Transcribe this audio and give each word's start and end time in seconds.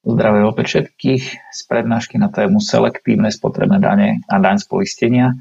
Zdravé 0.00 0.40
opäť 0.48 0.66
všetkých 0.72 1.24
z 1.52 1.60
prednášky 1.68 2.16
na 2.16 2.32
tému 2.32 2.56
selektívne 2.56 3.28
spotrebné 3.28 3.76
dane 3.84 4.24
a 4.32 4.40
daň 4.40 4.56
z 4.56 4.66
poistenia. 4.66 5.36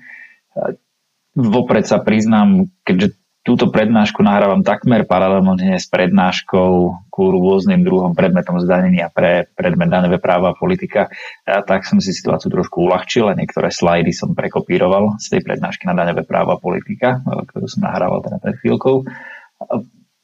Vopred 1.31 1.87
sa 1.87 2.03
priznám, 2.03 2.67
keďže 2.83 3.15
túto 3.39 3.71
prednášku 3.71 4.19
nahrávam 4.19 4.67
takmer 4.67 5.07
paralelne 5.07 5.79
s 5.79 5.87
prednáškou 5.87 6.71
ku 7.07 7.23
rôznym 7.31 7.87
druhom 7.87 8.11
predmetom 8.11 8.59
zdanenia 8.59 9.07
pre 9.07 9.47
predmet 9.55 9.87
daňové 9.87 10.19
práva 10.19 10.51
a 10.51 10.59
politika, 10.59 11.07
a 11.47 11.63
tak 11.63 11.87
som 11.87 12.03
si 12.03 12.11
situáciu 12.11 12.51
trošku 12.51 12.83
uľahčil 12.83 13.31
a 13.31 13.37
niektoré 13.39 13.71
slajdy 13.71 14.11
som 14.11 14.35
prekopíroval 14.35 15.15
z 15.23 15.39
tej 15.39 15.41
prednášky 15.47 15.87
na 15.87 15.95
daňové 15.95 16.27
práva 16.27 16.59
a 16.59 16.61
politika, 16.61 17.23
ktorú 17.23 17.63
som 17.65 17.87
nahrával 17.87 18.19
teda 18.27 18.43
pred 18.43 18.59
chvíľkou 18.59 19.07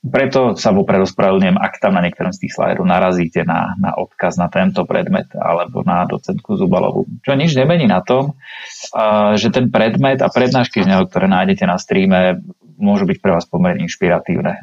preto 0.06 0.54
sa 0.54 0.70
vopred 0.70 1.02
ospravedlňujem, 1.02 1.58
ak 1.58 1.82
tam 1.82 1.98
na 1.98 2.06
niektorom 2.06 2.30
z 2.30 2.46
tých 2.46 2.54
slajdov 2.54 2.86
narazíte 2.86 3.42
na, 3.42 3.74
na 3.82 3.98
odkaz 3.98 4.38
na 4.38 4.48
tento 4.54 4.86
predmet 4.86 5.30
alebo 5.34 5.82
na 5.82 6.06
docentku 6.06 6.56
Zubalovu. 6.56 7.10
Čo 7.26 7.34
nič 7.34 7.58
nemení 7.58 7.90
na 7.90 8.06
tom, 8.06 8.38
že 9.36 9.50
ten 9.50 9.74
predmet 9.74 10.22
a 10.22 10.30
prednášky 10.30 10.86
z 10.86 10.90
neho, 10.90 11.10
ktoré 11.10 11.26
nájdete 11.26 11.66
na 11.66 11.82
streame, 11.82 12.46
môžu 12.76 13.08
byť 13.08 13.18
pre 13.24 13.32
vás 13.34 13.48
pomerne 13.48 13.88
inšpiratívne. 13.88 14.54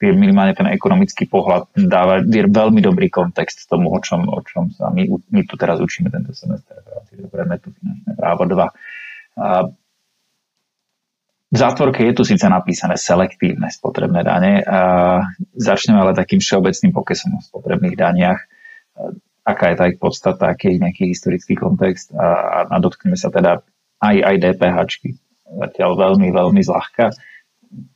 Minimálne 0.00 0.56
ten 0.56 0.68
ekonomický 0.72 1.28
pohľad 1.28 1.68
dáva 1.76 2.24
je 2.24 2.48
veľmi 2.48 2.80
dobrý 2.80 3.12
kontext 3.12 3.68
tomu, 3.68 3.92
o 3.92 4.00
čom, 4.00 4.24
o 4.24 4.40
čom 4.42 4.72
sa 4.72 4.88
my, 4.88 5.04
my 5.30 5.40
tu 5.44 5.54
teraz 5.60 5.78
učíme 5.78 6.08
tento 6.08 6.32
semestr 6.32 6.80
predmetu 7.28 7.70
finančné 7.76 8.12
právo 8.16 8.48
2 8.48 9.87
v 11.48 11.56
zátvorke 11.56 12.04
je 12.04 12.12
tu 12.12 12.28
síce 12.28 12.44
napísané 12.44 13.00
selektívne 13.00 13.72
spotrebné 13.72 14.20
dane. 14.20 14.60
A 14.68 14.80
začneme 15.56 15.96
ale 15.96 16.12
takým 16.12 16.44
všeobecným 16.44 16.92
pokesom 16.92 17.40
o 17.40 17.40
spotrebných 17.40 17.96
daniach. 17.96 18.40
Aká 19.48 19.72
je 19.72 19.76
tá 19.80 19.84
ich 19.88 19.96
podstata, 19.96 20.52
aký 20.52 20.76
je 20.76 20.84
nejaký 20.84 21.08
historický 21.08 21.56
kontext 21.56 22.12
a, 22.12 22.68
a 22.68 22.76
dotkneme 22.76 23.16
sa 23.16 23.32
teda 23.32 23.64
aj, 24.04 24.16
aj 24.20 24.36
DPH. 24.44 24.78
Zatiaľ 25.48 25.90
veľmi, 25.96 26.28
veľmi 26.28 26.60
zľahka, 26.60 27.16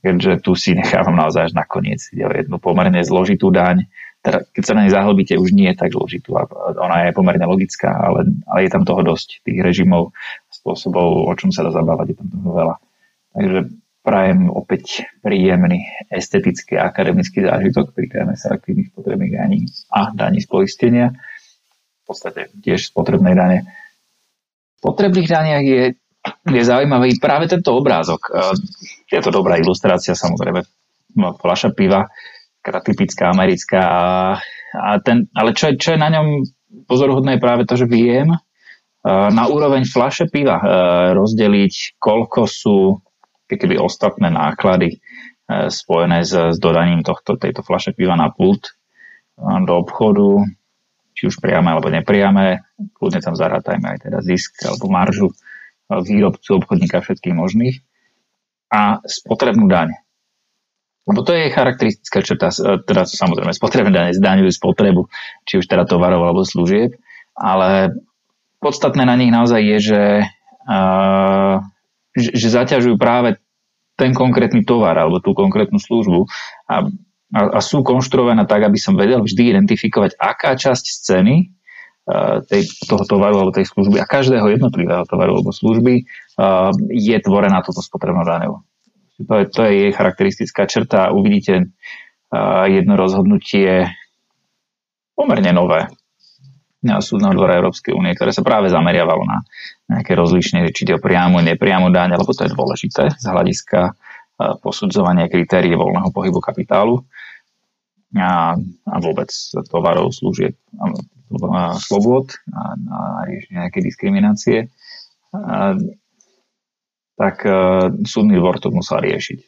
keďže 0.00 0.40
tu 0.40 0.56
si 0.56 0.72
nechávam 0.72 1.12
naozaj 1.12 1.52
až 1.52 1.54
nakoniec. 1.56 2.00
Jednu 2.08 2.56
pomerne 2.56 3.04
zložitú 3.04 3.52
daň. 3.52 3.84
Teda, 4.24 4.48
keď 4.48 4.62
sa 4.64 4.72
na 4.72 4.88
nej 4.88 4.96
zahlbíte, 4.96 5.36
už 5.36 5.52
nie 5.52 5.68
je 5.68 5.76
tak 5.76 5.92
zložitú. 5.92 6.40
Ona 6.80 7.10
je 7.10 7.12
pomerne 7.12 7.44
logická, 7.44 7.92
ale, 7.92 8.32
ale 8.48 8.64
je 8.64 8.70
tam 8.72 8.88
toho 8.88 9.04
dosť, 9.04 9.44
tých 9.44 9.60
režimov, 9.60 10.16
spôsobov, 10.48 11.28
o 11.28 11.32
čom 11.36 11.52
sa 11.52 11.68
dá 11.68 11.74
zabávať, 11.74 12.14
je 12.14 12.16
tam 12.16 12.28
toho 12.32 12.52
veľa. 12.56 12.76
Takže 13.32 13.72
prajem 14.02 14.50
opäť 14.50 15.06
príjemný 15.22 15.86
estetický 16.10 16.76
a 16.76 16.90
akademický 16.90 17.46
zážitok 17.46 17.94
pri 17.94 18.06
téme 18.10 18.34
selektívnych 18.34 18.90
spotrebných 18.90 19.32
daní 19.38 19.60
a 19.94 20.10
daní 20.10 20.42
z 20.42 20.48
poistenia. 20.50 21.14
V 22.02 22.04
podstate 22.10 22.50
tiež 22.60 22.90
spotrebnej 22.90 23.38
dane. 23.38 23.64
V 24.82 24.90
potrebných 24.90 25.28
daniach 25.30 25.64
je, 25.64 25.82
je 26.50 26.62
zaujímavý 26.66 27.16
práve 27.22 27.46
tento 27.46 27.72
obrázok. 27.78 28.26
Je 29.06 29.22
to 29.22 29.30
dobrá 29.30 29.54
ilustrácia, 29.56 30.18
samozrejme, 30.18 30.66
fľaša 31.14 31.70
piva, 31.72 32.10
typická 32.62 33.30
americká. 33.30 33.82
A 34.74 34.98
ten, 35.00 35.30
ale 35.38 35.54
čo, 35.54 35.70
čo 35.78 35.94
je 35.94 36.02
na 36.02 36.10
ňom 36.10 36.42
pozoruhodné 36.90 37.38
je 37.38 37.44
práve 37.44 37.62
to, 37.70 37.78
že 37.78 37.86
viem 37.86 38.34
na 39.06 39.44
úroveň 39.46 39.86
fľaše 39.86 40.26
piva 40.26 40.58
rozdeliť, 41.14 42.02
koľko 42.02 42.40
sú 42.50 42.98
keby 43.56 43.80
ostatné 43.80 44.28
náklady 44.28 44.96
e, 44.96 44.98
spojené 45.68 46.24
s, 46.24 46.32
s 46.32 46.56
dodaním 46.60 47.04
tohto, 47.04 47.36
tejto 47.36 47.64
fľaše 47.64 47.96
piva 47.96 48.16
na 48.16 48.32
pult 48.32 48.70
e, 48.70 48.72
do 49.64 49.74
obchodu, 49.80 50.44
či 51.12 51.28
už 51.28 51.40
priame 51.40 51.72
alebo 51.72 51.92
nepriame, 51.92 52.64
kľudne 52.96 53.20
tam 53.20 53.36
zarátajme 53.36 53.84
aj 53.84 53.98
teda 54.08 54.18
zisk 54.24 54.64
alebo 54.64 54.88
maržu 54.88 55.28
e, 55.30 55.34
výrobcu, 56.00 56.62
obchodníka 56.62 57.04
všetkých 57.04 57.36
možných 57.36 57.76
a 58.72 59.04
spotrebnú 59.04 59.68
daň. 59.68 59.92
Lebo 61.02 61.26
to 61.26 61.34
je 61.34 61.50
charakteristická 61.50 62.22
črta, 62.22 62.54
teda 62.86 63.02
samozrejme 63.10 63.50
spotrebné 63.50 63.90
dane 63.90 64.12
zdaňujú 64.14 64.54
spotrebu, 64.54 65.10
či 65.42 65.58
už 65.58 65.66
teda 65.66 65.82
tovarov 65.82 66.30
alebo 66.30 66.46
služieb, 66.46 66.94
ale 67.34 67.90
podstatné 68.62 69.02
na 69.02 69.18
nich 69.18 69.34
naozaj 69.34 69.60
je, 69.66 69.78
že 69.82 70.02
uh, 70.70 71.58
že, 72.16 72.30
že 72.36 72.48
zaťažujú 72.52 72.96
práve 73.00 73.40
ten 73.96 74.10
konkrétny 74.16 74.64
tovar 74.64 74.96
alebo 74.96 75.20
tú 75.20 75.36
konkrétnu 75.36 75.76
službu 75.76 76.26
a, 76.68 76.88
a, 77.36 77.40
a 77.56 77.60
sú 77.60 77.84
konštruované 77.84 78.48
tak, 78.48 78.64
aby 78.64 78.78
som 78.80 78.96
vedel 78.96 79.20
vždy 79.20 79.52
identifikovať, 79.52 80.16
aká 80.16 80.56
časť 80.56 80.84
scény 80.84 81.52
uh, 82.08 82.40
tej, 82.48 82.66
toho 82.88 83.04
tovaru 83.04 83.44
alebo 83.44 83.52
tej 83.52 83.68
služby 83.68 84.00
a 84.00 84.08
každého 84.08 84.48
jednotlivého 84.48 85.04
tovaru 85.06 85.38
alebo 85.38 85.52
služby 85.52 86.02
uh, 86.02 86.72
je 86.88 87.16
tvorená 87.20 87.60
toto 87.60 87.84
spotrebnou 87.84 88.24
daňou. 88.24 88.64
To 89.22 89.34
je, 89.38 89.44
to 89.52 89.60
je 89.68 89.72
jej 89.86 89.92
charakteristická 89.94 90.66
črta. 90.66 91.12
Uvidíte 91.14 91.68
uh, 92.32 92.66
jedno 92.66 92.96
rozhodnutie 92.98 93.92
pomerne 95.14 95.52
nové 95.52 95.86
súdneho 96.82 97.30
dvora 97.38 97.58
Európskej 97.62 97.94
únie, 97.94 98.14
ktoré 98.18 98.34
sa 98.34 98.42
práve 98.42 98.66
zameriavalo 98.66 99.22
na 99.22 99.38
nejaké 99.86 100.18
rozlišenie, 100.18 100.74
či 100.74 100.82
ide 100.82 100.98
o 100.98 101.02
priamu, 101.02 101.38
nepriamu 101.38 101.94
daň, 101.94 102.18
lebo 102.18 102.34
to 102.34 102.42
je 102.42 102.50
dôležité 102.50 103.02
z 103.14 103.24
hľadiska 103.24 103.80
e, 103.86 103.92
posudzovania 104.58 105.30
kritérií 105.30 105.78
voľného 105.78 106.10
pohybu 106.10 106.42
kapitálu 106.42 107.06
a, 108.18 108.58
a 108.58 108.96
vôbec 108.98 109.30
tovarov, 109.70 110.10
služieb 110.10 110.58
a 111.32 111.78
slobod 111.80 112.34
a, 112.50 112.76
a 112.76 112.98
nejaké 113.48 113.78
diskriminácie. 113.80 114.68
A, 115.32 115.78
tak 117.12 117.44
uh, 117.44 117.92
súdny 118.02 118.34
dvor 118.40 118.58
to 118.58 118.72
musel 118.72 118.98
riešiť. 118.98 119.38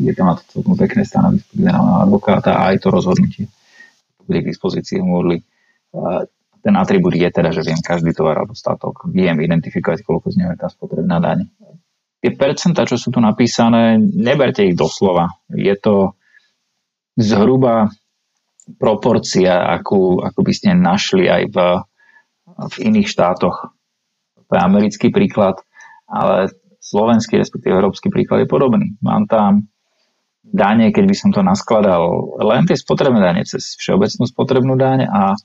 Je 0.00 0.12
tam 0.16 0.32
celkom 0.38 0.78
pekné 0.78 1.04
stanovisko 1.04 1.50
generálneho 1.52 2.08
advokáta 2.08 2.56
a 2.56 2.72
aj 2.72 2.80
to 2.80 2.88
rozhodnutie 2.88 3.50
bude 4.28 4.44
k 4.44 4.50
dispozícii 4.52 5.00
v 5.00 5.08
ten 6.62 6.74
atribút 6.74 7.14
je 7.14 7.28
teda, 7.30 7.54
že 7.54 7.62
viem 7.62 7.78
každý 7.78 8.12
tovar 8.12 8.42
alebo 8.42 8.52
statok, 8.52 9.06
viem 9.08 9.38
identifikovať, 9.38 10.02
koľko 10.02 10.34
z 10.34 10.36
neho 10.42 10.50
je 10.54 10.60
tá 10.60 10.68
spotrebná 10.68 11.22
daň. 11.22 11.46
Tie 12.18 12.34
percentá, 12.34 12.82
čo 12.82 12.98
sú 12.98 13.14
tu 13.14 13.22
napísané, 13.22 13.94
neberte 13.98 14.66
ich 14.66 14.74
doslova. 14.74 15.38
Je 15.54 15.70
to 15.78 16.18
zhruba 17.14 17.94
proporcia, 18.76 19.70
akú, 19.70 20.18
akú 20.18 20.40
by 20.42 20.52
ste 20.52 20.74
našli 20.74 21.30
aj 21.30 21.42
v, 21.48 21.56
v 22.58 22.74
iných 22.90 23.08
štátoch. 23.08 23.70
To 24.50 24.52
je 24.52 24.60
americký 24.60 25.14
príklad, 25.14 25.62
ale 26.10 26.50
slovenský, 26.82 27.38
respektíve 27.38 27.70
európsky 27.70 28.10
príklad 28.10 28.44
je 28.44 28.48
podobný. 28.50 28.98
Mám 28.98 29.30
tam 29.30 29.70
dane, 30.42 30.90
keď 30.90 31.04
by 31.04 31.16
som 31.16 31.30
to 31.30 31.44
naskladal, 31.44 32.34
len 32.40 32.64
tie 32.64 32.76
spotrebné 32.76 33.20
dane 33.20 33.42
cez 33.44 33.76
všeobecnú 33.76 34.24
spotrebnú 34.24 34.74
daň 34.74 35.06
a 35.06 35.36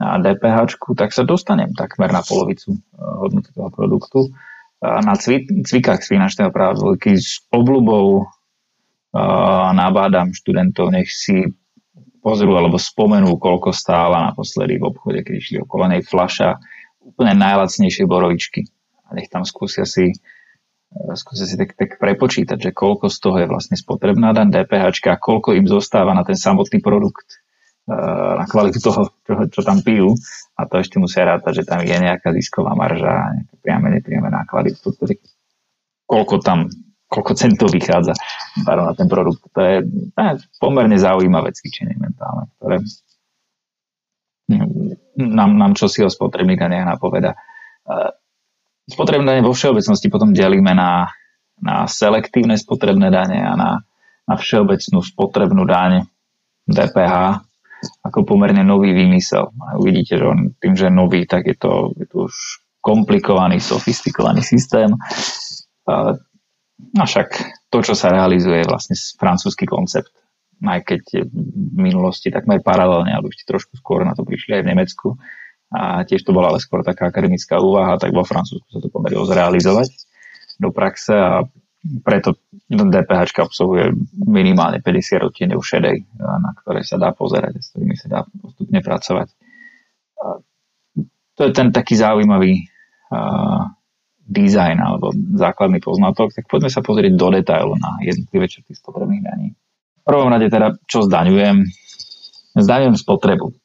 na 0.00 0.16
DPH, 0.16 0.80
tak 0.96 1.12
sa 1.12 1.28
dostanem 1.28 1.76
takmer 1.76 2.08
na 2.08 2.24
polovicu 2.24 2.72
eh, 2.72 2.80
hodnoty 2.96 3.52
toho 3.52 3.68
produktu. 3.68 4.32
Na 4.80 5.12
cvikách 5.12 6.00
z 6.00 6.08
finančného 6.08 6.48
práva 6.48 6.72
s 7.04 7.44
obľubou 7.52 8.24
eh, 8.24 9.68
nabádam 9.76 10.32
študentov, 10.32 10.88
nech 10.96 11.12
si 11.12 11.44
pozrú 12.24 12.56
alebo 12.56 12.80
spomenú, 12.80 13.36
koľko 13.36 13.76
stála 13.76 14.32
naposledy 14.32 14.80
v 14.80 14.88
obchode, 14.88 15.20
keď 15.20 15.34
išli 15.36 15.56
okolo 15.60 15.84
nej 15.92 16.00
flaša 16.00 16.56
úplne 17.00 17.36
najlacnejšie 17.36 18.08
borovičky. 18.08 18.68
A 19.08 19.16
nech 19.16 19.28
tam 19.28 19.44
skúsia 19.44 19.84
si 19.84 20.16
eh, 20.16 21.12
skúsia 21.12 21.44
si 21.44 21.60
tak, 21.60 21.76
tak 21.76 22.00
prepočítať, 22.00 22.56
že 22.56 22.70
koľko 22.72 23.12
z 23.12 23.18
toho 23.20 23.36
je 23.36 23.52
vlastne 23.52 23.76
spotrebná 23.76 24.32
daň 24.32 24.48
DPH 24.48 25.12
a 25.12 25.20
koľko 25.20 25.60
im 25.60 25.68
zostáva 25.68 26.16
na 26.16 26.24
ten 26.24 26.40
samotný 26.40 26.80
produkt 26.80 27.44
na 28.38 28.44
kvalitu 28.46 28.78
toho, 28.78 29.10
čo, 29.26 29.34
čo 29.50 29.60
tam 29.66 29.82
pijú 29.82 30.14
a 30.54 30.62
to 30.70 30.78
ešte 30.78 31.02
musia 31.02 31.26
rátať, 31.26 31.62
že 31.62 31.64
tam 31.66 31.82
je 31.82 31.96
nejaká 31.96 32.30
zisková 32.36 32.78
marža, 32.78 33.34
nejaké 33.34 33.54
priame, 33.58 33.88
nepriame 33.98 34.30
náklady, 34.30 34.78
koľko 36.06 36.34
tam, 36.38 36.70
koľko 37.10 37.32
centov 37.34 37.74
vychádza 37.74 38.14
na 38.62 38.94
ten 38.94 39.10
produkt. 39.10 39.42
To 39.56 39.60
je, 39.60 39.76
to 40.14 40.44
pomerne 40.62 40.94
zaujímavé 40.94 41.50
cvičenie 41.50 41.98
mentálne, 41.98 42.46
ktoré 42.58 42.78
nám, 45.18 45.50
nám 45.58 45.72
čo 45.74 45.90
si 45.90 46.06
o 46.06 46.10
spotrebných 46.10 46.58
daniach 46.58 46.86
napoveda. 46.86 47.34
Spotrebné 48.90 49.38
dane 49.38 49.42
vo 49.46 49.54
všeobecnosti 49.54 50.10
potom 50.10 50.34
delíme 50.34 50.74
na, 50.74 51.10
na 51.62 51.86
selektívne 51.86 52.58
spotrebné 52.58 53.10
dane 53.10 53.38
a 53.38 53.54
na, 53.54 53.70
na 54.26 54.34
všeobecnú 54.34 55.02
spotrebnú 55.02 55.62
daň 55.66 56.06
DPH, 56.66 57.46
ako 58.04 58.28
pomerne 58.28 58.60
nový 58.64 58.92
výmysel. 58.92 59.48
A 59.48 59.80
uvidíte, 59.80 60.20
že 60.20 60.24
on 60.24 60.52
tým, 60.60 60.74
že 60.76 60.88
je 60.88 60.94
nový, 60.94 61.24
tak 61.24 61.48
je 61.48 61.56
to, 61.56 61.96
je 61.96 62.06
to 62.08 62.28
už 62.28 62.34
komplikovaný, 62.80 63.60
sofistikovaný 63.60 64.40
systém. 64.44 64.92
A 65.84 66.16
však 67.04 67.28
to, 67.68 67.78
čo 67.84 67.92
sa 67.92 68.08
realizuje, 68.12 68.64
je 68.64 68.70
vlastne 68.70 68.96
francúzsky 69.20 69.68
koncept. 69.68 70.12
aj 70.64 70.80
keď 70.84 71.02
v 71.24 71.76
minulosti 71.76 72.28
takmer 72.28 72.60
paralelne, 72.60 73.12
alebo 73.16 73.32
ešte 73.32 73.48
trošku 73.48 73.80
skôr 73.80 74.04
na 74.04 74.12
to 74.12 74.28
prišli 74.28 74.60
aj 74.60 74.62
v 74.64 74.70
Nemecku. 74.76 75.08
A 75.70 76.02
tiež 76.02 76.26
to 76.26 76.34
bola 76.34 76.50
ale 76.50 76.58
skôr 76.58 76.82
taká 76.82 77.08
akademická 77.08 77.62
úvaha, 77.62 77.96
tak 77.96 78.10
vo 78.10 78.26
Francúzsku 78.26 78.68
sa 78.68 78.82
to 78.82 78.90
podarilo 78.90 79.22
zrealizovať 79.24 79.88
do 80.60 80.68
praxe 80.74 81.14
a 81.14 81.46
preto 82.04 82.36
DPH 82.68 83.40
obsahuje 83.40 83.96
minimálne 84.20 84.84
50 84.84 85.24
odtieňov 85.32 85.60
šedej, 85.64 86.04
na 86.20 86.52
ktoré 86.60 86.84
sa 86.84 87.00
dá 87.00 87.16
pozerať 87.16 87.56
a 87.56 87.60
s 87.64 87.72
ktorými 87.72 87.96
sa 87.96 88.06
dá 88.08 88.20
postupne 88.28 88.80
pracovať. 88.84 89.28
To 91.40 91.40
je 91.48 91.52
ten 91.56 91.72
taký 91.72 91.96
zaujímavý 91.96 92.68
uh, 93.08 93.64
dizajn 94.28 94.76
alebo 94.76 95.10
základný 95.40 95.80
poznatok, 95.80 96.36
tak 96.36 96.44
poďme 96.46 96.68
sa 96.68 96.84
pozrieť 96.84 97.16
do 97.16 97.28
detailu 97.32 97.74
na 97.80 97.96
jednotlivé 98.04 98.44
črty 98.44 98.76
spotrebných 98.76 99.24
daní. 99.24 99.48
V 100.00 100.04
prvom 100.04 100.28
rade 100.28 100.52
teda, 100.52 100.76
čo 100.84 101.00
zdaňujem? 101.00 101.64
Zdaňujem 102.60 102.96
spotrebu. 103.00 103.56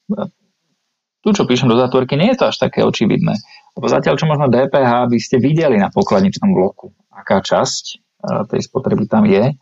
Tu, 1.25 1.29
čo 1.33 1.44
píšem 1.44 1.67
do 1.67 1.75
zátvorky, 1.75 2.15
nie 2.15 2.31
je 2.31 2.39
to 2.39 2.45
až 2.53 2.57
také 2.63 2.85
očividné. 2.85 3.33
Lebo 3.75 3.91
zatiaľ, 3.91 4.15
čo 4.15 4.29
možno 4.29 4.47
DPH 4.47 5.12
by 5.12 5.19
ste 5.19 5.41
videli 5.41 5.75
na 5.75 5.91
pokladničnom 5.91 6.53
bloku, 6.53 6.95
aká 7.12 7.44
časť 7.44 8.04
tej 8.50 8.62
spotreby 8.66 9.06
tam 9.06 9.25
je, 9.25 9.54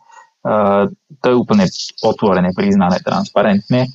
to 1.23 1.25
je 1.25 1.35
úplne 1.35 1.63
otvorené, 2.03 2.51
priznané, 2.51 2.99
transparentne. 2.99 3.87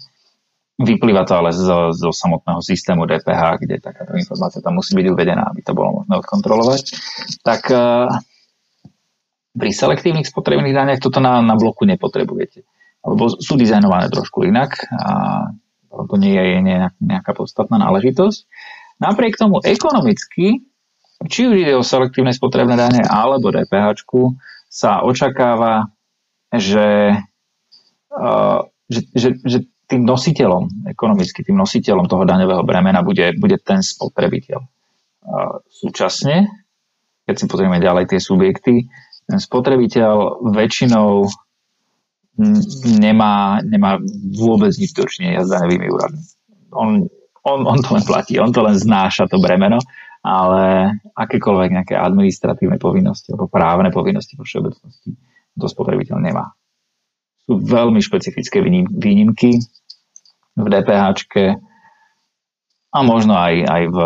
Vyplýva 0.78 1.26
to 1.26 1.34
ale 1.36 1.50
zo, 1.52 1.90
zo 1.92 2.14
samotného 2.14 2.62
systému 2.62 3.04
DPH, 3.04 3.42
kde 3.60 3.82
takáto 3.82 4.14
informácia 4.14 4.62
tam 4.64 4.78
musí 4.80 4.94
byť 4.94 5.06
uvedená, 5.10 5.50
aby 5.50 5.60
to 5.60 5.76
bolo 5.76 6.00
možné 6.00 6.14
odkontrolovať. 6.22 6.82
Tak 7.42 7.62
pri 9.58 9.70
selektívnych 9.74 10.30
spotrebných 10.30 10.72
daniach 10.72 11.02
toto 11.02 11.18
na, 11.18 11.42
na 11.42 11.58
bloku 11.58 11.82
nepotrebujete. 11.84 12.62
Alebo 13.02 13.28
sú 13.28 13.58
dizajnované 13.58 14.08
trošku 14.08 14.46
inak 14.46 14.78
a 14.94 15.12
to 15.90 16.14
nie 16.14 16.38
je 16.38 16.58
nejaká 17.02 17.34
podstatná 17.34 17.76
náležitosť. 17.76 18.38
Napriek 19.02 19.34
tomu 19.34 19.58
ekonomicky, 19.62 20.62
či 21.26 21.40
už 21.50 21.54
ide 21.58 21.74
o 21.74 21.82
selektívne 21.82 22.30
spotrebné 22.30 22.78
dane 22.78 23.02
alebo 23.02 23.50
DPH, 23.50 23.98
sa 24.68 25.02
očakáva, 25.02 25.88
že, 26.52 27.16
uh, 28.12 28.60
že, 28.88 29.00
že, 29.16 29.28
že 29.42 29.58
tým 29.88 30.04
nositeľom, 30.04 30.92
ekonomicky 30.92 31.40
tým 31.40 31.56
nositeľom 31.56 32.12
toho 32.12 32.28
daňového 32.28 32.60
bremena 32.60 33.00
bude, 33.00 33.32
bude 33.40 33.56
ten 33.56 33.80
spotrebiteľ. 33.80 34.60
Súčasne, 35.68 36.48
keď 37.24 37.34
si 37.36 37.44
pozrieme 37.48 37.80
ďalej 37.80 38.12
tie 38.12 38.20
subjekty, 38.20 38.84
ten 39.24 39.38
spotrebiteľ 39.40 40.44
väčšinou 40.52 41.24
nemá, 43.00 43.64
nemá 43.64 44.00
vôbec 44.36 44.72
nič 44.76 44.92
dočinenia 44.92 45.44
s 45.44 45.52
daňovými 45.52 45.86
úradmi. 45.88 46.22
On, 46.72 47.08
on, 47.44 47.58
on 47.64 47.78
to 47.80 47.96
len 47.96 48.04
platí, 48.04 48.36
on 48.36 48.52
to 48.52 48.60
len 48.60 48.76
znáša 48.76 49.28
to 49.28 49.40
bremeno, 49.40 49.80
ale 50.28 50.92
akékoľvek 51.16 51.70
nejaké 51.72 51.94
administratívne 51.96 52.76
povinnosti 52.76 53.32
alebo 53.32 53.48
právne 53.48 53.88
povinnosti 53.88 54.36
vo 54.36 54.44
všeobecnosti 54.44 55.16
to 55.56 55.66
spotrebiteľ 55.66 56.20
nemá 56.20 56.52
sú 57.48 57.56
veľmi 57.56 58.04
špecifické 58.04 58.60
výnimky 58.92 59.56
v 60.52 60.66
DPH 60.68 61.16
a 62.88 62.98
možno 63.00 63.32
aj, 63.32 63.54
aj 63.64 63.82
v, 63.88 63.98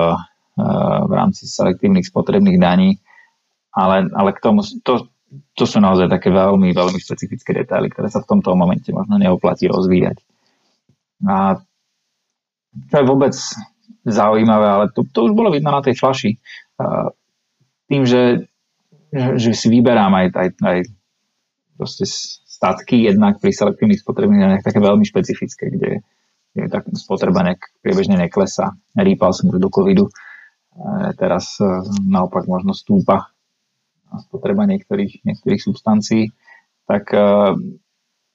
eh, 0.63 0.99
v 1.11 1.13
rámci 1.13 1.51
selektívnych 1.51 2.07
spotrebných 2.07 2.59
daní, 2.63 3.03
ale, 3.75 4.07
ale 4.15 4.31
k 4.31 4.39
tomu, 4.39 4.63
to, 4.87 5.11
to 5.59 5.65
sú 5.67 5.83
naozaj 5.83 6.07
také 6.07 6.31
veľmi, 6.31 6.71
veľmi 6.71 6.99
špecifické 7.03 7.51
detaily, 7.51 7.91
ktoré 7.91 8.07
sa 8.07 8.23
v 8.23 8.31
tomto 8.31 8.55
momente 8.55 8.95
možno 8.95 9.19
neoplatí 9.19 9.67
rozvíjať. 9.67 10.23
A 11.27 11.59
čo 12.91 12.95
je 12.95 13.05
vôbec 13.07 13.35
zaujímavé, 14.03 14.67
ale 14.67 14.85
to, 14.91 15.07
to 15.07 15.31
už 15.31 15.33
bolo 15.33 15.55
vidno 15.55 15.71
na 15.71 15.83
tej 15.83 15.95
flaši. 15.95 16.39
Tým, 17.87 18.03
že, 18.03 18.51
že 19.15 19.51
si 19.55 19.67
vyberám 19.71 20.11
aj, 20.11 20.27
aj, 20.35 20.49
aj 20.59 20.79
proste 21.79 22.05
statky, 22.09 23.07
jednak 23.07 23.39
pri 23.39 23.55
selektívnych 23.55 24.03
spotrebných 24.03 24.63
také 24.63 24.79
veľmi 24.83 25.07
špecifické, 25.07 25.71
kde 25.71 25.91
je 26.53 26.67
tak 26.69 26.85
spotreba 26.95 27.43
nejak 27.43 27.81
priebežne 27.81 28.21
neklesá. 28.21 28.77
Rýpal 28.93 29.33
som 29.33 29.49
už 29.49 29.57
do 29.57 29.73
covidu, 29.73 30.13
teraz 31.17 31.57
e, 31.61 31.65
naopak 32.05 32.45
možno 32.45 32.77
stúpa 32.77 33.33
spotreba 34.21 34.69
niektorých, 34.69 35.25
niektorých 35.25 35.61
substancií, 35.65 36.29
tak 36.85 37.09
uh, 37.17 37.57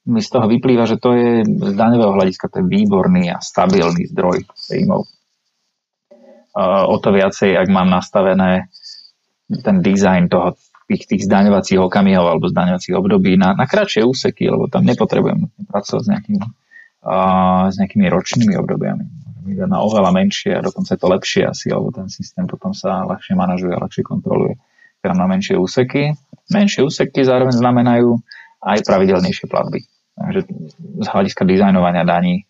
mi 0.08 0.20
z 0.24 0.28
toho 0.32 0.48
vyplýva, 0.48 0.88
že 0.88 0.96
to 0.98 1.14
je 1.14 1.44
z 1.44 1.74
daňového 1.76 2.16
hľadiska 2.16 2.48
to 2.48 2.64
je 2.64 2.66
výborný 2.66 3.30
a 3.30 3.38
stabilný 3.38 4.08
zdroj 4.10 4.48
príjmov. 4.66 5.06
O 6.56 6.96
to 6.98 7.08
viacej, 7.12 7.54
ak 7.54 7.68
mám 7.68 7.88
nastavené 7.92 8.72
ten 9.48 9.80
dizajn 9.80 10.28
toho 10.28 10.56
tých, 10.88 11.04
tých 11.04 11.22
zdaňovacích 11.28 11.80
okamihov 11.80 12.26
alebo 12.26 12.48
zdaňovacích 12.48 12.96
období 12.96 13.36
na, 13.36 13.52
na 13.52 13.68
kratšie 13.68 14.04
úseky, 14.04 14.48
lebo 14.48 14.72
tam 14.72 14.88
nepotrebujem 14.88 15.52
pracovať 15.68 16.02
s 16.04 16.08
nejakými, 16.08 16.38
uh, 17.04 17.68
s 17.68 17.76
nejakými 17.76 18.06
ročnými 18.08 18.56
obdobiami. 18.56 19.04
Na 19.48 19.80
oveľa 19.80 20.12
menšie 20.12 20.52
a 20.56 20.64
dokonca 20.64 20.92
je 20.92 21.00
to 21.00 21.08
lepšie 21.08 21.42
asi, 21.48 21.72
alebo 21.72 21.88
ten 21.88 22.08
systém 22.12 22.44
potom 22.44 22.76
sa 22.76 23.04
ľahšie 23.04 23.32
manažuje, 23.32 23.72
ľahšie 23.72 24.04
kontroluje 24.04 24.60
teda 25.00 25.14
na 25.14 25.26
menšie 25.30 25.56
úseky. 25.56 26.12
Menšie 26.52 26.84
úseky 26.84 27.24
zároveň 27.24 27.54
znamenajú 27.56 28.18
aj 28.60 28.84
pravidelnejšie 28.84 29.46
platby. 29.46 29.86
Takže 30.18 30.40
z 30.98 31.06
hľadiska 31.06 31.46
dizajnovania 31.46 32.02
daní 32.02 32.42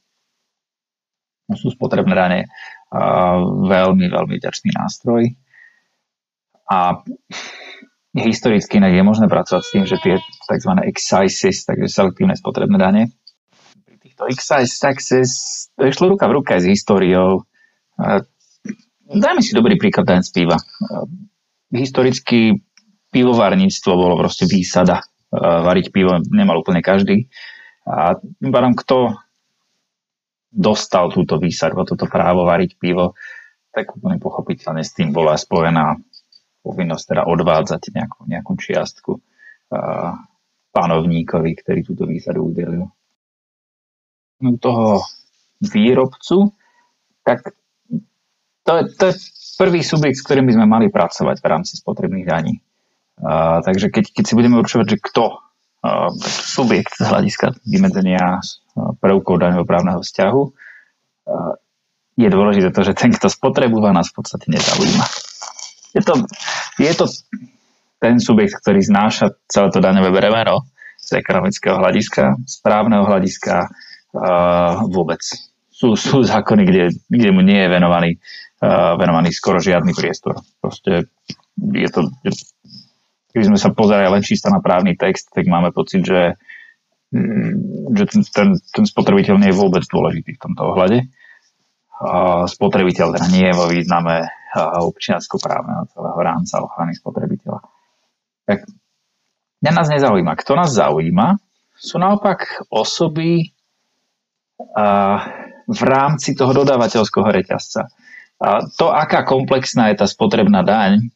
sú 1.53 1.69
spotrebné 1.73 2.15
dane 2.17 2.41
veľmi, 3.69 4.07
veľmi 4.09 4.37
ďačný 4.41 4.73
nástroj. 4.73 5.33
A 6.69 7.01
historicky 8.17 8.77
inak 8.77 8.93
je 8.93 9.05
možné 9.05 9.27
pracovať 9.29 9.63
s 9.65 9.73
tým, 9.73 9.85
že 9.89 9.97
tie 10.01 10.21
tzv. 10.49 10.73
excises, 10.85 11.65
takže 11.65 11.89
selektívne 11.89 12.37
spotrebné 12.37 12.77
dane, 12.77 13.03
pri 13.89 13.97
týchto 14.01 14.29
excise 14.29 14.79
taxes 14.79 15.31
to 15.75 15.89
išlo 15.89 16.13
ruka 16.13 16.29
v 16.29 16.37
ruka 16.39 16.55
aj 16.55 16.63
s 16.65 16.71
históriou. 16.71 17.43
Dajme 19.09 19.41
si 19.41 19.57
dobrý 19.57 19.81
príklad 19.81 20.05
daň 20.07 20.21
z 20.23 20.31
piva. 20.31 20.57
Historicky 21.73 22.53
pivovarníctvo 23.11 23.93
bolo 23.97 24.21
proste 24.21 24.45
výsada. 24.45 25.03
Variť 25.33 25.91
pivo 25.91 26.21
nemal 26.29 26.61
úplne 26.61 26.85
každý. 26.85 27.27
A 27.89 28.21
pádom, 28.39 28.77
kto 28.77 29.17
dostal 30.59 31.15
túto 31.15 31.39
výsadbu, 31.39 31.87
toto 31.87 32.11
právo 32.11 32.43
variť 32.43 32.75
pivo, 32.75 33.15
tak 33.71 33.95
úplne 33.95 34.19
pochopiteľne 34.19 34.83
s 34.83 34.91
tým 34.91 35.15
bola 35.15 35.39
spojená 35.39 35.95
povinnosť 36.67 37.05
teda 37.15 37.23
odvádzať 37.31 37.95
nejakú, 37.95 38.21
nejakú 38.27 38.53
čiastku 38.59 39.13
uh, 39.15 40.19
panovníkovi, 40.75 41.55
ktorý 41.63 41.81
túto 41.87 42.11
výsadu 42.11 42.51
udelil. 42.51 42.91
U 44.43 44.59
toho 44.59 45.07
výrobcu, 45.63 46.51
tak 47.23 47.55
to 48.67 48.73
je, 48.75 48.83
to 48.99 49.05
je 49.11 49.15
prvý 49.57 49.81
subjekt, 49.87 50.19
s 50.19 50.27
ktorým 50.27 50.51
by 50.51 50.55
sme 50.59 50.67
mali 50.67 50.87
pracovať 50.91 51.39
v 51.39 51.47
rámci 51.47 51.79
spotrebných 51.79 52.27
daní. 52.27 52.55
Uh, 53.19 53.63
takže 53.63 53.95
keď, 53.95 54.11
keď 54.11 54.25
si 54.27 54.35
budeme 54.35 54.59
určovať, 54.59 54.87
že 54.91 54.99
kto 55.03 55.39
subjekt 56.29 56.99
z 56.99 57.07
hľadiska 57.07 57.55
vymedzenia 57.63 58.43
prvkov 58.99 59.39
daňového 59.39 59.67
právneho 59.69 60.01
vzťahu, 60.03 60.43
je 62.19 62.29
dôležité 62.29 62.75
to, 62.75 62.83
že 62.83 62.99
ten, 62.99 63.15
kto 63.15 63.31
spotrebúva, 63.31 63.95
nás 63.95 64.11
v 64.11 64.23
podstate 64.23 64.51
nezaujíma 64.51 65.07
je 65.95 66.03
to, 66.05 66.15
je 66.79 66.93
to 66.95 67.07
ten 67.99 68.21
subjekt, 68.21 68.61
ktorý 68.63 68.81
znáša 68.85 69.35
celé 69.49 69.69
to 69.73 69.81
daňové 69.83 70.13
bremeno 70.13 70.69
z 71.01 71.19
ekonomického 71.19 71.81
hľadiska, 71.81 72.39
správneho 72.45 73.03
hľadiska 73.09 73.67
uh, 73.67 74.85
vôbec. 74.87 75.19
Sú, 75.73 75.95
sú 75.95 76.23
zákony, 76.27 76.63
kde, 76.67 76.85
kde 77.07 77.31
mu 77.31 77.39
nie 77.39 77.63
je 77.63 77.71
venovaný, 77.71 78.11
venovaný 78.99 79.31
skoro 79.31 79.63
žiadny 79.63 79.95
priestor. 79.95 80.43
Proste 80.59 81.07
je 81.55 81.87
to, 81.87 82.11
keby 83.39 83.55
sme 83.55 83.63
sa 83.63 83.71
pozerali 83.71 84.11
len 84.11 84.27
čisto 84.27 84.51
na 84.51 84.59
právny 84.59 84.99
text, 84.99 85.31
tak 85.31 85.47
máme 85.47 85.71
pocit, 85.71 86.03
že, 86.03 86.35
mm, 87.15 87.95
že 87.95 88.05
ten, 88.11 88.23
ten, 88.27 88.49
ten 88.59 88.83
spotrebiteľ 88.83 89.39
nie 89.39 89.55
je 89.55 89.61
vôbec 89.63 89.87
dôležitý 89.87 90.35
v 90.35 90.43
tomto 90.43 90.75
ohľade. 90.75 91.07
Spotrebiteľ 92.51 93.15
teda 93.15 93.31
nie 93.31 93.47
je 93.47 93.55
vo 93.55 93.71
význame 93.71 94.27
občiansko-právneho 94.59 95.87
celého 95.95 96.19
rámca 96.19 96.67
ochrany 96.67 96.99
spotrebiteľa. 96.99 97.63
Tak 98.43 98.67
mňa 99.63 99.73
nás 99.79 99.87
nezaujíma. 99.87 100.35
Kto 100.35 100.59
nás 100.59 100.75
zaujíma, 100.75 101.39
sú 101.79 102.03
naopak 102.03 102.67
osoby 102.75 103.55
v 105.71 105.81
rámci 105.87 106.35
toho 106.35 106.51
dodávateľského 106.51 107.31
reťazca. 107.31 107.87
To, 108.83 108.91
aká 108.91 109.23
komplexná 109.23 109.95
je 109.95 110.03
tá 110.03 110.11
spotrebná 110.11 110.67
daň, 110.67 111.15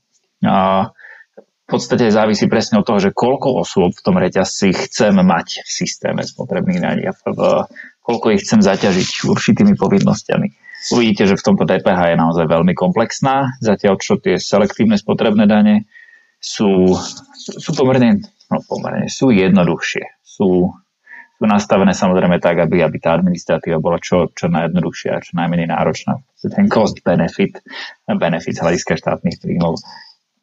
podstate 1.73 2.12
závisí 2.12 2.45
presne 2.52 2.79
od 2.81 2.85
toho, 2.85 3.00
že 3.00 3.17
koľko 3.17 3.64
osôb 3.64 3.97
v 3.97 4.05
tom 4.05 4.21
reťazci 4.21 4.76
chcem 4.76 5.17
mať 5.17 5.64
v 5.64 5.71
systéme 5.73 6.21
spotrebných 6.21 6.81
daní 6.85 7.02
a 7.09 7.17
koľko 8.05 8.26
ich 8.37 8.45
chcem 8.45 8.61
zaťažiť 8.61 9.25
určitými 9.25 9.73
povinnosťami. 9.81 10.49
Uvidíte, 10.93 11.25
že 11.31 11.38
v 11.38 11.47
tomto 11.47 11.64
DPH 11.64 12.12
je 12.12 12.17
naozaj 12.19 12.45
veľmi 12.50 12.75
komplexná, 12.75 13.57
zatiaľ 13.62 13.97
čo 14.02 14.19
tie 14.19 14.37
selektívne 14.37 14.99
spotrebné 14.99 15.47
dane 15.47 15.87
sú, 16.43 16.93
sú 17.38 17.71
pomerne, 17.73 18.19
no 18.50 18.59
pomerne, 18.67 19.07
sú 19.07 19.31
jednoduchšie. 19.31 20.19
Sú, 20.26 20.75
sú 21.38 21.45
nastavené 21.47 21.95
samozrejme 21.95 22.43
tak, 22.43 22.59
aby, 22.67 22.83
aby 22.83 22.99
tá 22.99 23.14
administratíva 23.14 23.79
bola 23.79 24.02
čo, 24.02 24.26
čo 24.35 24.50
najjednoduchšia 24.50 25.11
a 25.14 25.23
čo 25.23 25.38
najmenej 25.38 25.71
náročná. 25.71 26.19
Ten 26.43 26.67
cost 26.67 26.99
benefit, 27.07 27.62
benefit 28.11 28.59
z 28.59 28.62
hľadiska 28.67 28.99
štátnych 28.99 29.38
príjmov, 29.38 29.79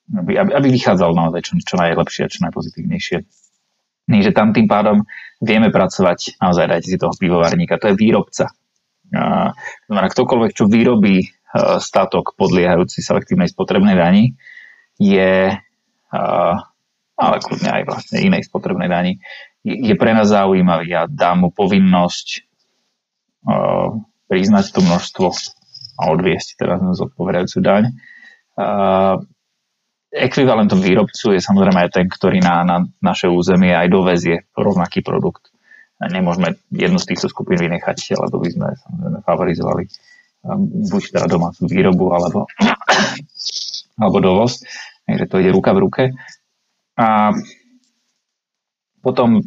aby, 0.09 0.41
aby, 0.41 0.51
aby 0.57 0.67
vychádzal 0.73 1.13
naozaj 1.13 1.41
čo, 1.45 1.53
čo 1.61 1.75
najlepšie 1.77 2.21
a 2.25 2.31
čo 2.31 2.39
najpozitívnejšie. 2.49 3.17
Takže 4.09 4.31
tam 4.33 4.57
tým 4.57 4.65
pádom 4.65 5.05
vieme 5.37 5.69
pracovať, 5.69 6.41
naozaj 6.41 6.65
dajte 6.65 6.89
si 6.89 6.97
toho 6.97 7.13
pivovarníka, 7.13 7.77
to 7.77 7.93
je 7.93 7.99
výrobca. 7.99 8.49
Znamená, 9.85 10.07
ktokoľvek, 10.09 10.51
čo 10.57 10.65
vyrobí 10.65 11.29
statok 11.77 12.33
podliehajúci 12.37 13.01
selektívnej 13.01 13.49
spotrebnej 13.49 13.93
dani, 13.97 14.33
je 14.97 15.53
ale 17.19 17.37
kľudne 17.43 17.69
aj 17.69 17.83
vlastne 17.85 18.17
inej 18.23 18.49
spotrebnej 18.49 18.89
dani, 18.89 19.13
je 19.61 19.93
pre 19.93 20.15
nás 20.15 20.31
zaujímavý 20.31 20.89
a 20.95 21.03
dá 21.05 21.37
mu 21.37 21.53
povinnosť 21.53 22.49
priznať 24.25 24.65
to 24.73 24.79
množstvo 24.81 25.27
a 25.99 26.01
odviesť 26.09 26.49
teraz 26.57 26.79
zodpovedajúcu 26.97 27.59
daň. 27.59 27.83
Ekvivalentom 30.09 30.81
výrobcu 30.81 31.37
je 31.37 31.41
samozrejme 31.41 31.85
aj 31.85 32.01
ten, 32.01 32.05
ktorý 32.09 32.41
na, 32.41 32.65
na 32.65 32.77
naše 32.97 33.29
územie 33.29 33.77
aj 33.77 33.87
dovezie 33.93 34.35
rovnaký 34.57 35.05
produkt. 35.05 35.53
Nemôžeme 36.01 36.57
jednu 36.73 36.97
z 36.97 37.13
týchto 37.13 37.29
skupín 37.29 37.61
vynechať, 37.61 38.17
lebo 38.17 38.41
by 38.41 38.49
sme 38.49 38.67
samozrejme 38.73 39.19
favorizovali 39.21 39.83
buď 40.89 41.03
teda 41.13 41.27
domácu 41.27 41.67
výrobu 41.67 42.15
alebo, 42.15 42.47
alebo 44.01 44.17
dovoz. 44.23 44.63
Takže 45.05 45.25
to 45.27 45.35
ide 45.43 45.51
ruka 45.51 45.75
v 45.75 45.81
ruke. 45.83 46.03
A 46.95 47.35
potom, 49.03 49.43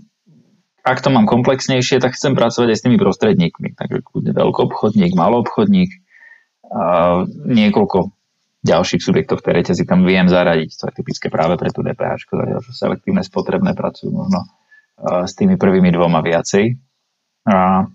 ak 0.85 0.99
to 1.00 1.09
mám 1.12 1.28
komplexnejšie, 1.28 2.00
tak 2.00 2.14
chcem 2.16 2.37
pracovať 2.37 2.69
aj 2.73 2.78
s 2.78 2.85
tými 2.85 2.99
prostredníkmi. 3.00 3.75
Takže 3.76 4.04
veľkoobchodník, 4.12 5.12
maloobchodník, 5.16 5.90
niekoľko 7.47 7.99
ďalších 8.62 9.02
subjektov 9.02 9.42
v 9.42 9.45
tej 9.45 9.54
reťazi 9.62 9.83
tam 9.85 10.07
viem 10.07 10.31
zaradiť. 10.31 10.71
To 10.78 10.85
je 10.88 10.95
typické 11.02 11.26
práve 11.28 11.59
pre 11.59 11.71
tú 11.75 11.83
DPH, 11.83 12.31
že 12.62 12.71
selektívne 12.75 13.26
spotrebné 13.26 13.75
pracujú 13.75 14.14
možno 14.14 14.47
s 15.26 15.35
tými 15.35 15.59
prvými 15.59 15.90
dvoma 15.90 16.23
viacej. 16.23 16.78
A 17.50 17.90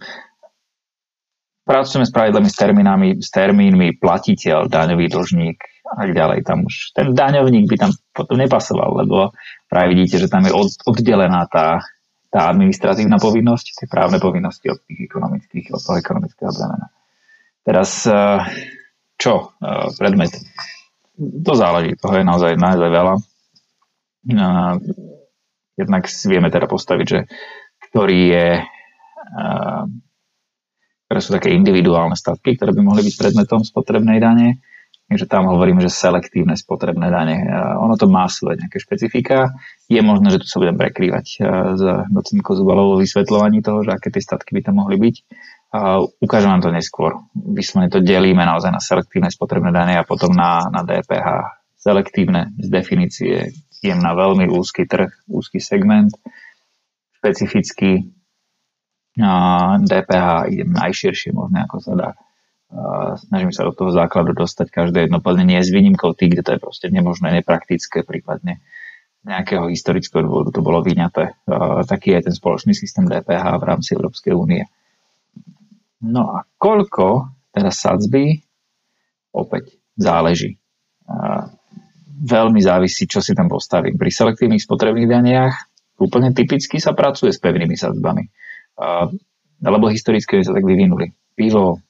pracujeme 1.63 2.03
s 2.03 2.11
pravidlami, 2.11 2.49
s 2.51 2.57
termínami, 2.59 3.09
s 3.23 3.29
termínmi 3.31 3.95
platiteľ, 3.95 4.67
daňový 4.67 5.07
dlžník, 5.07 5.59
a 5.87 6.03
ďalej. 6.03 6.43
Tam 6.43 6.67
už 6.67 6.91
ten 6.91 7.15
daňovník 7.15 7.71
by 7.71 7.75
tam 7.79 7.91
potom 8.11 8.35
nepasoval, 8.35 9.07
lebo 9.07 9.31
práve 9.71 9.95
vidíte, 9.95 10.19
že 10.19 10.27
tam 10.27 10.43
je 10.43 10.51
od, 10.51 10.67
oddelená 10.83 11.47
tá, 11.47 11.79
tá 12.27 12.51
administratívna 12.51 13.15
povinnosť, 13.15 13.65
tie 13.83 13.87
právne 13.87 14.19
povinnosti 14.19 14.67
od 14.67 14.83
tých 14.83 15.07
ekonomických, 15.07 15.71
od 15.71 15.79
toho 15.79 15.95
ekonomického 15.95 16.51
bremena. 16.51 16.87
Teraz 17.63 18.03
eh, 18.03 18.43
čo 19.17 19.53
eh, 19.59 19.89
predmet? 19.97 20.33
To 21.17 21.53
záleží, 21.57 21.97
toho 21.97 22.21
je 22.21 22.25
naozaj, 22.25 22.51
naozaj 22.55 22.89
veľa. 22.89 23.13
Eh, 24.29 24.73
jednak 25.77 26.03
si 26.05 26.25
vieme 26.29 26.49
teda 26.53 26.69
postaviť, 26.69 27.07
že 27.07 27.19
ktorý 27.89 28.19
je 28.33 28.47
ktoré 31.07 31.19
sú 31.19 31.35
také 31.35 31.51
individuálne 31.51 32.15
statky, 32.15 32.55
ktoré 32.55 32.71
by 32.71 32.79
mohli 32.79 33.03
byť 33.03 33.15
predmetom 33.19 33.59
spotrebnej 33.59 34.23
dane 34.23 34.63
Takže 35.07 35.23
tam 35.31 35.47
hovorím, 35.47 35.79
že 35.79 35.87
selektívne 35.87 36.59
spotrebné 36.59 37.07
dane. 37.07 37.39
Ono 37.79 37.95
to 37.95 38.11
má 38.11 38.27
svoje 38.27 38.59
nejaké 38.59 38.75
špecifika. 38.83 39.55
Je 39.87 40.03
možné, 40.03 40.35
že 40.35 40.43
tu 40.43 40.51
sa 40.51 40.59
budem 40.59 40.75
prekrývať 40.75 41.25
s 41.79 41.83
docenkou 42.11 42.59
Zubalovou 42.59 42.99
vysvetľovaní 42.99 43.63
toho, 43.63 43.87
že 43.87 43.95
aké 43.95 44.11
tie 44.11 44.19
statky 44.19 44.51
by 44.51 44.67
tam 44.67 44.83
mohli 44.83 44.99
byť. 44.99 45.15
Ukážem 46.23 46.49
vám 46.51 46.63
to 46.63 46.71
neskôr. 46.71 47.19
Vyslovene 47.35 47.91
to 47.91 47.99
delíme 47.99 48.39
naozaj 48.39 48.71
na 48.71 48.79
selektívne 48.79 49.27
spotrebné 49.27 49.75
dane 49.75 49.99
a 49.99 50.07
potom 50.07 50.31
na, 50.31 50.63
na 50.71 50.81
DPH. 50.87 51.59
Selektívne 51.77 52.55
z 52.57 52.67
definície 52.71 53.51
idem 53.83 53.99
na 53.99 54.15
veľmi 54.15 54.47
úzky 54.47 54.87
trh, 54.87 55.11
úzky 55.27 55.59
segment. 55.59 56.15
Špecificky 57.19 58.07
DPH 59.83 60.27
idem 60.53 60.69
najširšie 60.71 61.35
možné, 61.35 61.67
ako 61.67 61.77
sa 61.83 61.93
dá 61.93 62.09
snažím 63.27 63.55
sa 63.55 63.63
do 63.63 63.71
toho 63.71 63.95
základu 63.95 64.35
dostať 64.35 64.67
každé 64.67 65.07
jedno 65.07 65.23
plnenie 65.23 65.63
s 65.63 65.71
výnimkou 65.71 66.11
tých, 66.11 66.35
kde 66.35 66.43
to 66.43 66.51
je 66.55 66.59
proste 66.59 66.87
nemožné, 66.91 67.31
nepraktické, 67.39 68.03
prípadne 68.03 68.59
nejakého 69.27 69.67
historického 69.67 70.23
dôvodu 70.23 70.55
to 70.55 70.63
bolo 70.63 70.79
vyňaté. 70.79 71.35
Taký 71.87 72.15
je 72.15 72.31
ten 72.31 72.35
spoločný 72.35 72.71
systém 72.71 73.03
DPH 73.03 73.59
v 73.59 73.67
rámci 73.67 73.95
Európskej 73.95 74.31
únie. 74.31 74.63
No 76.03 76.37
a 76.37 76.45
koľko 76.61 77.33
teraz 77.49 77.81
sadzby? 77.81 78.37
Opäť 79.33 79.77
záleží. 79.97 80.57
Veľmi 82.17 82.61
závisí, 82.61 83.05
čo 83.05 83.21
si 83.21 83.37
tam 83.37 83.49
postavím. 83.49 83.97
Pri 83.97 84.09
selektívnych 84.09 84.61
spotrebných 84.61 85.09
daniach 85.09 85.55
úplne 85.97 86.33
typicky 86.33 86.77
sa 86.77 86.93
pracuje 86.93 87.33
s 87.33 87.41
pevnými 87.41 87.77
sadzbami. 87.77 88.23
Lebo 89.61 89.85
historicky 89.89 90.45
sa 90.45 90.53
tak 90.53 90.65
vyvinuli. 90.65 91.09
Pivo, 91.37 91.81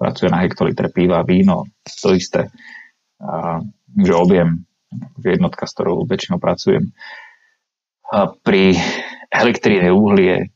pracuje 0.00 0.32
na 0.32 0.40
hektolitre 0.44 0.88
piva, 0.88 1.24
víno, 1.24 1.68
to 1.84 2.16
isté. 2.16 2.48
A, 3.20 3.60
že 3.96 4.12
objem, 4.16 4.64
jednotka, 5.20 5.68
s 5.68 5.76
ktorou 5.76 6.08
väčšinou 6.08 6.40
pracujem. 6.40 6.92
A 8.12 8.28
pri 8.32 8.76
elektríne 9.32 9.92
uhlie, 9.92 10.52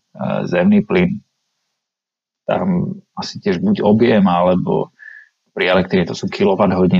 zemný 0.48 0.84
plyn, 0.84 1.24
tam 2.46 2.98
asi 3.18 3.42
tiež 3.42 3.58
buď 3.60 3.82
objem, 3.82 4.24
alebo 4.24 4.94
pri 5.52 5.76
elektríne 5.76 6.06
to 6.06 6.14
sú 6.14 6.30
kWh. 6.30 6.94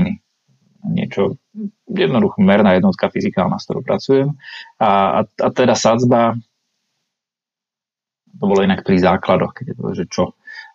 Niečo 0.87 1.39
jednoducho 1.89 2.37
merná 2.43 2.77
jednotka 2.77 3.09
fyzikálna, 3.09 3.57
s 3.57 3.65
ktorou 3.65 3.81
pracujem. 3.83 4.29
A, 4.77 5.19
a, 5.19 5.21
a 5.25 5.47
teda 5.49 5.73
sadzba, 5.73 6.37
to 8.37 8.43
bolo 8.45 8.61
inak 8.61 8.85
pri 8.85 9.01
základoch, 9.01 9.55
keď 9.57 9.65
je 9.73 9.75
to, 9.75 9.85
že 9.97 10.05
čo 10.11 10.23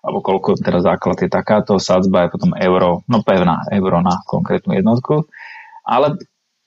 alebo 0.02 0.18
koľko 0.18 0.58
teda 0.58 0.82
základ 0.82 1.14
je 1.22 1.30
takáto, 1.30 1.78
sadzba 1.78 2.26
je 2.26 2.34
potom 2.34 2.52
euro, 2.58 3.06
no 3.06 3.22
pevná 3.22 3.62
euro 3.70 4.02
na 4.02 4.18
konkrétnu 4.26 4.74
jednotku. 4.74 5.30
Ale, 5.86 6.18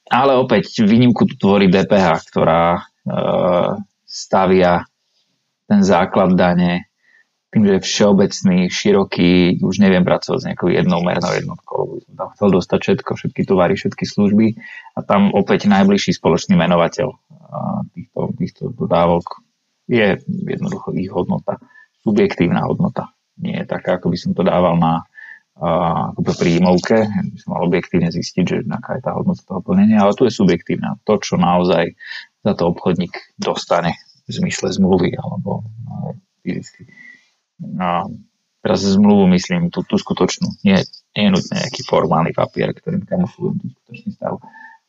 ale 0.07 0.39
opäť 0.39 0.79
výnimku 0.87 1.27
tu 1.27 1.35
tvorí 1.35 1.67
DPH, 1.67 2.31
ktorá 2.31 2.79
e, 2.79 2.81
stavia 4.07 4.87
ten 5.67 5.83
základ 5.83 6.31
dane 6.39 6.84
tým, 7.55 7.63
že 7.63 7.79
je 7.79 7.87
všeobecný, 7.87 8.57
široký, 8.67 9.63
už 9.63 9.79
neviem 9.79 10.03
pracovať 10.03 10.39
s 10.43 10.47
nejakou 10.51 10.67
jednou 10.67 10.99
mernou 10.99 11.31
jednotkou, 11.31 12.03
tam 12.11 12.27
chcel 12.35 12.51
dostať 12.51 12.79
všetko, 12.83 13.11
všetky 13.15 13.41
tovary, 13.47 13.79
všetky 13.79 14.03
služby 14.03 14.59
a 14.91 14.99
tam 15.07 15.31
opäť 15.31 15.71
najbližší 15.71 16.11
spoločný 16.19 16.59
menovateľ 16.59 17.15
týchto, 17.95 18.19
týchto 18.35 18.63
dodávok 18.75 19.39
je 19.87 20.19
jednoducho 20.27 20.91
ich 20.99 21.07
hodnota, 21.07 21.63
subjektívna 22.03 22.67
hodnota 22.67 23.15
nie 23.39 23.55
je 23.55 23.65
taká, 23.67 23.99
ako 23.99 24.11
by 24.11 24.17
som 24.19 24.31
to 24.35 24.43
dával 24.43 24.75
na 24.75 25.07
ako 25.55 26.35
príjmovke, 26.35 27.07
by 27.07 27.37
som 27.39 27.55
mal 27.55 27.63
objektívne 27.63 28.11
zistiť, 28.11 28.43
že 28.43 28.57
aká 28.67 28.99
je 28.99 29.03
tá 29.07 29.15
hodnota 29.15 29.39
toho 29.47 29.63
plnenia, 29.63 30.03
ale 30.03 30.11
tu 30.11 30.27
je 30.27 30.35
subjektívna. 30.35 30.99
To, 31.07 31.15
čo 31.15 31.39
naozaj 31.39 31.95
za 32.43 32.53
to 32.59 32.75
obchodník 32.75 33.15
dostane 33.39 33.95
v 34.27 34.31
zmysle 34.35 34.75
zmluvy 34.75 35.15
alebo 35.15 35.63
fyzicky. 36.43 36.91
No, 37.59 38.11
teraz 38.59 38.83
zmluvu 38.83 39.31
myslím 39.31 39.71
tú, 39.71 39.85
tú 39.87 39.95
skutočnú. 39.95 40.59
Nie, 40.67 40.83
nie 41.15 41.23
je 41.27 41.33
nutné 41.33 41.55
nejaký 41.63 41.81
formálny 41.87 42.31
papier, 42.35 42.75
ktorým 42.75 43.07
kamuflujem 43.07 43.55
tú 43.61 43.67
skutočný 43.71 44.09
stav. 44.17 44.41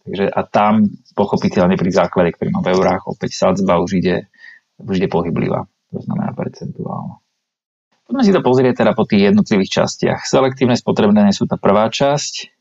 Takže 0.07 0.31
a 0.31 0.41
tam 0.47 0.87
pochopiteľne 1.19 1.75
pri 1.75 1.91
základe, 1.91 2.35
ktorý 2.35 2.55
mám 2.55 2.63
v 2.63 2.79
eurách, 2.79 3.11
opäť 3.11 3.35
sadzba 3.35 3.83
už 3.83 3.99
ide, 3.99 4.31
už 4.79 5.03
ide 5.03 5.11
pohyblivá. 5.11 5.67
To 5.95 5.99
znamená 6.03 6.31
percentuálne. 6.35 7.23
Poďme 8.07 8.23
si 8.23 8.31
to 8.31 8.39
pozrieť 8.39 8.87
teda 8.87 8.95
po 8.95 9.03
tých 9.03 9.35
jednotlivých 9.35 9.83
častiach. 9.83 10.23
Selektívne 10.23 10.79
spotrebné 10.79 11.35
sú 11.35 11.51
tá 11.51 11.59
prvá 11.59 11.91
časť. 11.91 12.55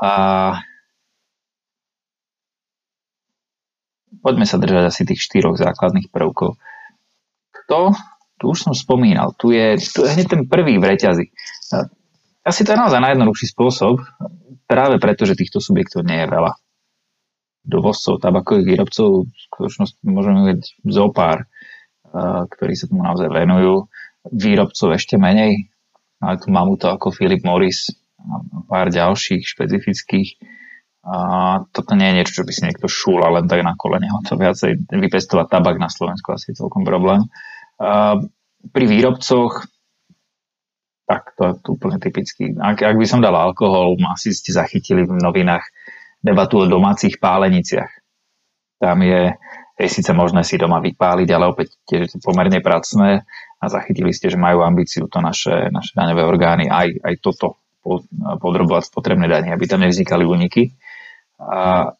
A 0.00 0.12
poďme 4.20 4.44
sa 4.44 4.60
držať 4.60 4.84
asi 4.92 5.02
tých 5.08 5.24
štyroch 5.24 5.56
základných 5.56 6.12
prvkov. 6.12 6.60
Kto? 7.64 7.96
Tu 8.40 8.48
už 8.48 8.56
som 8.56 8.72
spomínal. 8.72 9.36
Tu 9.36 9.52
je, 9.52 9.76
tu 9.92 10.08
je 10.08 10.16
hneď 10.16 10.26
ten 10.32 10.42
prvý 10.48 10.80
v 10.80 10.96
reťazi. 10.96 11.28
Asi 12.40 12.64
to 12.64 12.72
je 12.72 12.80
naozaj 12.80 13.04
najjednoduchší 13.04 13.52
spôsob, 13.52 14.00
práve 14.64 14.96
preto, 14.96 15.28
že 15.28 15.36
týchto 15.36 15.60
subjektov 15.60 16.08
nie 16.08 16.24
je 16.24 16.28
veľa. 16.32 16.56
dovozcov, 17.64 18.20
tabakových 18.20 18.66
výrobcov, 18.66 19.28
v 19.28 19.38
skutočnosti 19.52 20.00
môžeme 20.08 20.36
hovoriť 20.40 20.62
zo 20.88 21.04
pár, 21.12 21.44
ktorí 22.50 22.72
sa 22.74 22.88
tomu 22.88 23.04
naozaj 23.04 23.28
venujú. 23.28 23.86
Výrobcov 24.32 24.96
ešte 24.96 25.16
menej, 25.16 25.72
ale 26.20 26.36
tu 26.36 26.52
to 26.52 26.86
ako 26.88 27.12
Philip 27.12 27.40
Morris 27.44 27.88
a 28.20 28.44
pár 28.68 28.92
ďalších 28.92 29.48
špecifických. 29.48 30.28
A 31.00 31.16
toto 31.72 31.96
nie 31.96 32.12
je 32.12 32.16
niečo, 32.20 32.36
čo 32.40 32.44
by 32.44 32.52
si 32.52 32.64
niekto 32.68 32.84
šúla 32.84 33.32
len 33.32 33.48
tak 33.48 33.64
na 33.64 33.72
kolene. 33.72 34.12
To 34.28 34.36
viacej 34.36 34.92
vypestovať 34.92 35.48
tabak 35.48 35.80
na 35.80 35.88
Slovensku 35.88 36.36
asi 36.36 36.52
je 36.52 36.60
celkom 36.60 36.84
problém. 36.84 37.24
A 37.24 37.59
pri 38.70 38.84
výrobcoch 38.84 39.64
tak 41.10 41.34
to 41.34 41.42
je 41.42 41.52
úplne 41.74 41.98
typický. 41.98 42.54
Ak, 42.54 42.86
ak 42.86 42.94
by 42.94 43.02
som 43.02 43.18
dal 43.18 43.34
alkohol, 43.34 43.98
asi 44.06 44.30
ste 44.30 44.54
zachytili 44.54 45.02
v 45.02 45.18
novinách 45.18 45.66
debatu 46.22 46.62
o 46.62 46.70
domácich 46.70 47.18
páleniciach. 47.18 47.90
Tam 48.78 49.02
je, 49.02 49.34
je 49.74 49.88
síce 49.90 50.06
možné 50.14 50.46
si 50.46 50.54
doma 50.54 50.78
vypáliť, 50.78 51.28
ale 51.34 51.50
opäť 51.50 51.74
tiež 51.90 52.14
je 52.14 52.18
pomerne 52.22 52.62
pracné 52.62 53.26
a 53.58 53.64
zachytili 53.66 54.14
ste, 54.14 54.30
že 54.30 54.38
majú 54.38 54.62
ambíciu 54.62 55.10
to 55.10 55.18
naše, 55.18 55.74
naše 55.74 55.98
daňové 55.98 56.22
orgány 56.22 56.70
aj, 56.70 57.02
aj 57.02 57.14
toto 57.18 57.58
podrobovať 58.38 58.86
spotrebné 58.86 59.26
dane, 59.26 59.50
aby 59.50 59.66
tam 59.66 59.82
nevznikali 59.82 60.22
úniky. 60.22 60.78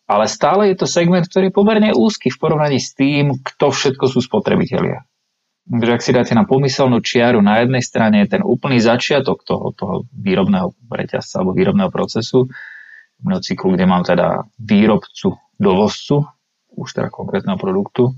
Ale 0.07 0.25
stále 0.31 0.71
je 0.71 0.77
to 0.79 0.87
segment, 0.87 1.27
ktorý 1.27 1.51
je 1.51 1.59
pomerne 1.59 1.91
úzky 1.97 2.31
v 2.31 2.39
porovnaní 2.39 2.79
s 2.79 2.95
tým, 2.95 3.43
kto 3.43 3.75
všetko 3.75 4.07
sú 4.07 4.23
spotrebitelia. 4.23 5.03
Takže 5.69 5.93
ak 5.93 6.03
si 6.03 6.17
dáte 6.17 6.33
na 6.33 6.49
pomyselnú 6.49 7.05
čiaru, 7.05 7.45
na 7.45 7.61
jednej 7.61 7.85
strane 7.85 8.25
je 8.25 8.39
ten 8.39 8.43
úplný 8.43 8.81
začiatok 8.81 9.45
toho, 9.45 9.77
toho 9.77 9.95
výrobného 10.15 10.73
reťazca 10.89 11.43
alebo 11.43 11.53
výrobného 11.53 11.91
procesu, 11.93 12.49
výrobného 13.21 13.45
cyklu, 13.45 13.69
kde 13.77 13.85
mám 13.85 14.03
teda 14.03 14.49
výrobcu, 14.57 15.37
dovozcu, 15.61 16.25
už 16.73 16.89
teda 16.97 17.13
konkrétneho 17.13 17.61
produktu. 17.61 18.17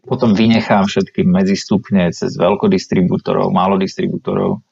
Potom 0.00 0.32
vynechám 0.32 0.88
všetky 0.88 1.26
medzistupne 1.26 2.08
cez 2.14 2.38
veľkodistribútorov, 2.38 3.52
malodistribútorov, 3.52 4.64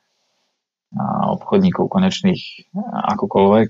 a 0.96 1.36
obchodníkov 1.36 1.92
konečných 1.92 2.72
akokoľvek. 3.12 3.68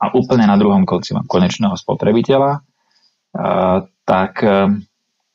A 0.00 0.04
úplne 0.16 0.48
na 0.48 0.56
druhom 0.56 0.88
konci 0.88 1.12
mám 1.12 1.28
konečného 1.28 1.76
spotrebiteľa. 1.76 2.64
Tak 4.08 4.32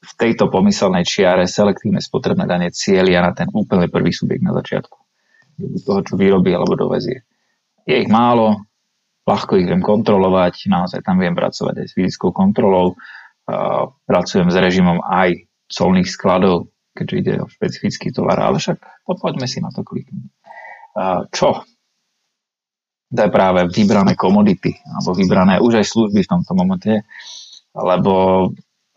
v 0.01 0.11
tejto 0.17 0.49
pomyselnej 0.49 1.05
čiare 1.05 1.45
selektívne 1.45 2.01
spotrebné 2.01 2.49
dane 2.49 2.73
cieľia 2.73 3.21
na 3.21 3.31
ten 3.37 3.45
úplne 3.53 3.85
prvý 3.85 4.09
subjekt 4.09 4.41
na 4.41 4.57
začiatku. 4.57 4.97
Toho, 5.85 6.01
čo 6.01 6.17
vyrobí 6.17 6.49
alebo 6.57 6.73
dovezie. 6.73 7.21
Je 7.85 8.01
ich 8.01 8.09
málo, 8.09 8.65
ľahko 9.29 9.61
ich 9.61 9.69
viem 9.69 9.85
kontrolovať, 9.85 10.65
naozaj 10.73 11.05
tam 11.05 11.21
viem 11.21 11.37
pracovať 11.37 11.85
aj 11.85 11.87
s 11.87 11.93
fyzickou 11.93 12.33
kontrolou, 12.33 12.97
pracujem 14.09 14.49
s 14.49 14.57
režimom 14.57 15.05
aj 15.05 15.45
colných 15.69 16.09
skladov, 16.09 16.73
keďže 16.97 17.15
ide 17.21 17.33
o 17.41 17.47
špecifický 17.49 18.09
tovar, 18.09 18.41
ale 18.41 18.57
však 18.57 18.81
to 18.81 19.13
poďme 19.21 19.45
si 19.45 19.61
na 19.61 19.69
to 19.69 19.85
kliknúť. 19.85 20.29
Čo? 21.29 21.61
To 23.11 23.19
je 23.19 23.29
práve 23.29 23.69
vybrané 23.69 24.17
komodity, 24.17 24.71
alebo 24.87 25.13
vybrané 25.13 25.61
už 25.61 25.83
aj 25.83 25.85
služby 25.85 26.25
v 26.25 26.31
tomto 26.31 26.57
momente, 26.57 27.05
lebo 27.75 28.49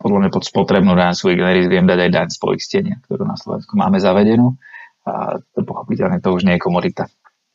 podľa 0.05 0.29
mňa 0.29 0.31
pod 0.37 0.45
spotrebnú 0.45 0.93
daň 0.93 1.17
generíc 1.17 1.65
viem 1.73 1.89
dať 1.89 1.99
aj 2.05 2.11
daň 2.13 2.29
z 2.29 2.37
poistenia, 2.37 2.97
ktorú 3.09 3.25
na 3.25 3.41
Slovensku 3.41 3.73
máme 3.73 3.97
zavedenú. 3.97 4.61
A 5.09 5.41
to 5.57 5.65
pochopiteľne 5.65 6.21
to 6.21 6.29
už 6.37 6.45
nie 6.45 6.61
je 6.61 6.65
komodita. 6.65 7.09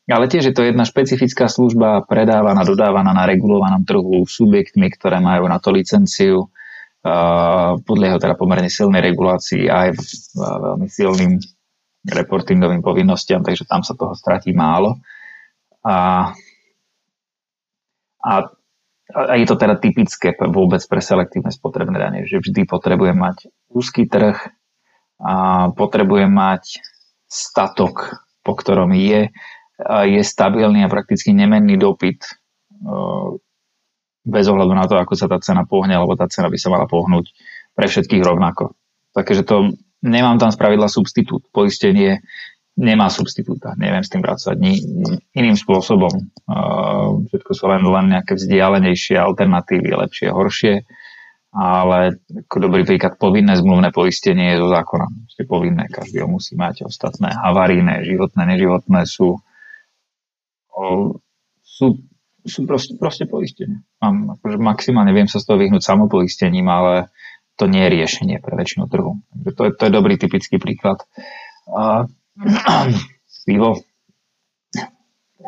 Ale 0.09 0.25
tiež 0.25 0.49
je 0.49 0.55
to 0.57 0.65
jedna 0.65 0.89
špecifická 0.89 1.45
služba, 1.45 2.01
predávaná, 2.09 2.65
dodávaná 2.65 3.13
na 3.13 3.29
regulovanom 3.29 3.85
trhu 3.85 4.25
subjektmi, 4.25 4.89
ktoré 4.97 5.21
majú 5.21 5.45
na 5.45 5.61
to 5.61 5.69
licenciu, 5.69 6.49
podliehajú 7.85 8.17
teda 8.17 8.33
pomerne 8.33 8.73
silnej 8.73 9.05
regulácii 9.05 9.69
aj 9.69 9.87
veľmi 10.33 10.87
silným 10.89 11.37
reportingovým 12.09 12.81
povinnostiam, 12.81 13.45
takže 13.45 13.69
tam 13.69 13.85
sa 13.85 13.93
toho 13.93 14.17
stratí 14.17 14.49
málo. 14.49 14.97
A, 15.85 16.33
a 18.25 18.33
a 19.09 19.33
je 19.35 19.45
to 19.49 19.57
teda 19.57 19.81
typické 19.81 20.37
vôbec 20.37 20.81
pre 20.85 21.01
selektívne 21.01 21.49
spotrebné 21.49 21.97
dane, 21.97 22.19
že 22.29 22.37
vždy 22.37 22.69
potrebujem 22.69 23.17
mať 23.17 23.49
úzky 23.73 24.05
trh 24.05 24.37
a 25.17 25.67
potrebujem 25.73 26.29
mať 26.29 26.79
statok, 27.25 28.21
po 28.45 28.53
ktorom 28.53 28.93
je, 28.93 29.33
je 30.05 30.21
stabilný 30.21 30.85
a 30.85 30.93
prakticky 30.93 31.33
nemenný 31.33 31.81
dopyt 31.81 32.21
bez 34.29 34.45
ohľadu 34.45 34.73
na 34.77 34.85
to, 34.85 34.95
ako 35.01 35.13
sa 35.17 35.25
tá 35.25 35.41
cena 35.41 35.65
pohne, 35.65 35.97
alebo 35.97 36.13
tá 36.13 36.29
cena 36.29 36.47
by 36.53 36.57
sa 36.61 36.69
mala 36.69 36.85
pohnúť 36.85 37.33
pre 37.73 37.89
všetkých 37.89 38.21
rovnako. 38.21 38.77
Takže 39.17 39.41
to 39.41 39.73
nemám 40.05 40.37
tam 40.37 40.53
spravidla 40.53 40.85
substitút. 40.85 41.49
Poistenie 41.49 42.21
nemá 42.79 43.11
substitúta, 43.11 43.75
neviem 43.75 43.99
s 43.99 44.09
tým 44.09 44.23
pracovať 44.23 44.55
ni, 44.55 44.79
iným 45.35 45.59
spôsobom. 45.59 46.31
Uh, 46.47 47.19
všetko 47.27 47.51
sú 47.51 47.67
len, 47.67 47.83
len 47.83 48.05
nejaké 48.15 48.39
vzdialenejšie 48.39 49.19
alternatívy, 49.19 49.91
lepšie, 49.99 50.31
horšie, 50.31 50.87
ale 51.51 52.15
ako 52.47 52.57
dobrý 52.63 52.87
príklad, 52.87 53.19
povinné 53.19 53.59
zmluvné 53.59 53.91
poistenie 53.91 54.55
je 54.55 54.63
zo 54.63 54.71
zákona. 54.71 55.11
Ste 55.27 55.43
povinné, 55.43 55.91
každý 55.91 56.23
ho 56.23 56.29
musí 56.31 56.55
mať. 56.55 56.87
Ostatné 56.87 57.35
havaríne, 57.35 57.99
životné, 58.07 58.47
neživotné 58.55 59.03
sú, 59.03 59.43
uh, 60.71 61.09
sú, 61.59 61.85
sú 62.47 62.59
proste, 62.63 62.95
proste 62.95 63.27
poistenie. 63.27 63.83
Mám, 63.99 64.39
akože 64.39 64.55
maximálne 64.55 65.11
viem 65.11 65.27
sa 65.27 65.43
z 65.43 65.51
toho 65.51 65.59
vyhnúť 65.59 65.83
samopoistením, 65.83 66.69
ale 66.71 67.11
to 67.59 67.67
nie 67.67 67.83
je 67.83 67.91
riešenie 67.91 68.39
pre 68.39 68.55
väčšinu 68.55 68.87
trhu. 68.87 69.19
Takže 69.35 69.51
to 69.51 69.61
je, 69.67 69.71
to 69.75 69.83
je 69.83 69.91
dobrý 69.91 70.15
typický 70.15 70.55
príklad. 70.63 71.03
Uh, 71.67 72.07
pivo 73.47 73.79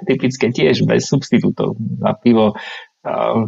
typické 0.05 0.49
tiež 0.49 0.83
bez 0.87 1.05
substitútov. 1.05 1.77
A 2.01 2.15
pivo, 2.17 2.57
uh, 3.05 3.45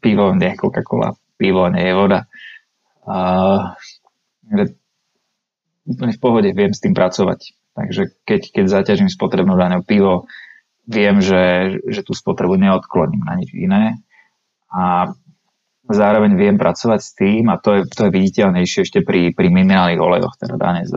pivo 0.00 0.24
nie 0.32 0.52
Coca-Cola, 0.56 1.14
pivo 1.36 1.68
nie 1.68 1.84
je 1.84 1.94
voda. 1.94 2.20
Uh, 3.06 3.76
úplne 5.86 6.12
v 6.14 6.22
pohode 6.22 6.50
viem 6.50 6.72
s 6.72 6.82
tým 6.82 6.94
pracovať. 6.96 7.54
Takže 7.76 8.02
keď, 8.24 8.40
keď 8.56 8.64
zaťažím 8.72 9.10
spotrebnú 9.12 9.54
daňou 9.54 9.84
pivo, 9.84 10.24
viem, 10.88 11.20
že, 11.20 11.76
že 11.84 12.00
tú 12.00 12.16
spotrebu 12.16 12.56
neodkloním 12.56 13.22
na 13.26 13.36
nič 13.36 13.52
iné. 13.52 14.00
A 14.72 15.12
zároveň 15.86 16.34
viem 16.34 16.56
pracovať 16.56 17.00
s 17.02 17.10
tým, 17.14 17.52
a 17.52 17.60
to 17.60 17.78
je, 17.78 17.80
to 17.86 18.08
je 18.08 18.16
viditeľnejšie 18.16 18.80
ešte 18.88 19.00
pri, 19.04 19.30
pri 19.36 19.48
minerálnych 19.52 20.02
olejoch, 20.02 20.34
teda 20.40 20.58
dane 20.58 20.82
z, 20.88 20.94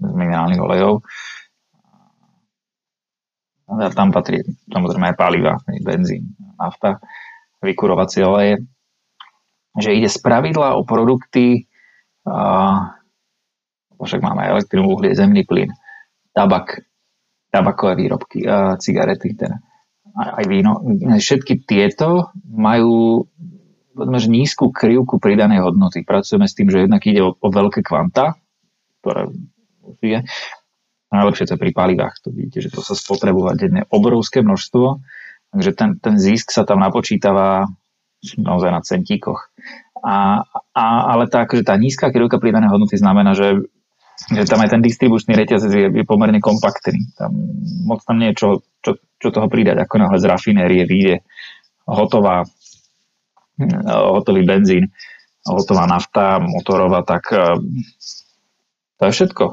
z 0.00 0.12
minerálnych 0.16 0.60
olejov. 0.60 1.04
A 3.70 3.86
tam 3.94 4.10
patrí 4.10 4.42
samozrejme 4.66 5.14
aj 5.14 5.16
paliva, 5.20 5.54
benzín, 5.86 6.34
nafta, 6.58 6.98
vykurovacie 7.62 8.26
oleje. 8.26 8.66
Že 9.78 10.02
ide 10.02 10.10
z 10.10 10.18
pravidla 10.18 10.74
o 10.74 10.82
produkty, 10.82 11.70
a, 12.26 12.98
však 13.94 14.18
máme 14.18 14.42
aj 14.42 14.66
uhlie, 14.74 15.14
zemný 15.14 15.46
plyn, 15.46 15.70
tabak, 16.34 16.82
tabakové 17.54 17.94
výrobky, 17.94 18.42
a 18.42 18.74
cigarety, 18.74 19.38
teda, 19.38 19.62
aj 20.18 20.44
víno. 20.50 20.82
Všetky 21.22 21.62
tieto 21.62 22.34
majú 22.50 23.22
povedzme, 23.94 24.18
že 24.18 24.28
nízku 24.32 24.72
krivku 24.72 25.20
pridanej 25.20 25.60
hodnoty. 25.60 26.02
Pracujeme 26.02 26.48
s 26.48 26.56
tým, 26.56 26.72
že 26.72 26.88
jednak 26.88 27.04
ide 27.04 27.20
o, 27.20 27.36
o 27.36 27.48
veľké 27.52 27.84
kvanta, 27.84 28.38
ktoré 29.02 29.28
je. 29.98 30.18
Najlepšie 31.10 31.50
to 31.50 31.54
je 31.58 31.62
pri 31.62 31.72
palivách. 31.74 32.22
To 32.22 32.30
vidíte, 32.30 32.62
že 32.62 32.70
to 32.70 32.86
sa 32.86 32.94
spotrebuje 32.94 33.58
denne 33.58 33.82
obrovské 33.90 34.46
množstvo, 34.46 35.02
takže 35.50 35.70
ten, 35.74 35.90
ten 35.98 36.14
zisk 36.14 36.54
sa 36.54 36.62
tam 36.62 36.78
napočítava 36.78 37.66
naozaj 38.38 38.70
na 38.70 38.80
centíkoch. 38.84 39.50
A, 40.00 40.46
a, 40.72 40.84
ale 41.10 41.26
tá, 41.26 41.44
akože 41.44 41.66
tá 41.66 41.74
nízka 41.76 42.14
krivka 42.14 42.38
pridanej 42.38 42.72
hodnoty 42.72 42.96
znamená, 42.96 43.34
že, 43.34 43.66
že 44.32 44.46
tam 44.46 44.62
aj 44.62 44.78
ten 44.78 44.82
distribučný 44.84 45.34
reťazec 45.34 45.72
je, 45.72 45.86
je 45.92 46.04
pomerne 46.06 46.38
kompaktný. 46.38 47.10
Tam, 47.18 47.34
moc 47.84 48.00
tam 48.06 48.16
nie 48.22 48.32
je 48.32 48.38
čo, 48.38 48.48
čo, 48.80 48.90
čo 49.18 49.28
toho 49.34 49.50
pridať. 49.50 49.82
Ako 49.82 50.00
náhle 50.00 50.16
z 50.20 50.30
rafinérie 50.30 50.86
vyjde 50.86 51.26
hotová, 51.84 52.46
hotový 54.14 54.46
benzín, 54.46 54.94
hotová 55.42 55.84
nafta 55.90 56.38
motorová, 56.38 57.02
tak 57.02 57.34
to 59.00 59.08
je 59.08 59.12
všetko. 59.16 59.44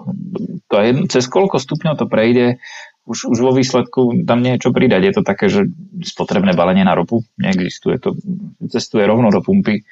To 0.68 0.76
je, 0.76 0.90
cez 1.08 1.24
koľko 1.32 1.56
stupňov 1.56 1.96
to 1.96 2.06
prejde, 2.12 2.60
už, 3.08 3.32
už 3.32 3.38
vo 3.40 3.56
výsledku 3.56 4.28
tam 4.28 4.44
nie 4.44 4.60
je 4.60 4.68
čo 4.68 4.76
pridať. 4.76 5.02
Je 5.08 5.14
to 5.16 5.24
také, 5.24 5.48
že 5.48 5.72
spotrebné 6.04 6.52
balenie 6.52 6.84
na 6.84 6.92
ropu 6.92 7.24
neexistuje. 7.40 8.04
To 8.04 8.20
cestuje 8.68 9.08
rovno 9.08 9.32
do 9.32 9.40
pumpy, 9.40 9.88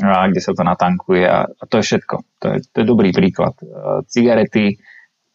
a 0.00 0.26
kde 0.32 0.40
sa 0.40 0.56
to 0.56 0.64
natankuje 0.64 1.28
a, 1.28 1.44
a 1.44 1.62
to 1.68 1.78
je 1.78 1.84
všetko. 1.92 2.16
To 2.40 2.46
je, 2.56 2.56
to 2.64 2.76
je 2.80 2.86
dobrý 2.88 3.12
príklad. 3.12 3.54
Cigarety 4.08 4.80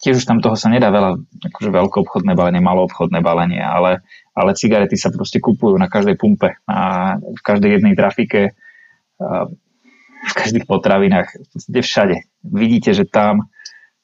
tiež 0.02 0.17
už 0.17 0.26
tam 0.26 0.41
toho 0.41 0.58
sa 0.58 0.74
nedá 0.74 0.89
veľa, 0.89 1.21
akože 1.54 1.69
obchodné 1.69 2.34
balenie, 2.34 2.58
obchodné 2.65 3.21
balenie, 3.21 3.62
ale, 3.62 4.02
ale 4.34 4.58
cigarety 4.58 4.97
sa 4.97 5.13
proste 5.13 5.38
kupujú 5.38 5.78
na 5.78 5.86
každej 5.86 6.17
pumpe, 6.17 6.58
a 6.65 6.78
v 7.21 7.41
každej 7.45 7.78
jednej 7.78 7.93
trafike, 7.93 8.58
v 10.22 10.34
každých 10.38 10.66
potravinách, 10.70 11.34
v 11.70 11.82
všade. 11.82 12.18
Vidíte, 12.46 12.94
že 12.94 13.10
tam 13.10 13.50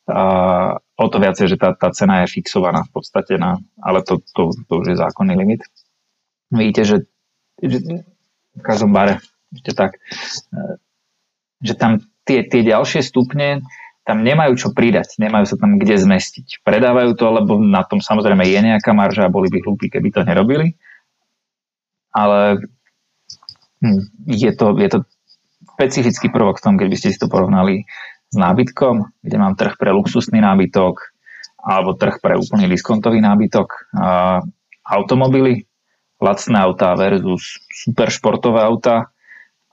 a, 0.08 0.80
o 0.80 1.06
to 1.12 1.18
viacej, 1.20 1.52
že 1.52 1.58
tá, 1.60 1.76
tá 1.76 1.92
cena 1.92 2.24
je 2.24 2.34
fixovaná 2.40 2.88
v 2.88 2.92
podstate, 2.96 3.36
na, 3.38 3.60
ale 3.84 4.02
to, 4.02 4.24
to, 4.34 4.56
to 4.66 4.74
už 4.82 4.96
je 4.96 4.98
zákonný 4.98 5.36
limit. 5.36 5.62
Vidíte, 6.50 6.84
že, 6.88 6.98
že 7.60 7.78
v 8.56 8.62
každom 8.64 8.96
bare, 8.96 9.20
ešte 9.52 9.72
tak, 9.76 10.00
e, 10.56 10.80
že 11.62 11.74
tam 11.76 12.02
tie, 12.24 12.48
tie 12.48 12.62
ďalšie 12.64 13.04
stupne 13.04 13.62
tam 14.08 14.24
nemajú 14.24 14.56
čo 14.56 14.68
pridať, 14.72 15.20
nemajú 15.20 15.44
sa 15.44 15.60
tam 15.60 15.76
kde 15.76 16.00
zmestiť. 16.00 16.64
Predávajú 16.64 17.20
to, 17.20 17.28
lebo 17.28 17.60
na 17.60 17.84
tom 17.84 18.00
samozrejme 18.00 18.40
je 18.48 18.60
nejaká 18.64 18.96
marža 18.96 19.28
a 19.28 19.34
boli 19.34 19.52
by 19.52 19.60
hlúpi, 19.60 19.92
keby 19.92 20.16
to 20.16 20.24
nerobili. 20.24 20.80
Ale 22.16 22.64
hm, 23.84 24.32
je, 24.32 24.52
to, 24.56 24.80
je 24.80 24.90
to 24.96 25.00
špecifický 25.78 26.34
prvok 26.34 26.58
v 26.58 26.66
tom, 26.66 26.76
keď 26.82 26.88
by 26.90 26.98
ste 26.98 27.14
si 27.14 27.22
to 27.22 27.30
porovnali 27.30 27.86
s 28.34 28.36
nábytkom, 28.36 29.22
kde 29.22 29.38
mám 29.38 29.54
trh 29.54 29.78
pre 29.78 29.94
luxusný 29.94 30.42
nábytok 30.42 31.14
alebo 31.62 31.94
trh 31.94 32.18
pre 32.18 32.34
úplne 32.34 32.66
diskontový 32.66 33.22
nábytok. 33.22 33.94
A 33.94 34.42
automobily, 34.90 35.70
lacné 36.18 36.58
autá 36.58 36.98
versus 36.98 37.62
super 37.70 38.10
športové 38.10 38.66
autá 38.66 39.14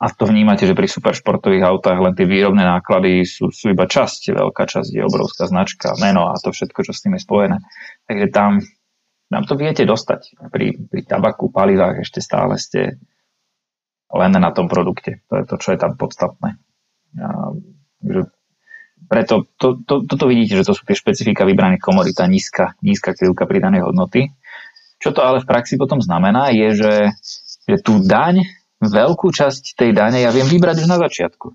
a 0.05 0.13
to 0.13 0.29
vnímate, 0.29 0.69
že 0.69 0.77
pri 0.77 0.85
superšportových 0.85 1.65
autách 1.65 1.97
len 1.97 2.13
tie 2.13 2.29
výrobné 2.29 2.61
náklady 2.61 3.25
sú, 3.25 3.49
sú 3.49 3.73
iba 3.73 3.89
časť, 3.89 4.37
veľká 4.37 4.69
časť 4.69 4.91
je 4.91 5.01
obrovská 5.01 5.49
značka, 5.49 5.97
meno 5.97 6.29
a 6.29 6.37
to 6.37 6.53
všetko, 6.53 6.85
čo 6.85 6.93
s 6.93 7.01
tým 7.01 7.17
je 7.17 7.25
spojené. 7.25 7.57
Takže 8.05 8.27
tam, 8.29 8.61
tam 9.33 9.43
to 9.49 9.57
viete 9.57 9.87
dostať. 9.89 10.51
Pri, 10.53 10.77
pri 10.91 11.01
tabaku, 11.09 11.49
palivách 11.49 12.05
ešte 12.05 12.21
stále 12.21 12.61
ste 12.61 13.01
len 14.15 14.33
na 14.39 14.51
tom 14.55 14.71
produkte. 14.71 15.23
To 15.29 15.43
je 15.43 15.45
to, 15.45 15.55
čo 15.59 15.69
je 15.75 15.79
tam 15.79 15.99
podstatné. 15.99 16.57
A, 17.19 17.55
že 18.05 18.31
preto 19.05 19.45
to, 19.61 19.85
to, 19.85 20.09
toto 20.09 20.25
vidíte, 20.25 20.57
že 20.59 20.67
to 20.67 20.73
sú 20.73 20.83
tie 20.89 20.97
špecifika 20.97 21.45
vybraných 21.45 21.83
komodita, 21.83 22.25
nízka, 22.25 22.79
nízka 22.81 23.13
krivka 23.13 23.45
pridanej 23.45 23.85
hodnoty. 23.85 24.33
Čo 25.03 25.13
to 25.13 25.21
ale 25.21 25.45
v 25.45 25.49
praxi 25.49 25.77
potom 25.77 26.01
znamená, 26.01 26.49
je, 26.55 26.69
že, 26.73 26.95
že 27.69 27.77
tú 27.85 28.01
daň 28.01 28.49
veľkú 28.81 29.29
časť 29.29 29.77
tej 29.77 29.91
dane 29.93 30.25
ja 30.25 30.33
viem 30.33 30.49
vybrať 30.49 30.85
už 30.85 30.89
na 30.89 30.97
začiatku. 30.97 31.53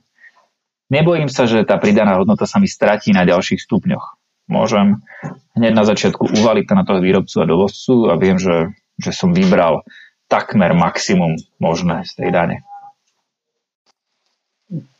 Nebojím 0.89 1.30
sa, 1.30 1.45
že 1.45 1.65
tá 1.65 1.78
pridaná 1.78 2.17
hodnota 2.17 2.50
sa 2.50 2.58
mi 2.58 2.65
stratí 2.65 3.13
na 3.13 3.26
ďalších 3.26 3.62
stupňoch. 3.62 4.17
Môžem 4.50 5.06
hneď 5.54 5.78
na 5.78 5.86
začiatku 5.86 6.26
uvaliť 6.41 6.65
to 6.65 6.74
na 6.74 6.84
toho 6.86 7.00
výrobcu 7.02 7.36
a 7.38 7.45
dovozcu 7.45 8.10
a 8.10 8.17
viem, 8.17 8.41
že, 8.41 8.74
že 8.98 9.13
som 9.13 9.30
vybral 9.30 9.86
takmer 10.29 10.77
maximum 10.77 11.35
možné 11.57 12.05
z 12.05 12.13
tej 12.21 12.29
dane. 12.29 12.57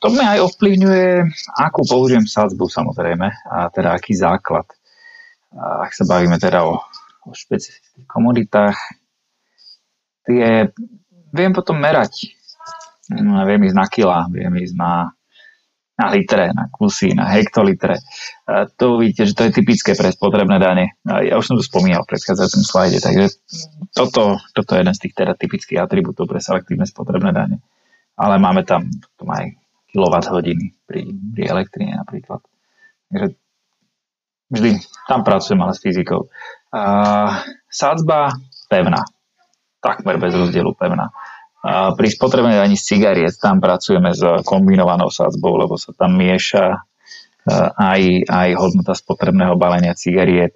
To 0.02 0.10
mi 0.10 0.26
aj 0.26 0.42
ovplyvňuje, 0.50 1.30
akú 1.54 1.86
použijem 1.86 2.26
sadzbu 2.26 2.66
samozrejme, 2.66 3.30
a 3.30 3.70
teda 3.70 3.94
aký 3.94 4.18
základ. 4.18 4.66
Ak 5.54 5.94
sa 5.94 6.10
bavíme 6.10 6.42
teda 6.42 6.66
o, 6.66 6.82
o 7.30 7.30
špecifických 7.30 8.10
komoditách, 8.10 8.78
tie 10.26 10.74
viem 11.30 11.54
potom 11.54 11.78
merať. 11.78 12.34
Viem 13.14 13.70
ísť 13.70 13.78
na 13.78 13.86
kila, 13.86 14.20
viem 14.34 14.54
ísť 14.58 14.74
na, 14.74 15.14
na 16.00 16.08
litre, 16.08 16.56
na 16.56 16.72
kusy, 16.72 17.12
na 17.12 17.28
hektolitre. 17.28 18.00
To 18.80 18.96
vidíte, 18.96 19.28
že 19.28 19.36
to 19.36 19.44
je 19.46 19.52
typické 19.60 19.92
pre 20.00 20.08
spotrebné 20.16 20.56
dane. 20.56 20.96
Ja 21.04 21.36
už 21.36 21.52
som 21.52 21.56
to 21.60 21.64
spomínal 21.64 22.08
v 22.08 22.16
predchádzajúcom 22.16 22.64
slajde, 22.64 22.98
takže 23.04 23.26
toto, 23.92 24.40
toto 24.56 24.72
je 24.74 24.80
jeden 24.80 24.96
z 24.96 25.02
tých 25.04 25.14
teda 25.20 25.36
typických 25.36 25.84
atribútov 25.84 26.32
pre 26.32 26.40
selektívne 26.40 26.88
spotrebné 26.88 27.36
dane. 27.36 27.60
Ale 28.16 28.40
máme 28.40 28.64
tam, 28.64 28.88
tam 29.20 29.30
aj 29.36 29.60
hodiny 30.32 30.72
pri, 30.88 31.04
pri 31.36 31.44
elektrine 31.52 32.00
napríklad. 32.00 32.40
Takže 33.12 33.28
vždy 34.56 34.72
tam 35.12 35.28
pracujem 35.28 35.60
ale 35.60 35.76
s 35.76 35.84
fyzikou. 35.84 36.32
A, 36.72 36.82
sadzba 37.68 38.32
pevná 38.72 39.04
takmer 39.80 40.20
bez 40.20 40.36
rozdielu 40.36 40.76
pevná. 40.76 41.10
A 41.60 41.92
pri 41.92 42.08
spotrebnej 42.08 42.64
ani 42.64 42.80
z 42.80 42.96
cigariet 42.96 43.36
tam 43.36 43.60
pracujeme 43.60 44.16
s 44.16 44.24
kombinovanou 44.48 45.12
sadzbou, 45.12 45.60
lebo 45.60 45.76
sa 45.76 45.92
tam 45.92 46.16
mieša 46.16 46.66
e, 46.72 46.78
aj, 47.76 48.02
aj 48.32 48.50
hodnota 48.56 48.96
spotrebného 48.96 49.60
balenia 49.60 49.92
cigariet 49.92 50.56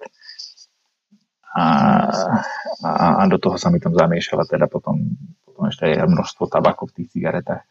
a, 1.54 1.66
a, 2.82 3.06
a 3.20 3.22
do 3.30 3.38
toho 3.38 3.54
sa 3.60 3.70
mi 3.70 3.78
tam 3.78 3.94
zamiešala 3.94 4.42
teda 4.48 4.66
potom, 4.66 5.14
potom 5.46 5.70
ešte 5.70 5.86
aj 5.86 6.08
množstvo 6.08 6.50
tabaku 6.50 6.90
v 6.90 6.94
tých 6.98 7.08
cigaretách. 7.14 7.62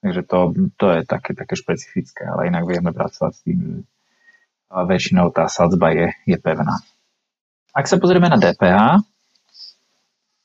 Takže 0.00 0.20
to, 0.24 0.38
to 0.80 0.86
je 0.96 1.00
také, 1.04 1.36
také 1.36 1.54
špecifické, 1.54 2.26
ale 2.26 2.48
inak 2.48 2.64
vieme 2.64 2.90
pracovať 2.90 3.32
s 3.36 3.40
tým, 3.44 3.58
že 3.60 3.76
väčšinou 4.72 5.30
tá 5.30 5.46
sadzba 5.46 5.92
je, 5.92 6.08
je 6.26 6.38
pevná. 6.40 6.80
Ak 7.70 7.86
sa 7.86 8.02
pozrieme 8.02 8.26
na 8.26 8.40
DPH, 8.40 9.04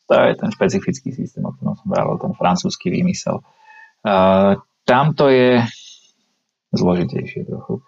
to 0.05 0.13
je 0.13 0.31
ten 0.37 0.49
špecifický 0.53 1.09
systém, 1.13 1.41
o 1.41 1.53
ktorom 1.53 1.75
som 1.77 1.87
hovoril, 1.89 2.21
ten 2.21 2.33
francúzsky 2.37 2.93
výmysel. 2.93 3.41
Uh, 4.05 4.61
tam 4.85 5.17
to 5.17 5.33
je 5.33 5.65
zložitejšie 6.77 7.49
trochu. 7.49 7.81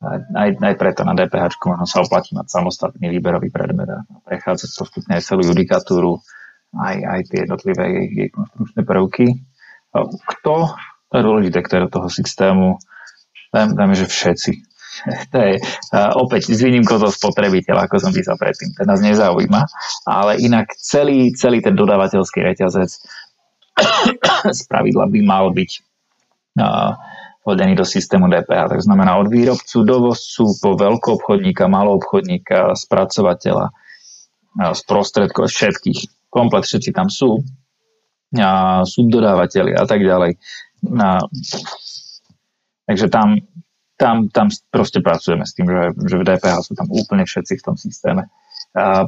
Aj, 0.00 0.56
aj 0.56 0.74
preto 0.80 1.04
na 1.04 1.12
DPH 1.12 1.60
možno 1.60 1.84
sa 1.84 2.00
oplatí 2.00 2.32
mať 2.32 2.48
samostatný 2.48 3.12
výberový 3.12 3.52
predmet 3.52 3.92
a 3.92 4.00
prechádzať 4.24 4.70
postupne 4.72 5.12
aj 5.12 5.28
celú 5.28 5.44
judikatúru, 5.44 6.24
aj, 6.72 6.96
aj 6.96 7.20
tie 7.28 7.38
jednotlivé 7.44 7.84
jej, 8.08 8.28
konstrukčné 8.32 8.80
prvky. 8.88 9.44
Kto, 9.92 10.54
to 11.12 11.14
je 11.20 11.26
dôležité, 11.26 11.60
kto 11.60 11.72
je 11.76 11.84
do 11.84 11.90
toho 11.92 12.08
systému, 12.08 12.80
dajme, 13.52 13.92
že 13.92 14.08
všetci 14.08 14.52
to 15.32 15.38
je 15.38 15.52
uh, 15.58 16.12
opäť 16.16 16.52
s 16.52 16.60
výnimkou 16.60 17.00
toho 17.00 17.12
spotrebiteľa, 17.12 17.88
ako 17.88 17.96
som 18.00 18.12
písal 18.12 18.36
predtým. 18.36 18.74
To 18.76 18.84
nás 18.84 19.00
nezaujíma, 19.00 19.62
ale 20.08 20.40
inak 20.40 20.72
celý, 20.76 21.32
celý 21.32 21.64
ten 21.64 21.76
dodávateľský 21.76 22.44
reťazec 22.44 22.90
z 24.58 24.60
pravidla 24.68 25.08
by 25.08 25.20
mal 25.24 25.52
byť 25.52 25.70
uh, 26.60 26.96
vodený 27.44 27.74
do 27.76 27.86
systému 27.88 28.28
DPH. 28.28 28.76
Tak 28.76 28.80
znamená 28.84 29.16
od 29.16 29.32
výrobcu, 29.32 29.82
dovozcu, 29.82 30.44
po 30.60 30.70
veľkoobchodníka, 30.76 31.70
maloobchodníka, 31.70 32.76
spracovateľa, 32.76 33.72
uh, 33.72 34.72
sprostredkov, 34.76 35.48
všetkých. 35.48 36.30
Komplet 36.30 36.68
všetci 36.68 36.90
tam 36.94 37.10
sú. 37.10 37.42
A 38.38 38.82
subdodávateľi 38.86 39.74
a 39.74 39.84
tak 39.90 40.06
ďalej. 40.06 40.38
A, 40.86 41.18
takže 42.86 43.10
tam 43.10 43.42
tam, 44.00 44.32
tam 44.32 44.48
proste 44.72 45.04
pracujeme 45.04 45.44
s 45.44 45.52
tým, 45.52 45.68
že, 45.68 45.82
že 46.08 46.16
v 46.16 46.24
DPH 46.24 46.56
sú 46.64 46.72
tam 46.72 46.88
úplne 46.88 47.28
všetci 47.28 47.60
v 47.60 47.64
tom 47.68 47.76
systéme. 47.76 48.32
A, 48.72 49.04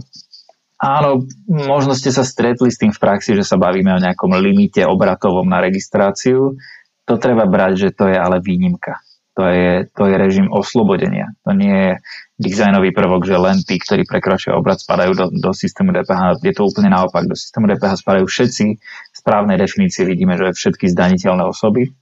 áno, 0.77 1.25
možno 1.49 1.97
ste 1.97 2.13
sa 2.13 2.29
stretli 2.29 2.69
s 2.69 2.77
tým 2.77 2.93
v 2.93 3.01
praxi, 3.01 3.33
že 3.33 3.49
sa 3.49 3.57
bavíme 3.57 3.89
o 3.97 4.03
nejakom 4.05 4.37
limite 4.37 4.85
obratovom 4.85 5.49
na 5.49 5.65
registráciu. 5.65 6.61
To 7.09 7.15
treba 7.17 7.49
brať, 7.49 7.89
že 7.89 7.89
to 7.97 8.13
je 8.13 8.21
ale 8.21 8.45
výnimka. 8.45 9.01
To 9.33 9.49
je, 9.49 9.89
to 9.97 10.13
je 10.13 10.15
režim 10.21 10.53
oslobodenia. 10.53 11.33
To 11.49 11.57
nie 11.57 11.73
je 11.73 11.93
dizajnový 12.37 12.93
prvok, 12.93 13.25
že 13.25 13.41
len 13.41 13.65
tí, 13.65 13.81
ktorí 13.81 14.05
prekračujú 14.05 14.53
obrad, 14.53 14.77
spadajú 14.77 15.17
do, 15.17 15.27
do 15.33 15.51
systému 15.57 15.89
DPH. 15.97 16.45
Je 16.45 16.53
to 16.53 16.69
úplne 16.69 16.93
naopak. 16.93 17.25
Do 17.25 17.33
systému 17.33 17.65
DPH 17.65 18.05
spadajú 18.05 18.29
všetci. 18.29 18.67
V 18.77 19.17
správnej 19.17 19.57
definícii 19.57 20.05
vidíme, 20.05 20.37
že 20.37 20.53
všetky 20.53 20.85
zdaniteľné 20.93 21.49
osoby. 21.49 21.97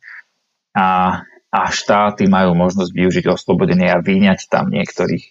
A 0.74 1.22
a 1.50 1.66
štáty 1.74 2.30
majú 2.30 2.54
možnosť 2.54 2.94
využiť 2.94 3.24
oslobodenie 3.26 3.90
a 3.90 3.98
vyňať 3.98 4.46
tam 4.46 4.70
niektorých 4.70 5.24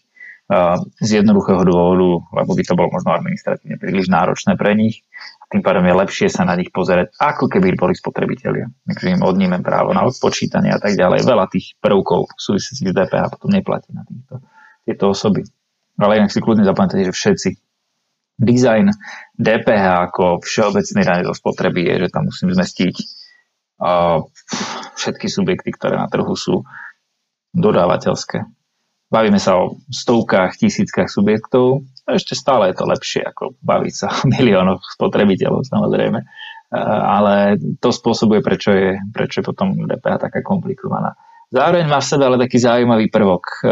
uh, 0.51 0.75
z 0.99 1.23
jednoduchého 1.23 1.63
dôvodu, 1.63 2.09
lebo 2.43 2.51
by 2.51 2.63
to 2.67 2.73
bolo 2.75 2.91
možno 2.91 3.15
administratívne 3.15 3.79
príliš 3.79 4.11
náročné 4.11 4.59
pre 4.59 4.75
nich. 4.75 4.99
A 5.39 5.47
tým 5.47 5.63
pádom 5.63 5.87
je 5.87 5.95
lepšie 5.95 6.27
sa 6.27 6.43
na 6.43 6.59
nich 6.59 6.75
pozerať, 6.75 7.15
ako 7.15 7.47
keby 7.47 7.73
boli 7.79 7.95
spotrebitelia. 7.95 8.67
Takže 8.83 9.15
im 9.15 9.23
odnímem 9.23 9.63
právo 9.63 9.95
na 9.95 10.03
odpočítanie 10.03 10.75
a 10.75 10.79
tak 10.83 10.99
ďalej. 10.99 11.23
Veľa 11.23 11.47
tých 11.47 11.79
prvkov 11.79 12.35
súvisiacich 12.35 12.91
s 12.91 12.95
DPH 12.95 13.23
potom 13.39 13.55
neplatí 13.55 13.95
na 13.95 14.03
týchto, 14.03 14.43
tieto 14.83 15.15
osoby. 15.15 15.47
Ale 15.99 16.19
inak 16.19 16.31
si 16.35 16.43
kľudne 16.43 16.67
zapamätajte, 16.67 17.11
že 17.11 17.15
všetci 17.15 17.49
Design 18.39 18.87
DPH 19.35 19.85
ako 20.11 20.39
všeobecný 20.39 21.01
daň 21.03 21.19
zo 21.27 21.35
spotreby 21.35 21.91
je, 21.91 22.07
že 22.07 22.09
tam 22.11 22.31
musím 22.31 22.55
zmestiť 22.55 22.95
všetky 24.99 25.27
subjekty, 25.31 25.71
ktoré 25.71 25.95
na 25.95 26.11
trhu 26.11 26.35
sú 26.35 26.67
dodávateľské. 27.55 28.43
Bavíme 29.09 29.41
sa 29.41 29.57
o 29.57 29.81
stovkách, 29.89 30.61
tisíckach 30.61 31.09
subjektov 31.09 31.81
a 32.05 32.13
ešte 32.13 32.37
stále 32.37 32.69
je 32.69 32.75
to 32.77 32.85
lepšie, 32.85 33.21
ako 33.25 33.57
baviť 33.57 33.93
sa 33.95 34.07
o 34.21 34.29
miliónoch 34.29 34.85
spotrebiteľov, 34.93 35.65
samozrejme. 35.65 36.19
Ale 36.69 37.57
to 37.81 37.89
spôsobuje, 37.89 38.45
prečo 38.45 38.69
je, 38.69 38.93
prečo 39.09 39.41
je 39.41 39.47
potom 39.49 39.73
DPH 39.73 40.29
taká 40.29 40.45
komplikovaná. 40.45 41.17
Zároveň 41.49 41.89
má 41.89 41.97
v 41.97 42.09
sebe 42.13 42.29
ale 42.29 42.37
taký 42.37 42.61
zaujímavý 42.61 43.09
prvok. 43.09 43.65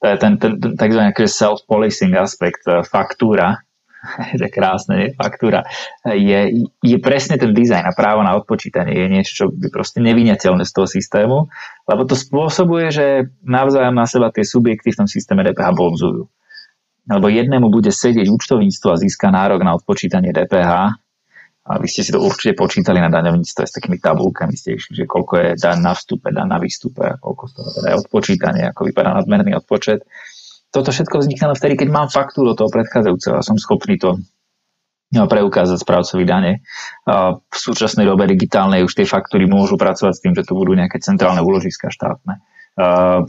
to 0.00 0.04
je 0.04 0.16
ten, 0.20 0.36
ten, 0.36 0.60
ten 0.60 0.76
tzv. 0.76 1.00
self-policing 1.16 2.12
aspekt, 2.20 2.68
e, 2.68 2.84
faktúra, 2.84 3.64
to 4.38 4.42
je 4.44 4.52
krásne, 4.52 4.94
nie? 4.96 5.08
faktúra, 5.12 5.64
je, 6.08 6.66
je 6.80 6.96
presne 6.98 7.36
ten 7.36 7.52
dizajn 7.52 7.84
a 7.84 7.92
právo 7.92 8.24
na 8.24 8.32
odpočítanie 8.36 8.96
je 8.96 9.06
niečo, 9.06 9.32
čo 9.32 9.44
by 9.52 9.68
proste 9.68 10.00
nevyňateľné 10.00 10.64
z 10.64 10.72
toho 10.72 10.88
systému, 10.88 11.36
lebo 11.84 12.02
to 12.08 12.16
spôsobuje, 12.16 12.88
že 12.90 13.06
navzájom 13.44 13.94
na 13.94 14.08
seba 14.08 14.32
tie 14.32 14.44
subjekty 14.46 14.92
v 14.92 14.98
tom 15.04 15.08
systéme 15.08 15.44
DPH 15.44 15.76
bonzujú. 15.76 16.28
Lebo 17.10 17.26
jednému 17.26 17.72
bude 17.72 17.90
sedieť 17.90 18.28
účtovníctvo 18.28 18.88
a 18.92 19.00
získa 19.00 19.28
nárok 19.32 19.64
na 19.66 19.74
odpočítanie 19.74 20.30
DPH, 20.30 21.00
a 21.70 21.76
vy 21.78 21.86
ste 21.86 22.02
si 22.02 22.10
to 22.10 22.18
určite 22.18 22.56
počítali 22.56 22.98
na 22.98 23.12
daňovníctve 23.12 23.62
s 23.62 23.72
takými 23.76 24.00
tabulkami, 24.02 24.56
ste 24.58 24.74
išli, 24.80 24.96
že 24.96 25.04
koľko 25.06 25.34
je 25.38 25.48
daň 25.60 25.78
na 25.78 25.92
vstupe, 25.94 26.32
daň 26.32 26.48
na 26.50 26.58
výstupe 26.58 27.04
a 27.04 27.14
koľko 27.20 27.44
z 27.46 27.52
toho 27.52 27.68
teda 27.78 27.86
je 27.86 28.00
odpočítanie, 28.00 28.64
ako 28.72 28.90
vypadá 28.90 29.14
nadmerný 29.14 29.54
odpočet. 29.54 30.02
Toto 30.70 30.94
všetko 30.94 31.22
vznikne 31.22 31.54
vtedy, 31.54 31.74
keď 31.74 31.88
mám 31.90 32.08
faktúru 32.08 32.54
toho 32.54 32.70
predchádzajúceho 32.70 33.34
a 33.38 33.42
som 33.42 33.58
schopný 33.58 33.98
to 33.98 34.22
no, 35.10 35.26
preukázať 35.26 35.82
správcovi 35.82 36.22
dane. 36.22 36.62
V 37.50 37.56
súčasnej 37.58 38.06
dobe 38.06 38.30
digitálnej 38.30 38.86
už 38.86 38.94
tie 38.94 39.06
faktúry 39.06 39.50
môžu 39.50 39.74
pracovať 39.74 40.14
s 40.14 40.22
tým, 40.22 40.34
že 40.38 40.46
to 40.46 40.54
budú 40.54 40.78
nejaké 40.78 41.02
centrálne 41.02 41.42
úložiska 41.42 41.90
štátne. 41.90 42.38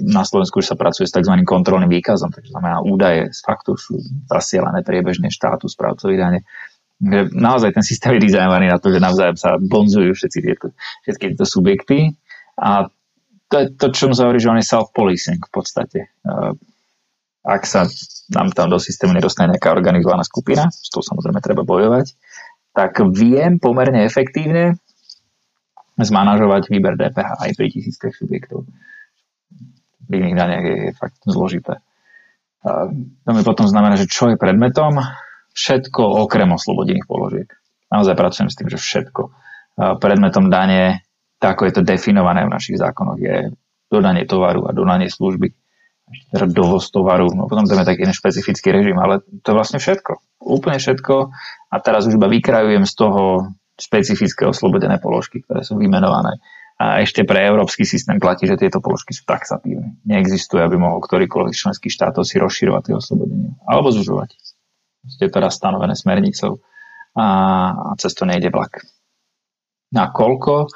Na 0.05 0.23
Slovensku 0.23 0.61
už 0.61 0.69
sa 0.69 0.77
pracuje 0.77 1.09
s 1.09 1.15
tzv. 1.17 1.33
kontrolným 1.43 1.89
výkazom, 1.89 2.29
takže 2.29 2.53
znamená 2.53 2.85
údaje 2.85 3.33
z 3.33 3.39
faktúr 3.41 3.75
sú 3.75 3.97
zasielané 4.29 4.85
priebežne 4.85 5.33
štátu 5.33 5.65
správcovi 5.65 6.15
dane 6.15 6.45
naozaj 7.33 7.73
ten 7.73 7.81
systém 7.81 8.13
je 8.17 8.29
dizajnovaný 8.29 8.69
na 8.69 8.77
to, 8.77 8.93
že 8.93 9.01
navzájom 9.01 9.37
sa 9.37 9.57
bonzujú 9.57 10.13
všetci 10.13 10.39
tieto, 10.45 10.67
všetky 11.01 11.23
tieto 11.33 11.45
subjekty 11.49 11.97
a 12.61 12.93
to 13.49 13.55
je 13.57 13.65
to, 13.75 13.87
čo 13.91 14.13
sa 14.15 14.29
hovorí, 14.29 14.39
že 14.39 14.51
on 14.53 14.61
je 14.61 14.69
self-policing 14.69 15.41
v 15.43 15.51
podstate. 15.51 15.99
Ak 17.41 17.65
sa 17.65 17.89
nám 18.29 18.53
tam 18.53 18.69
do 18.69 18.77
systému 18.77 19.17
nedostane 19.17 19.49
nejaká 19.49 19.73
organizovaná 19.73 20.21
skupina, 20.21 20.69
s 20.69 20.93
tou 20.93 21.01
samozrejme 21.01 21.41
treba 21.41 21.65
bojovať, 21.65 22.13
tak 22.71 23.01
viem 23.11 23.57
pomerne 23.57 24.05
efektívne 24.05 24.77
zmanažovať 25.97 26.69
výber 26.69 26.95
DPH 26.95 27.41
aj 27.41 27.51
pri 27.57 27.67
tisíckach 27.73 28.13
subjektov. 28.13 28.69
Pri 30.07 30.15
iných 30.21 30.37
daniach 30.37 30.65
je, 30.65 30.75
je 30.89 30.91
fakt 30.95 31.17
zložité. 31.25 31.81
To 32.61 33.29
mi 33.33 33.41
potom 33.41 33.65
znamená, 33.65 33.97
že 33.97 34.05
čo 34.05 34.29
je 34.29 34.37
predmetom, 34.37 35.01
všetko 35.57 36.01
okrem 36.25 36.47
oslobodených 36.53 37.09
položiek. 37.09 37.49
Naozaj 37.91 38.15
pracujem 38.15 38.49
s 38.53 38.55
tým, 38.55 38.69
že 38.69 38.79
všetko. 38.79 39.21
Predmetom 39.99 40.47
dane, 40.47 41.03
tak 41.41 41.57
ako 41.57 41.61
je 41.67 41.73
to 41.73 41.81
definované 41.81 42.45
v 42.45 42.53
našich 42.53 42.77
zákonoch, 42.77 43.17
je 43.17 43.51
dodanie 43.91 44.29
tovaru 44.29 44.69
a 44.69 44.71
dodanie 44.71 45.09
služby. 45.11 45.51
Teda 46.31 46.47
dovoz 46.47 46.91
tovaru, 46.91 47.31
no 47.31 47.47
potom 47.47 47.63
tam 47.67 47.83
je 47.83 47.87
taký 47.87 48.03
špecifický 48.11 48.71
režim, 48.71 48.97
ale 48.99 49.23
to 49.43 49.51
je 49.51 49.57
vlastne 49.57 49.79
všetko. 49.79 50.43
Úplne 50.43 50.77
všetko. 50.79 51.15
A 51.71 51.75
teraz 51.79 52.07
už 52.07 52.19
iba 52.19 52.27
vykrajujem 52.27 52.83
z 52.87 52.93
toho 52.95 53.51
špecifické 53.79 54.47
oslobodené 54.47 54.99
položky, 54.99 55.41
ktoré 55.43 55.63
sú 55.63 55.79
vymenované. 55.79 56.39
A 56.81 56.99
ešte 57.05 57.21
pre 57.21 57.45
európsky 57.45 57.85
systém 57.85 58.17
platí, 58.17 58.49
že 58.49 58.57
tieto 58.57 58.81
položky 58.81 59.13
sú 59.13 59.21
taxatívne. 59.29 60.01
Neexistuje, 60.01 60.65
aby 60.65 60.81
mohol 60.81 60.97
ktorýkoľvek 61.05 61.53
členský 61.53 61.93
štátov 61.93 62.25
si 62.25 62.41
rozširovať 62.41 62.81
tie 62.89 62.95
oslobodenia. 62.97 63.53
Alebo 63.69 63.93
zužovať 63.93 64.33
je 65.05 65.29
teraz 65.29 65.57
stanovené 65.57 65.97
smernicou 65.97 66.61
a, 67.17 67.25
a 67.73 67.91
cez 67.97 68.13
to 68.13 68.23
nejde 68.29 68.53
vlak. 68.53 68.85
Na 69.91 70.13
koľko? 70.13 70.71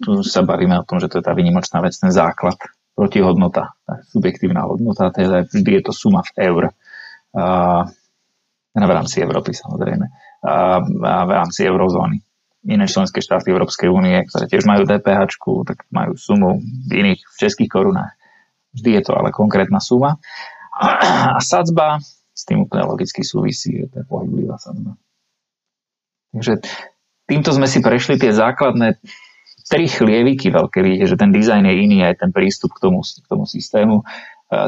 Tu 0.00 0.24
sa 0.24 0.46
bavíme 0.46 0.80
o 0.80 0.86
tom, 0.86 1.00
že 1.02 1.10
to 1.10 1.20
je 1.20 1.26
tá 1.26 1.36
vynimočná 1.36 1.82
vec, 1.84 1.92
ten 1.96 2.12
základ, 2.12 2.56
protihodnota, 3.00 3.72
subjektívna 4.12 4.68
hodnota, 4.68 5.08
teda 5.08 5.48
vždy 5.48 5.80
je 5.80 5.82
to 5.88 5.92
suma 5.96 6.20
v 6.20 6.32
eur. 6.52 6.62
A, 7.32 7.88
v 8.76 8.92
rámci 8.92 9.24
Európy 9.24 9.56
samozrejme. 9.56 10.04
A, 10.44 10.84
a 10.84 11.14
v 11.24 11.30
rámci 11.32 11.64
eurozóny. 11.64 12.20
Iné 12.68 12.84
členské 12.84 13.24
štáty 13.24 13.48
Európskej 13.56 13.88
únie, 13.88 14.20
ktoré 14.28 14.44
tiež 14.44 14.68
majú 14.68 14.84
DPH, 14.84 15.32
tak 15.64 15.88
majú 15.88 16.12
sumu 16.20 16.60
v 16.60 16.92
iných 16.92 17.24
v 17.24 17.36
českých 17.40 17.72
korunách. 17.72 18.12
Vždy 18.76 19.00
je 19.00 19.02
to 19.08 19.16
ale 19.16 19.32
konkrétna 19.32 19.80
suma. 19.80 20.20
A 20.76 21.40
sadzba 21.40 22.04
s 22.36 22.44
tým 22.44 22.68
úplne 22.68 22.84
logicky 22.84 23.24
súvisí, 23.24 23.80
je 23.80 23.88
to 23.88 24.04
pohyblivá 24.04 24.60
sadzba. 24.60 25.00
Takže 26.36 26.60
týmto 27.24 27.50
sme 27.56 27.64
si 27.64 27.80
prešli 27.80 28.20
tie 28.20 28.30
základné 28.30 29.00
tri 29.70 29.86
chlieviky 29.86 30.50
veľké, 30.50 30.82
vidíte, 30.82 31.14
že 31.14 31.16
ten 31.16 31.30
dizajn 31.30 31.62
je 31.62 31.74
iný, 31.78 31.98
aj 32.02 32.26
ten 32.26 32.34
prístup 32.34 32.74
k 32.74 32.90
tomu, 32.90 33.06
k 33.06 33.26
tomu 33.30 33.46
systému, 33.46 34.02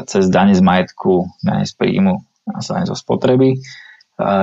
cez 0.07 0.31
dane 0.31 0.55
z 0.55 0.63
majetku, 0.63 1.27
dane 1.43 1.67
z 1.67 1.75
príjmu 1.75 2.23
a 2.47 2.63
dane 2.63 2.87
zo 2.87 2.95
spotreby. 2.95 3.59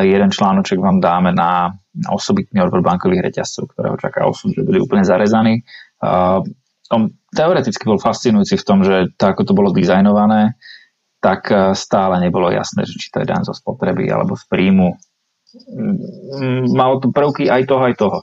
Jeden 0.05 0.29
článoček 0.29 0.77
vám 0.77 1.01
dáme 1.01 1.33
na, 1.33 1.73
na 1.97 2.09
osobitný 2.13 2.61
odbor 2.61 2.85
bankových 2.85 3.33
reťazcov, 3.33 3.73
ktorého 3.73 3.97
čaká 3.97 4.29
osud, 4.29 4.53
že 4.53 4.61
boli 4.61 4.85
úplne 4.85 5.01
zarezaní. 5.01 5.65
On 6.91 7.03
teoreticky 7.33 7.89
bol 7.89 7.97
fascinujúci 7.97 8.61
v 8.61 8.67
tom, 8.67 8.85
že 8.85 9.17
to, 9.17 9.33
ako 9.33 9.49
to 9.49 9.57
bolo 9.57 9.73
dizajnované, 9.73 10.61
tak 11.25 11.49
stále 11.73 12.21
nebolo 12.21 12.53
jasné, 12.53 12.85
že 12.85 13.01
či 13.01 13.09
to 13.09 13.25
je 13.25 13.31
daň 13.31 13.49
zo 13.49 13.55
spotreby 13.57 14.11
alebo 14.13 14.37
z 14.37 14.45
príjmu. 14.45 14.93
Malo 16.77 17.01
to 17.01 17.09
prvky 17.15 17.49
aj 17.49 17.65
toho, 17.65 17.83
aj 17.87 17.95
toho. 17.97 18.19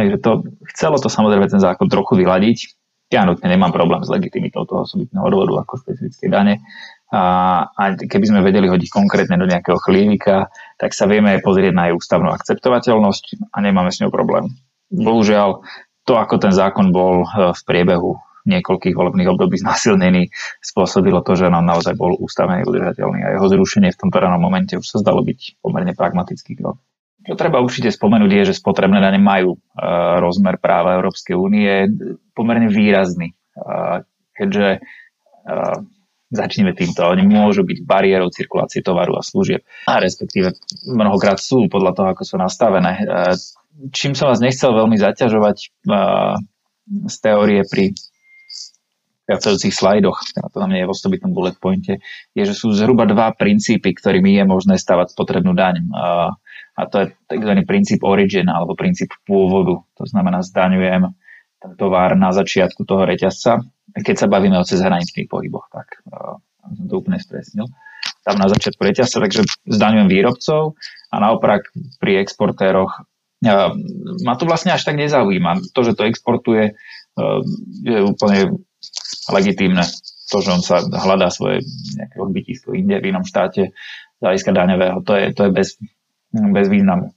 Takže 0.00 0.16
to, 0.24 0.48
chcelo 0.72 0.96
to 0.96 1.12
samozrejme 1.12 1.44
ten 1.44 1.60
zákon 1.60 1.84
trochu 1.92 2.16
vyladiť. 2.16 2.58
Ja 3.12 3.28
nutne 3.28 3.52
nemám 3.52 3.68
problém 3.68 4.00
s 4.00 4.08
legitimitou 4.08 4.64
toho 4.64 4.88
osobitného 4.88 5.20
odvodu 5.20 5.60
ako 5.60 5.84
špecifické 5.84 6.32
dane. 6.32 6.64
A, 7.12 7.22
a 7.68 7.82
keby 8.00 8.32
sme 8.32 8.40
vedeli 8.40 8.64
hodiť 8.64 8.88
konkrétne 8.88 9.36
do 9.36 9.44
nejakého 9.44 9.76
chlívika, 9.76 10.48
tak 10.80 10.96
sa 10.96 11.04
vieme 11.04 11.36
pozrieť 11.44 11.76
na 11.76 11.90
jej 11.90 11.94
ústavnú 12.00 12.32
akceptovateľnosť 12.32 13.52
a 13.52 13.56
nemáme 13.60 13.92
s 13.92 14.00
ňou 14.00 14.08
problém. 14.08 14.48
Bohužiaľ, 14.88 15.60
to, 16.08 16.16
ako 16.16 16.40
ten 16.40 16.54
zákon 16.54 16.96
bol 16.96 17.28
eh, 17.28 17.52
v 17.52 17.60
priebehu 17.68 18.16
niekoľkých 18.48 18.96
volebných 18.96 19.28
období 19.36 19.60
znásilnený, 19.64 20.32
spôsobilo 20.64 21.20
to, 21.20 21.36
že 21.36 21.52
nám 21.52 21.68
naozaj 21.68 21.92
bol 21.98 22.16
ústavne 22.16 22.64
udržateľný 22.64 23.20
a 23.20 23.28
jeho 23.36 23.46
zrušenie 23.52 23.92
v 23.92 24.00
tomto 24.00 24.16
ranom 24.16 24.40
momente 24.40 24.80
už 24.80 24.86
sa 24.86 25.02
zdalo 25.04 25.20
byť 25.20 25.60
pomerne 25.60 25.92
pragmatický 25.92 26.56
krok. 26.56 26.80
Čo 27.20 27.36
treba 27.36 27.60
určite 27.60 27.92
spomenúť 27.92 28.30
je, 28.32 28.42
že 28.52 28.60
spotrebné 28.60 28.96
dane 28.96 29.20
majú 29.20 29.56
uh, 29.56 30.18
rozmer 30.24 30.56
práva 30.56 30.96
Európskej 30.96 31.36
únie 31.36 31.88
pomerne 32.32 32.72
výrazný, 32.72 33.36
uh, 33.60 34.00
keďže 34.32 34.80
uh, 34.80 35.84
začneme 36.30 36.72
týmto. 36.72 37.04
Oni 37.04 37.26
môžu 37.26 37.66
byť 37.66 37.84
bariérou 37.84 38.30
cirkulácie 38.30 38.80
tovaru 38.80 39.18
a 39.18 39.26
služieb. 39.26 39.66
A 39.90 39.98
respektíve 39.98 40.54
mnohokrát 40.86 41.42
sú 41.42 41.66
podľa 41.66 41.92
toho, 41.92 42.08
ako 42.14 42.22
sú 42.22 42.36
nastavené. 42.38 43.02
Čím 43.90 44.14
som 44.14 44.30
vás 44.30 44.38
nechcel 44.38 44.70
veľmi 44.70 44.94
zaťažovať 44.94 45.56
z 46.86 47.16
teórie 47.18 47.66
pri 47.66 47.98
viacajúcich 49.30 49.74
slajdoch, 49.74 50.18
to 50.50 50.58
tam 50.58 50.70
nie 50.74 50.82
je 50.82 50.88
v 50.90 50.94
osobitnom 50.94 51.30
bullet 51.30 51.54
pointe, 51.54 52.02
je, 52.34 52.42
že 52.42 52.54
sú 52.54 52.74
zhruba 52.74 53.06
dva 53.06 53.30
princípy, 53.30 53.94
ktorými 53.94 54.34
je 54.38 54.44
možné 54.46 54.74
stavať 54.74 55.14
spotrebnú 55.14 55.54
daň. 55.54 55.86
A, 55.94 56.34
a 56.80 56.88
to 56.88 56.96
je 57.04 57.06
tzv. 57.28 57.52
princíp 57.68 58.00
origin 58.00 58.48
alebo 58.48 58.72
princíp 58.72 59.12
pôvodu. 59.28 59.84
To 60.00 60.04
znamená, 60.08 60.40
zdaňujem 60.40 61.12
ten 61.60 61.72
tovar 61.76 62.16
na 62.16 62.32
začiatku 62.32 62.88
toho 62.88 63.04
reťazca. 63.04 63.60
Keď 63.92 64.16
sa 64.16 64.26
bavíme 64.32 64.56
o 64.56 64.64
cezhraničných 64.64 65.28
pohyboch, 65.28 65.68
tak 65.68 66.00
som 66.64 66.84
to 66.88 66.94
úplne 66.96 67.20
stresnil. 67.20 67.68
Tam 68.24 68.40
na 68.40 68.48
začiatku 68.48 68.80
reťazca, 68.80 69.20
takže 69.20 69.44
zdaňujem 69.68 70.08
výrobcov 70.08 70.80
a 71.12 71.16
naopak 71.20 71.68
pri 72.00 72.24
exportéroch 72.24 73.04
ma 74.24 74.34
to 74.36 74.44
vlastne 74.44 74.72
až 74.72 74.84
tak 74.84 74.96
nezaujíma. 75.00 75.72
To, 75.72 75.80
že 75.84 75.96
to 75.96 76.08
exportuje, 76.08 76.76
je 77.84 77.98
úplne 78.04 78.64
legitímne. 79.32 79.84
To, 80.30 80.38
že 80.38 80.50
on 80.52 80.62
sa 80.62 80.84
hľadá 80.84 81.32
svoje 81.32 81.64
nejaké 81.96 82.16
odbytisko 82.20 82.76
inde 82.76 83.02
v 83.02 83.08
inom 83.10 83.26
štáte 83.26 83.72
z 83.72 84.20
hľadiska 84.20 84.52
daňového, 84.52 85.00
to 85.02 85.16
je, 85.16 85.26
to 85.32 85.48
je 85.48 85.50
bez, 85.50 85.68
bez 86.32 86.66
významu. 86.70 87.10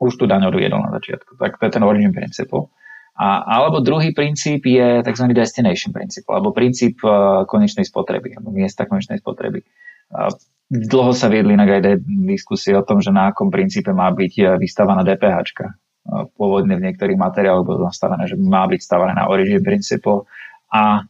Už 0.00 0.16
tu 0.16 0.24
daň 0.26 0.50
odviedol 0.50 0.82
na 0.82 0.90
začiatku. 0.96 1.36
Tak 1.38 1.60
to 1.60 1.62
je 1.68 1.74
ten 1.74 1.84
origin 1.84 2.10
principle. 2.10 2.72
A, 3.14 3.46
alebo 3.46 3.78
druhý 3.78 4.10
princíp 4.10 4.66
je 4.66 5.06
tzv. 5.06 5.26
destination 5.30 5.94
princíp, 5.94 6.26
alebo 6.26 6.50
princíp 6.50 6.98
uh, 7.06 7.46
konečnej 7.46 7.86
spotreby, 7.86 8.34
alebo 8.34 8.50
miesta 8.50 8.90
konečnej 8.90 9.22
spotreby. 9.22 9.62
Uh, 10.10 10.34
dlho 10.66 11.14
sa 11.14 11.30
viedli 11.30 11.54
inak 11.54 11.78
aj 11.78 12.02
diskusie 12.26 12.74
o 12.74 12.82
tom, 12.82 12.98
že 12.98 13.14
na 13.14 13.30
akom 13.30 13.54
princípe 13.54 13.94
má 13.94 14.10
byť 14.10 14.32
uh, 14.42 14.46
vystávaná 14.58 15.06
DPH. 15.06 15.38
Uh, 15.46 16.26
pôvodne 16.34 16.74
v 16.74 16.90
niektorých 16.90 17.14
materiáloch 17.14 17.62
bolo 17.62 17.86
nastavené, 17.86 18.26
že 18.26 18.34
má 18.34 18.66
byť 18.66 18.80
stávané 18.82 19.14
na 19.14 19.30
origin 19.30 19.62
principle 19.62 20.26
a 20.74 21.06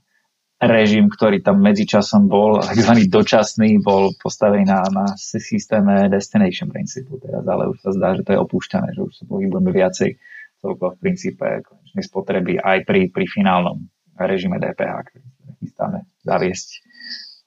režim, 0.62 1.10
ktorý 1.10 1.42
tam 1.42 1.60
medzičasom 1.60 2.30
bol, 2.30 2.62
tzv. 2.62 3.10
dočasný, 3.10 3.82
bol 3.82 4.14
postavený 4.18 4.64
na, 4.68 4.80
na 4.90 5.06
systéme 5.18 6.06
destination 6.08 6.70
princípu 6.70 7.18
teraz, 7.18 7.44
ale 7.44 7.68
už 7.70 7.78
sa 7.82 7.90
zdá, 7.90 8.08
že 8.14 8.22
to 8.22 8.32
je 8.34 8.40
opúšťané, 8.40 8.94
že 8.94 9.00
už 9.02 9.12
sa 9.12 9.24
pohybujeme 9.26 9.70
viacej 9.74 10.14
celkovo 10.62 10.96
v 10.96 11.00
princípe 11.02 11.46
konečnej 11.66 12.04
spotreby 12.06 12.52
aj 12.62 12.88
pri, 12.88 13.12
pri 13.12 13.26
finálnom 13.28 13.84
režime 14.16 14.62
DPH, 14.62 14.94
ktorý 15.10 15.26
chystáme 15.60 15.98
zaviesť. 16.22 16.68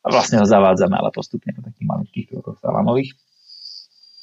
a 0.04 0.08
vlastne 0.12 0.38
ho 0.43 0.46
zavádzame, 0.46 0.96
ale 0.96 1.10
postupne 1.15 1.56
po 1.56 1.63
takých 1.63 1.88
maličkých 1.88 2.26
krokoch 2.32 2.60
salamových. 2.60 3.15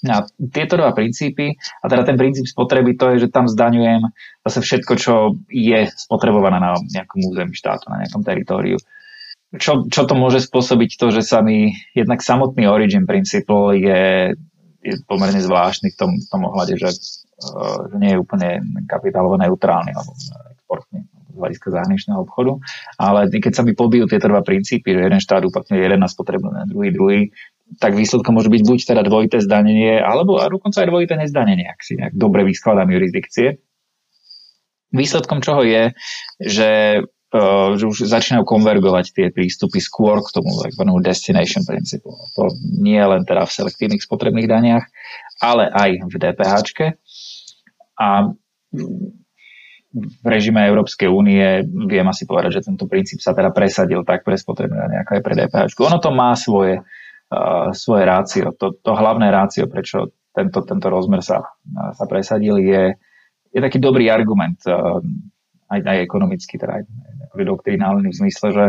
A 0.05 0.29
tieto 0.53 0.77
dva 0.77 0.93
princípy, 0.93 1.57
a 1.57 1.85
teda 1.89 2.05
ten 2.05 2.21
princíp 2.21 2.45
spotreby, 2.45 2.97
to 3.01 3.17
je, 3.17 3.25
že 3.25 3.33
tam 3.33 3.49
zdaňujem 3.49 4.05
zase 4.45 4.61
všetko, 4.61 4.93
čo 5.01 5.15
je 5.49 5.89
spotrebované 5.97 6.61
na 6.61 6.77
nejakom 6.77 7.25
území 7.25 7.57
štátu, 7.57 7.89
na 7.89 8.05
nejakom 8.05 8.21
teritóriu. 8.21 8.77
Čo, 9.55 9.87
čo 9.87 10.03
to 10.05 10.19
môže 10.19 10.43
spôsobiť 10.45 10.91
to, 10.99 11.07
že 11.15 11.23
sa 11.23 11.39
mi 11.41 11.73
jednak 11.95 12.21
samotný 12.21 12.67
origin 12.67 13.07
principle 13.07 13.79
je, 13.79 14.35
je 14.83 14.93
pomerne 15.07 15.39
zvláštny 15.39 15.95
v 15.95 15.97
tom, 15.97 16.11
v 16.19 16.27
tom 16.27 16.43
ohľade, 16.51 16.75
že, 16.75 16.91
uh, 16.91 17.87
že 17.87 17.97
nie 18.03 18.19
je 18.19 18.21
úplne 18.21 18.61
kapitálovo 18.91 19.39
neutrálny 19.39 19.95
alebo 19.95 20.13
exportný 20.59 21.07
z 21.35 21.39
hľadiska 21.39 21.69
zahraničného 21.71 22.19
obchodu, 22.23 22.63
ale 22.95 23.27
keď 23.27 23.53
sa 23.59 23.63
mi 23.67 23.75
pobijú 23.75 24.07
tieto 24.07 24.31
dva 24.31 24.47
princípy, 24.47 24.95
že 24.95 25.03
jeden 25.11 25.19
štát 25.19 25.43
uplatňuje 25.43 25.83
jeden 25.83 26.01
na 26.03 26.07
spotrebu, 26.07 26.71
druhý 26.71 26.91
druhý, 26.95 27.21
tak 27.81 27.97
výsledkom 27.97 28.37
môže 28.37 28.53
byť 28.53 28.63
buď 28.63 28.79
teda 28.95 29.03
dvojité 29.03 29.41
zdanenie, 29.41 29.99
alebo 29.99 30.39
a 30.39 30.47
dokonca 30.47 30.85
aj 30.85 30.89
dvojité 30.91 31.15
nezdanenie, 31.19 31.67
ak 31.67 31.81
si 31.81 31.97
nejak 31.99 32.15
dobre 32.15 32.45
vyskladám 32.47 32.93
jurisdikcie. 32.93 33.59
Výsledkom 34.95 35.43
čoho 35.43 35.67
je, 35.67 35.91
že, 36.39 37.03
uh, 37.35 37.69
že 37.75 37.85
už 37.89 38.07
začínajú 38.07 38.47
konvergovať 38.47 39.11
tie 39.11 39.27
prístupy 39.35 39.83
skôr 39.83 40.23
k 40.23 40.31
tomu 40.31 40.55
takzvanému 40.55 41.03
destination 41.03 41.67
principle. 41.67 42.15
To 42.39 42.53
nie 42.79 43.01
len 43.01 43.27
teda 43.27 43.43
v 43.43 43.55
selektívnych 43.59 44.07
spotrebných 44.07 44.47
daniach, 44.47 44.87
ale 45.43 45.67
aj 45.67 45.91
v 46.07 46.15
DPH. 46.15 46.55
A 47.99 48.31
v 49.95 50.27
režime 50.27 50.59
Európskej 50.67 51.07
únie 51.07 51.63
viem 51.87 52.07
asi 52.11 52.27
povedať, 52.27 52.59
že 52.59 52.67
tento 52.67 52.91
princíp 52.91 53.23
sa 53.23 53.31
teda 53.31 53.55
presadil 53.55 54.03
tak 54.03 54.27
pre 54.27 54.35
spotrebné 54.35 54.75
dane, 54.75 54.97
ako 55.07 55.11
aj 55.19 55.23
pre 55.23 55.35
DPH. 55.39 55.63
Ono 55.79 55.99
to 56.03 56.11
má 56.11 56.35
svoje 56.35 56.83
svoje 57.75 58.05
rácio. 58.07 58.53
To, 58.61 58.77
to 58.77 58.91
hlavné 58.95 59.29
rácio, 59.33 59.67
prečo 59.67 60.13
tento, 60.35 60.63
tento 60.67 60.87
rozmer 60.91 61.23
sa, 61.23 61.47
sa 61.95 62.05
presadil, 62.11 62.59
je, 62.59 62.99
je 63.55 63.61
taký 63.63 63.79
dobrý 63.79 64.11
argument, 64.11 64.59
aj, 65.71 65.81
aj 65.81 65.99
ekonomicky, 66.03 66.59
teda 66.59 66.83
aj, 66.83 66.85
aj 67.39 67.45
doktrinálny 67.47 68.11
v 68.11 68.19
zmysle, 68.19 68.49
že 68.51 68.67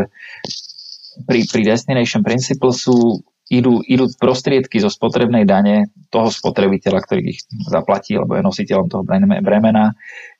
pri, 1.26 1.40
pri 1.48 1.62
Destination 1.66 2.22
Principle 2.22 2.70
sú, 2.70 3.22
idú, 3.50 3.82
idú 3.86 4.10
prostriedky 4.18 4.82
zo 4.82 4.90
spotrebnej 4.90 5.46
dane 5.46 5.90
toho 6.10 6.30
spotrebiteľa, 6.30 6.98
ktorý 7.02 7.20
ich 7.34 7.40
zaplatí, 7.66 8.18
alebo 8.18 8.34
je 8.38 8.46
nositeľom 8.46 8.86
toho 8.90 9.02
bremena, 9.42 9.94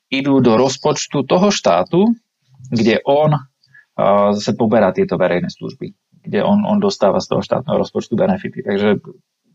idú 0.07 0.39
do 0.39 0.55
rozpočtu 0.55 1.27
toho 1.27 1.51
štátu, 1.51 2.07
kde 2.71 3.03
on 3.03 3.35
uh, 3.35 4.31
zase 4.35 4.55
poberá 4.55 4.91
tieto 4.91 5.19
verejné 5.19 5.51
služby 5.51 5.91
kde 6.27 6.43
on, 6.43 6.67
on 6.67 6.77
dostáva 6.83 7.23
z 7.23 7.31
toho 7.31 7.41
štátneho 7.41 7.79
rozpočtu 7.79 8.19
benefity. 8.19 8.59
Takže 8.61 8.99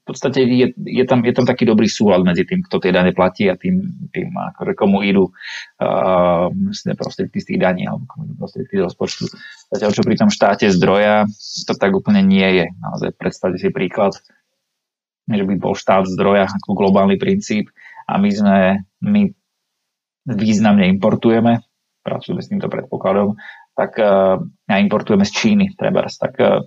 v 0.03 0.05
podstate 0.11 0.43
je, 0.43 0.75
je, 0.75 1.05
tam, 1.07 1.23
je 1.23 1.31
tam 1.31 1.47
taký 1.47 1.63
dobrý 1.63 1.87
súlad 1.87 2.27
medzi 2.27 2.43
tým, 2.43 2.67
kto 2.67 2.83
tie 2.83 2.91
dane 2.91 3.15
platí 3.15 3.47
a 3.47 3.55
tým, 3.55 4.11
tým 4.11 4.35
akože 4.35 4.75
komu 4.75 4.99
idú 5.07 5.31
uh, 5.31 6.51
prostriedky 6.99 7.39
z 7.39 7.55
tých 7.55 7.61
daní 7.63 7.87
alebo 7.87 8.11
komu 8.11 8.27
idú 8.27 8.35
prostriedky 8.43 8.83
z 8.83 8.85
rozpočtu. 8.91 9.31
Zatiaľ, 9.71 9.91
čo 9.95 10.03
pri 10.03 10.17
tom 10.19 10.31
štáte 10.35 10.67
zdroja, 10.75 11.31
to 11.71 11.73
tak 11.79 11.95
úplne 11.95 12.19
nie 12.27 12.49
je. 12.51 12.67
Naozaj 12.83 13.15
predstavte 13.15 13.63
si 13.63 13.71
príklad, 13.71 14.19
že 15.31 15.45
by 15.47 15.55
bol 15.55 15.79
štát 15.79 16.11
zdroja 16.11 16.51
ako 16.51 16.75
globálny 16.75 17.15
princíp 17.15 17.71
a 18.11 18.19
my 18.19 18.31
sme, 18.35 18.59
my 19.07 19.31
významne 20.27 20.91
importujeme, 20.91 21.63
pracujeme 22.03 22.43
s 22.43 22.51
týmto 22.51 22.67
predpokladom 22.67 23.39
tak 23.73 23.97
uh, 24.01 24.37
importujeme 24.69 25.25
z 25.25 25.33
Číny, 25.33 25.65
trebárs, 25.77 26.21
tak 26.21 26.37
uh, 26.41 26.61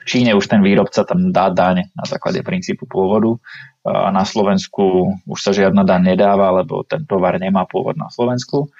v 0.00 0.04
Číne 0.08 0.32
už 0.32 0.48
ten 0.48 0.64
výrobca 0.64 1.04
tam 1.04 1.28
dá 1.28 1.52
daň 1.52 1.92
na 1.92 2.04
základe 2.08 2.40
princípu 2.40 2.88
pôvodu 2.88 3.36
a 3.84 4.08
na 4.08 4.24
Slovensku 4.24 5.12
už 5.28 5.38
sa 5.38 5.52
žiadna 5.52 5.84
daň 5.84 6.16
nedáva, 6.16 6.56
lebo 6.56 6.88
ten 6.88 7.04
tovar 7.04 7.36
nemá 7.36 7.68
pôvod 7.68 8.00
na 8.00 8.08
Slovensku, 8.08 8.72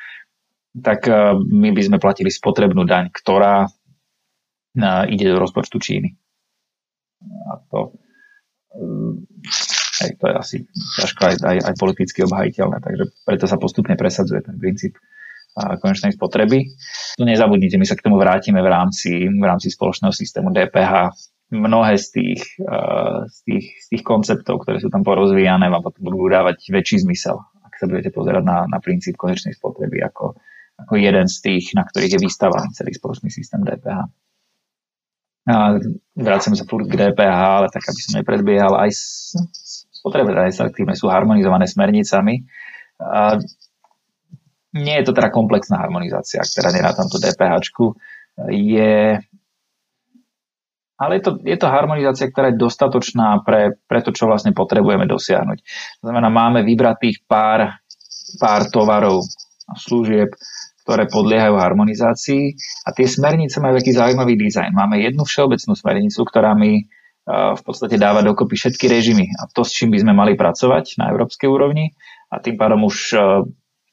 tak 0.81 1.05
my 1.45 1.77
by 1.77 1.83
sme 1.85 1.99
platili 2.01 2.33
spotrebnú 2.33 2.89
daň, 2.89 3.13
ktorá 3.13 3.69
ide 5.13 5.29
do 5.29 5.37
rozpočtu 5.37 5.77
Číny. 5.77 6.17
A 7.21 7.61
to, 7.69 7.93
hej, 10.01 10.11
to 10.17 10.25
je 10.25 10.35
asi 10.41 10.57
ťažko 11.05 11.21
aj, 11.21 11.35
aj, 11.45 11.57
aj 11.69 11.75
politicky 11.77 12.25
obhajiteľné, 12.25 12.81
takže 12.81 13.05
preto 13.29 13.45
sa 13.45 13.61
postupne 13.61 13.93
presadzuje 13.93 14.41
ten 14.41 14.57
princíp 14.57 14.97
konečnej 15.55 16.15
spotreby. 16.15 16.71
Nezabudnite, 17.21 17.77
my 17.77 17.87
sa 17.87 17.99
k 17.99 18.05
tomu 18.07 18.17
vrátime 18.17 18.63
v 18.63 18.69
rámci, 18.71 19.11
v 19.27 19.45
rámci 19.45 19.69
spoločného 19.71 20.15
systému 20.15 20.55
DPH. 20.55 21.15
Mnohé 21.51 21.99
z 21.99 22.07
tých, 22.15 22.43
z, 23.27 23.39
tých, 23.43 23.67
z 23.83 23.87
tých 23.91 24.03
konceptov, 24.07 24.63
ktoré 24.63 24.79
sú 24.79 24.87
tam 24.87 25.03
porozvíjane, 25.03 25.67
vám 25.67 25.83
potom 25.83 26.07
budú 26.07 26.31
dávať 26.31 26.63
väčší 26.71 27.03
zmysel, 27.03 27.43
ak 27.67 27.75
sa 27.75 27.91
budete 27.91 28.15
pozerať 28.15 28.47
na, 28.47 28.71
na 28.71 28.79
princíp 28.79 29.19
konečnej 29.19 29.59
spotreby 29.59 29.99
ako, 30.07 30.39
ako 30.79 30.93
jeden 30.95 31.27
z 31.27 31.37
tých, 31.43 31.75
na 31.75 31.83
ktorých 31.83 32.15
je 32.15 32.23
vystavaný 32.23 32.71
celý 32.71 32.95
spoločný 32.95 33.35
systém 33.35 33.59
DPH. 33.67 33.99
A 35.51 35.83
vracame 36.15 36.55
sa 36.55 36.69
furt 36.71 36.87
k 36.87 36.95
DPH, 36.95 37.41
ale 37.43 37.67
tak, 37.75 37.83
aby 37.83 37.99
som 37.99 38.23
nepredbiehal, 38.23 38.79
aj 38.87 38.91
spotrebné 40.01 40.55
selektívne 40.55 40.95
sú 40.95 41.11
harmonizované 41.11 41.67
smernicami. 41.67 42.47
A 43.03 43.43
nie 44.71 44.95
je 45.03 45.05
to 45.07 45.13
teda 45.13 45.35
komplexná 45.35 45.83
harmonizácia, 45.83 46.43
ktorá 46.43 46.71
nie 46.71 46.83
na 46.83 46.95
tomto 46.95 47.19
DPH. 47.19 47.55
Je, 48.49 49.19
ale 50.97 51.13
je 51.19 51.23
to, 51.23 51.31
je 51.43 51.57
to 51.59 51.67
harmonizácia, 51.67 52.31
ktorá 52.31 52.55
je 52.55 52.63
dostatočná 52.63 53.43
pre, 53.43 53.77
pre 53.91 54.01
to, 54.01 54.15
čo 54.15 54.31
vlastne 54.31 54.55
potrebujeme 54.55 55.05
dosiahnuť. 55.11 55.59
To 56.01 56.05
znamená, 56.07 56.31
máme 56.31 56.63
vybratých 56.63 57.27
pár, 57.27 57.83
pár 58.39 58.71
tovarov 58.71 59.27
a 59.67 59.75
služieb, 59.75 60.31
ktoré 60.87 61.07
podliehajú 61.11 61.55
harmonizácii 61.59 62.57
a 62.87 62.95
tie 62.95 63.07
smernice 63.07 63.61
majú 63.61 63.79
taký 63.79 63.93
zaujímavý 63.95 64.35
dizajn. 64.39 64.73
Máme 64.73 65.03
jednu 65.03 65.27
všeobecnú 65.27 65.75
smernicu, 65.77 66.23
ktorá 66.25 66.57
mi 66.57 66.89
v 67.31 67.63
podstate 67.63 68.01
dáva 68.01 68.25
dokopy 68.25 68.57
všetky 68.57 68.91
režimy 68.91 69.29
a 69.39 69.47
to, 69.53 69.63
s 69.63 69.77
čím 69.77 69.95
by 69.95 70.03
sme 70.03 70.17
mali 70.17 70.35
pracovať 70.35 70.99
na 70.99 71.15
európskej 71.15 71.47
úrovni 71.47 71.95
a 72.33 72.43
tým 72.43 72.59
pádom 72.59 72.89
už 72.89 73.15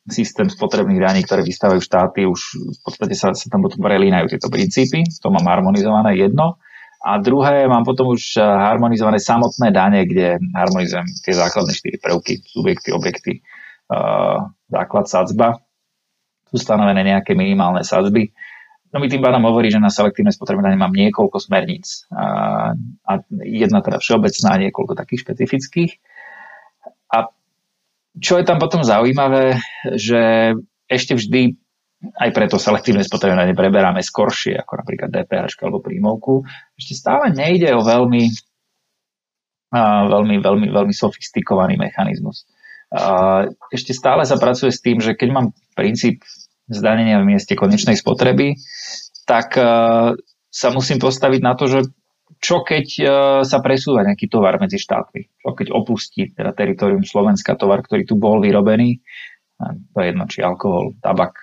systém 0.08 0.48
spotrebných 0.48 1.04
daní, 1.04 1.20
ktoré 1.28 1.44
vystávajú 1.44 1.84
štáty, 1.84 2.24
už 2.24 2.42
v 2.56 2.80
podstate 2.80 3.14
sa, 3.14 3.36
sa 3.36 3.48
tam 3.52 3.68
potom 3.68 3.84
prelínajú 3.84 4.32
tieto 4.32 4.48
princípy, 4.48 5.04
to 5.04 5.28
mám 5.28 5.44
harmonizované 5.44 6.16
jedno. 6.16 6.56
A 7.04 7.22
druhé, 7.22 7.70
mám 7.70 7.86
potom 7.86 8.16
už 8.16 8.40
eh, 8.40 8.44
harmonizované 8.44 9.22
samotné 9.22 9.70
dane, 9.70 10.02
kde 10.08 10.42
harmonizujem 10.56 11.06
tie 11.22 11.34
základné 11.36 11.72
štyri 11.76 11.98
prvky, 12.02 12.42
subjekty, 12.42 12.90
objekty, 12.90 13.32
uh, 13.94 14.50
základ 14.68 15.06
sadzba. 15.06 15.62
Sú 16.50 16.58
stanovené 16.58 17.04
nejaké 17.06 17.38
minimálne 17.38 17.84
sadzby. 17.84 18.34
No 18.92 19.04
mi 19.04 19.12
tým 19.12 19.20
pádom 19.20 19.44
hovorí, 19.44 19.68
že 19.68 19.84
na 19.84 19.92
selektívne 19.92 20.32
spotrebné 20.32 20.72
dane 20.74 20.80
mám 20.80 20.96
niekoľko 20.96 21.38
smerníc. 21.44 22.08
A, 22.10 22.72
a 23.04 23.14
jedna 23.44 23.84
teda 23.84 24.00
všeobecná, 24.00 24.52
niekoľko 24.68 24.94
takých 24.96 25.28
špecifických. 25.28 25.92
A 27.12 27.28
čo 28.18 28.42
je 28.42 28.46
tam 28.46 28.58
potom 28.58 28.82
zaujímavé, 28.82 29.58
že 29.98 30.54
ešte 30.90 31.14
vždy 31.18 31.58
aj 31.98 32.30
preto 32.30 32.62
selektívne 32.62 33.02
spotrebné 33.02 33.58
preberáme 33.58 34.06
skoršie, 34.06 34.54
ako 34.62 34.86
napríklad 34.86 35.10
DPH 35.10 35.58
alebo 35.66 35.82
príjmovku. 35.82 36.46
Ešte 36.78 36.94
stále 36.94 37.34
nejde 37.34 37.74
o 37.74 37.82
veľmi, 37.82 38.24
veľmi, 40.08 40.36
veľmi, 40.38 40.68
veľmi 40.70 40.94
sofistikovaný 40.94 41.82
mechanizmus. 41.82 42.46
Ešte 43.74 43.98
stále 43.98 44.24
sa 44.30 44.38
pracuje 44.38 44.70
s 44.70 44.80
tým, 44.80 45.02
že 45.02 45.18
keď 45.18 45.30
mám 45.34 45.48
princíp 45.74 46.22
zdanenia 46.70 47.20
v 47.20 47.34
mieste 47.34 47.58
konečnej 47.58 47.98
spotreby, 47.98 48.56
tak 49.26 49.58
sa 50.48 50.68
musím 50.72 51.02
postaviť 51.02 51.42
na 51.44 51.58
to, 51.58 51.66
že 51.66 51.80
čo 52.38 52.62
keď 52.62 52.86
uh, 53.02 53.08
sa 53.42 53.60
presúva 53.60 54.06
nejaký 54.06 54.30
tovar 54.30 54.58
medzi 54.62 54.78
štátmi? 54.78 55.42
Čo 55.42 55.54
keď 55.58 55.68
opustí 55.74 56.32
teda 56.34 56.54
teritorium 56.54 57.04
Slovenska 57.04 57.58
tovar, 57.58 57.82
ktorý 57.82 58.06
tu 58.06 58.16
bol 58.18 58.42
vyrobený? 58.42 59.02
To 59.94 59.98
je 59.98 60.14
jedno, 60.14 60.30
či 60.30 60.46
alkohol, 60.46 60.94
tabak, 61.02 61.34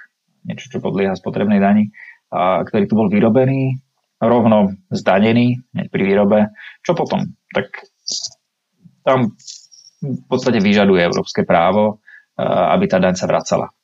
niečo, 0.47 0.71
čo 0.71 0.79
podlieha 0.79 1.19
spotrebnej 1.19 1.59
dani, 1.59 1.91
a 2.31 2.63
ktorý 2.63 2.87
tu 2.87 2.95
bol 2.95 3.11
vyrobený, 3.11 3.83
rovno 4.23 4.79
zdanený 4.95 5.59
pri 5.91 6.03
výrobe. 6.07 6.55
Čo 6.87 6.95
potom? 6.95 7.35
Tak 7.51 7.75
tam 9.03 9.35
v 9.99 10.25
podstate 10.31 10.63
vyžaduje 10.63 11.03
európske 11.03 11.43
právo, 11.43 11.99
aby 12.39 12.87
tá 12.87 13.03
daň 13.03 13.19
sa 13.19 13.27
vracala 13.27 13.75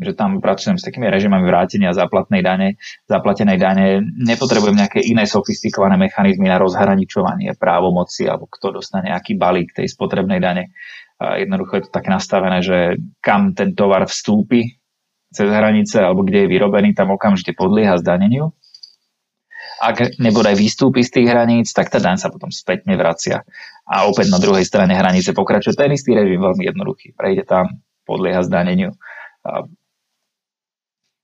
že 0.00 0.16
tam 0.16 0.40
pracujem 0.40 0.80
s 0.80 0.84
takými 0.88 1.12
režimami 1.12 1.44
vrátenia 1.44 1.92
záplatnej 1.92 2.40
dane, 2.40 2.80
zaplatenej 3.04 3.58
dane. 3.60 4.00
Nepotrebujem 4.00 4.80
nejaké 4.80 5.04
iné 5.04 5.28
sofistikované 5.28 6.00
mechanizmy 6.00 6.48
na 6.48 6.56
rozhraničovanie 6.56 7.52
právomoci 7.60 8.24
alebo 8.24 8.48
kto 8.48 8.80
dostane 8.80 9.12
aký 9.12 9.36
balík 9.36 9.76
tej 9.76 9.92
spotrebnej 9.92 10.40
dane. 10.40 10.72
Jednoducho 11.20 11.72
je 11.76 11.82
to 11.84 11.90
tak 11.92 12.08
nastavené, 12.08 12.64
že 12.64 12.96
kam 13.20 13.52
ten 13.52 13.76
tovar 13.76 14.08
vstúpi 14.08 14.80
cez 15.28 15.46
hranice 15.52 16.00
alebo 16.00 16.24
kde 16.24 16.48
je 16.48 16.48
vyrobený, 16.48 16.96
tam 16.96 17.12
okamžite 17.12 17.52
podlieha 17.52 18.00
zdaneniu. 18.00 18.56
Ak 19.80 20.20
nebodaj 20.20 20.60
vystúpi 20.60 21.00
z 21.00 21.20
tých 21.20 21.28
hraníc, 21.32 21.72
tak 21.72 21.88
tá 21.88 22.00
daň 22.00 22.20
sa 22.20 22.28
potom 22.28 22.52
spätne 22.52 22.96
vracia. 23.00 23.44
A 23.88 24.04
opäť 24.08 24.28
na 24.28 24.36
druhej 24.36 24.64
strane 24.64 24.92
hranice 24.92 25.32
pokračuje 25.32 25.72
ten 25.72 25.92
istý 25.92 26.12
režim, 26.12 26.40
veľmi 26.40 26.68
jednoduchý. 26.68 27.16
Prejde 27.16 27.48
tam, 27.48 27.80
podlieha 28.04 28.44
zdaneniu. 28.44 28.92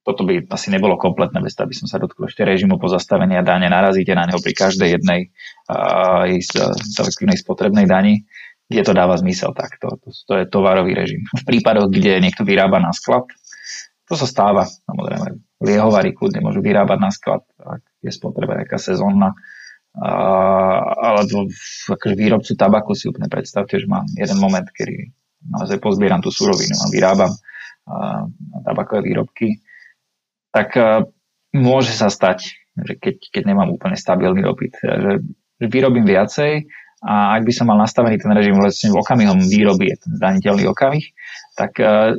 Toto 0.06 0.22
by 0.22 0.46
asi 0.54 0.70
nebolo 0.70 0.94
kompletné 0.94 1.42
bez 1.42 1.58
aby 1.58 1.74
som 1.74 1.90
sa 1.90 1.98
dotkol 1.98 2.30
ešte 2.30 2.46
režimu 2.46 2.78
pozastavenia 2.78 3.42
dane. 3.42 3.66
Narazíte 3.66 4.14
na 4.14 4.30
neho 4.30 4.38
pri 4.38 4.54
každej 4.54 5.02
jednej 5.02 5.34
aj 5.66 6.30
selektívnej 6.94 7.34
spotrebnej 7.34 7.90
dani, 7.90 8.22
kde 8.70 8.86
to 8.86 8.94
dáva 8.94 9.18
zmysel. 9.18 9.50
Tak 9.50 9.82
to, 9.82 9.98
to, 9.98 10.32
je 10.38 10.46
tovarový 10.46 10.94
režim. 10.94 11.26
V 11.26 11.42
prípadoch, 11.42 11.90
kde 11.90 12.22
niekto 12.22 12.46
vyrába 12.46 12.78
na 12.78 12.94
sklad, 12.94 13.26
to 14.06 14.14
sa 14.14 14.30
stáva. 14.30 14.70
Samozrejme, 14.86 15.42
liehovary 15.66 16.14
kľudne 16.14 16.38
môžu 16.38 16.62
vyrábať 16.62 16.98
na 17.02 17.10
sklad, 17.10 17.42
ak 17.58 17.82
je 17.98 18.14
spotreba 18.14 18.62
nejaká 18.62 18.78
sezónna. 18.78 19.34
alebo 21.02 21.50
akože 21.90 22.14
výrobcu 22.14 22.54
tabaku 22.54 22.94
si 22.94 23.10
úplne 23.10 23.26
predstavte, 23.26 23.74
že 23.82 23.90
mám 23.90 24.06
jeden 24.14 24.38
moment, 24.38 24.70
kedy 24.70 25.10
naozaj 25.50 25.82
pozbieram 25.82 26.22
tú 26.22 26.30
surovinu 26.30 26.78
a 26.78 26.86
vyrábam 26.94 27.32
a, 27.90 28.30
tabakové 28.62 29.10
výrobky 29.10 29.65
tak 30.56 30.72
uh, 30.80 31.04
môže 31.52 31.92
sa 31.92 32.08
stať, 32.08 32.56
že 32.80 32.96
keď, 32.96 33.16
keď 33.28 33.42
nemám 33.44 33.68
úplne 33.76 33.92
stabilný 33.92 34.40
dopyt, 34.40 34.72
že, 34.80 35.20
že 35.60 35.66
vyrobím 35.68 36.08
viacej 36.08 36.64
a 37.04 37.36
ak 37.36 37.44
by 37.44 37.52
som 37.52 37.68
mal 37.68 37.76
nastavený 37.76 38.16
ten 38.16 38.32
režim 38.32 38.56
vlastne 38.56 38.88
v 38.88 38.96
okamihom 39.04 39.36
výroby, 39.44 39.92
je 39.92 39.96
ten 40.00 40.12
zdaniteľný 40.16 40.64
okamih, 40.72 41.04
tak, 41.60 41.76
uh, 41.76 42.16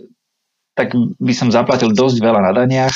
tak 0.77 0.93
by 1.17 1.33
som 1.33 1.49
zaplatil 1.49 1.89
dosť 1.89 2.21
veľa 2.21 2.45
na 2.45 2.53
daniach, 2.53 2.93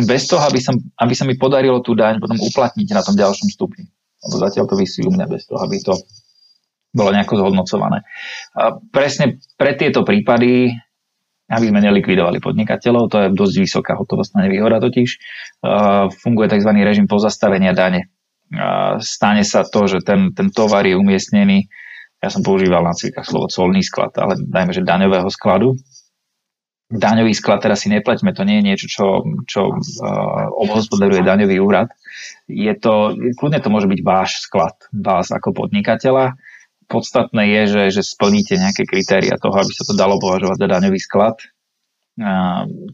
bez 0.00 0.30
toho, 0.30 0.40
aby, 0.48 0.62
som, 0.62 0.80
aby 0.96 1.12
sa 1.12 1.28
mi 1.28 1.36
podarilo 1.36 1.84
tú 1.84 1.92
daň 1.98 2.22
potom 2.22 2.40
uplatniť 2.40 2.88
na 2.94 3.04
tom 3.04 3.18
ďalšom 3.18 3.52
stupni. 3.52 3.90
Lebo 4.22 4.36
zatiaľ 4.40 4.64
to 4.70 4.78
vysí 4.78 5.04
u 5.04 5.10
mňa 5.10 5.26
bez 5.26 5.44
toho, 5.50 5.60
aby 5.60 5.76
to 5.82 5.98
bolo 6.94 7.10
nejako 7.10 7.42
zhodnocované. 7.42 8.06
A 8.54 8.78
presne 8.94 9.42
pre 9.58 9.74
tieto 9.74 10.06
prípady 10.06 10.74
aby 11.50 11.66
sme 11.66 11.82
nelikvidovali 11.82 12.38
podnikateľov. 12.38 13.10
To 13.10 13.16
je 13.26 13.28
dosť 13.34 13.54
vysoká 13.58 13.92
hotovostná 13.98 14.46
nevýhoda 14.46 14.78
totiž. 14.78 15.18
Funguje 16.22 16.46
tzv. 16.46 16.70
režim 16.86 17.10
pozastavenia 17.10 17.74
dane. 17.74 18.08
Stane 19.02 19.42
sa 19.42 19.66
to, 19.66 19.90
že 19.90 20.06
ten, 20.06 20.30
ten 20.30 20.54
tovar 20.54 20.86
je 20.86 20.94
umiestnený, 20.94 21.66
ja 22.20 22.28
som 22.28 22.44
používal 22.44 22.84
na 22.84 22.92
cvikách 22.92 23.24
slovo 23.24 23.48
colný 23.48 23.80
sklad, 23.80 24.12
ale 24.20 24.36
dajme, 24.36 24.76
že 24.76 24.84
daňového 24.84 25.28
skladu. 25.32 25.72
Daňový 26.90 27.32
sklad 27.32 27.64
teraz 27.64 27.86
si 27.86 27.88
nepleťme, 27.88 28.34
to 28.34 28.42
nie 28.44 28.60
je 28.60 28.66
niečo, 28.66 28.86
čo, 28.90 29.06
čo 29.46 29.60
uh, 29.72 30.50
obhospodaruje 30.58 31.22
daňový 31.22 31.56
úrad. 31.62 31.88
Je 32.50 32.74
to, 32.76 33.14
kľudne 33.38 33.62
to 33.62 33.72
môže 33.72 33.88
byť 33.88 34.00
váš 34.02 34.42
sklad, 34.44 34.74
vás 34.90 35.30
ako 35.32 35.54
podnikateľa 35.54 36.36
podstatné 36.90 37.46
je, 37.46 37.62
že, 37.70 37.82
že 37.94 38.02
splníte 38.02 38.58
nejaké 38.58 38.82
kritéria 38.82 39.38
toho, 39.38 39.54
aby 39.54 39.70
sa 39.70 39.86
to 39.86 39.94
dalo 39.94 40.18
považovať 40.18 40.58
za 40.58 40.68
daňový 40.68 40.98
sklad 40.98 41.38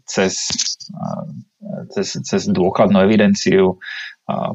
cez, 0.06 0.32
cez, 1.90 2.08
cez 2.22 2.42
dôkladnú 2.46 3.00
evidenciu, 3.02 3.80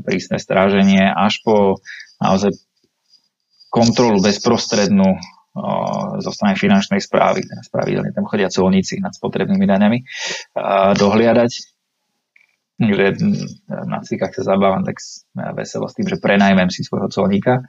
prísne 0.05 0.37
stráženie, 0.39 1.11
až 1.11 1.41
po 1.43 1.81
naozaj 2.21 2.55
kontrolu 3.71 4.21
bezprostrednú 4.21 5.19
zo 6.23 6.31
strany 6.31 6.55
finančnej 6.55 7.03
správy, 7.03 7.43
teda 7.43 7.59
pravidelne 7.67 8.15
tam 8.15 8.23
chodia 8.23 8.47
colníci 8.47 9.03
nad 9.03 9.11
spotrebnými 9.11 9.67
daňami, 9.67 9.99
dohliadať. 10.95 11.51
Takže 12.81 13.05
na 13.67 13.99
cvikách 14.01 14.33
sa 14.33 14.43
zabávam 14.55 14.81
tak 14.87 14.97
veselo 15.53 15.85
s 15.85 15.93
tým, 15.93 16.07
že 16.07 16.23
prenajmem 16.23 16.71
si 16.71 16.87
svojho 16.87 17.11
colníka 17.11 17.67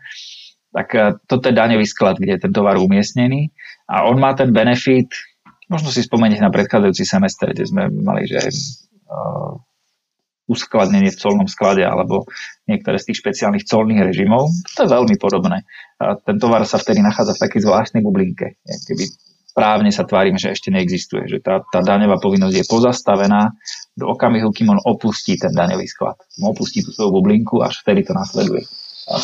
tak 0.72 0.88
e, 0.96 1.20
toto 1.28 1.52
je 1.52 1.54
daňový 1.54 1.84
sklad, 1.84 2.16
kde 2.16 2.36
je 2.36 2.42
ten 2.48 2.52
tovar 2.52 2.80
umiestnený 2.80 3.52
a 3.86 4.08
on 4.08 4.16
má 4.16 4.32
ten 4.32 4.50
benefit, 4.50 5.12
možno 5.68 5.92
si 5.92 6.00
spomenieť 6.00 6.40
na 6.40 6.50
predchádzajúci 6.52 7.04
semester, 7.04 7.52
kde 7.52 7.64
sme 7.64 7.88
mali, 7.88 8.28
že 8.28 8.40
uh, 8.44 9.56
uskladnenie 10.52 11.08
v 11.08 11.20
colnom 11.20 11.48
sklade 11.48 11.80
alebo 11.80 12.28
niektoré 12.68 13.00
z 13.00 13.08
tých 13.12 13.24
špeciálnych 13.24 13.64
colných 13.64 14.04
režimov. 14.04 14.52
To 14.76 14.84
je 14.84 14.90
veľmi 14.90 15.16
podobné. 15.16 15.64
A 15.96 16.18
ten 16.20 16.36
tovar 16.36 16.66
sa 16.68 16.76
vtedy 16.76 17.00
nachádza 17.00 17.38
v 17.38 17.42
takej 17.48 17.60
zvláštnej 17.64 18.02
bublinke. 18.04 18.60
Keby 18.66 19.04
právne 19.56 19.88
sa 19.92 20.04
tvárime, 20.04 20.36
že 20.36 20.52
ešte 20.52 20.68
neexistuje, 20.72 21.28
že 21.28 21.38
tá, 21.40 21.64
tá 21.72 21.80
daňová 21.80 22.20
povinnosť 22.20 22.56
je 22.56 22.66
pozastavená 22.68 23.52
do 23.96 24.12
okamihu, 24.12 24.52
kým 24.52 24.72
on 24.76 24.80
opustí 24.82 25.36
ten 25.36 25.52
daňový 25.52 25.88
sklad. 25.88 26.20
Kým 26.36 26.48
opustí 26.48 26.84
tú 26.84 26.92
svoju 26.92 27.12
bublinku, 27.22 27.60
až 27.60 27.80
vtedy 27.84 28.04
to 28.04 28.12
nasleduje. 28.16 28.64
A 29.12 29.20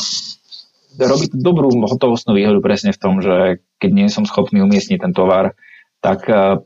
robí 0.99 1.31
dobrú 1.31 1.71
hotovostnú 1.71 2.35
výhodu 2.35 2.59
presne 2.59 2.91
v 2.91 3.01
tom, 3.01 3.23
že 3.23 3.63
keď 3.79 3.91
nie 3.95 4.09
som 4.11 4.27
schopný 4.27 4.59
umiestniť 4.67 4.99
ten 4.99 5.13
tovar, 5.15 5.55
tak 6.03 6.27
uh, 6.27 6.63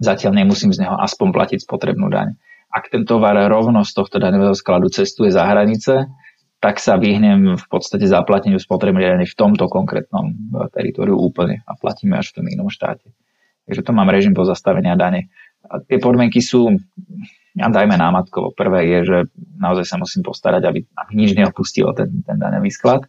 zatiaľ 0.00 0.44
nemusím 0.44 0.72
z 0.76 0.84
neho 0.84 0.96
aspoň 1.00 1.28
platiť 1.32 1.58
spotrebnú 1.64 2.12
daň. 2.12 2.36
Ak 2.68 2.90
ten 2.90 3.06
tovar 3.06 3.38
rovno 3.48 3.86
z 3.86 3.92
tohto 3.94 4.18
daňového 4.18 4.52
skladu 4.52 4.90
cestuje 4.90 5.30
za 5.30 5.46
hranice, 5.46 6.10
tak 6.58 6.80
sa 6.80 6.96
vyhnem 6.96 7.60
v 7.60 7.66
podstate 7.68 8.08
zaplateniu 8.08 8.56
spotrebnej 8.56 9.04
dane 9.04 9.26
v 9.28 9.36
tomto 9.36 9.68
konkrétnom 9.68 10.32
e, 10.32 10.34
teritoriu 10.72 11.12
úplne 11.12 11.60
a 11.68 11.76
platíme 11.76 12.16
až 12.16 12.32
v 12.32 12.40
tom 12.40 12.46
inom 12.48 12.72
štáte. 12.72 13.12
Takže 13.68 13.84
to 13.84 13.92
mám 13.92 14.08
režim 14.08 14.32
pozastavenia 14.32 14.96
dane. 14.96 15.28
A 15.70 15.80
tie 15.84 15.98
podmienky 15.98 16.44
sú 16.44 16.72
ja 17.54 17.70
dajme 17.70 17.94
námatkovo. 17.94 18.50
Prvé 18.50 18.90
je, 18.90 18.98
že 19.06 19.18
naozaj 19.62 19.86
sa 19.86 19.96
musím 19.96 20.26
postarať, 20.26 20.66
aby, 20.66 20.82
aby 20.82 21.12
nič 21.14 21.38
neopustilo 21.38 21.94
ten, 21.94 22.10
ten 22.26 22.34
daňový 22.34 22.66
sklad. 22.66 23.06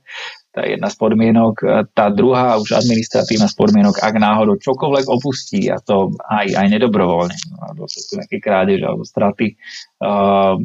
Je 0.54 0.78
jedna 0.78 0.88
z 0.88 0.96
podmienok. 1.02 1.66
Tá 1.98 2.14
druhá, 2.14 2.56
už 2.62 2.78
administratívna 2.78 3.50
z 3.50 3.58
podmienok, 3.58 4.00
ak 4.00 4.16
náhodou 4.22 4.56
čokoľvek 4.62 5.06
opustí, 5.10 5.68
a 5.68 5.82
to 5.82 6.14
aj, 6.30 6.48
aj 6.62 6.68
nedobrovoľne, 6.78 7.36
alebo 7.58 7.90
to 7.90 7.98
sú 7.98 8.22
nejaké 8.22 8.38
krádeže 8.38 8.86
alebo 8.86 9.04
straty, 9.04 9.58
uh, 10.06 10.56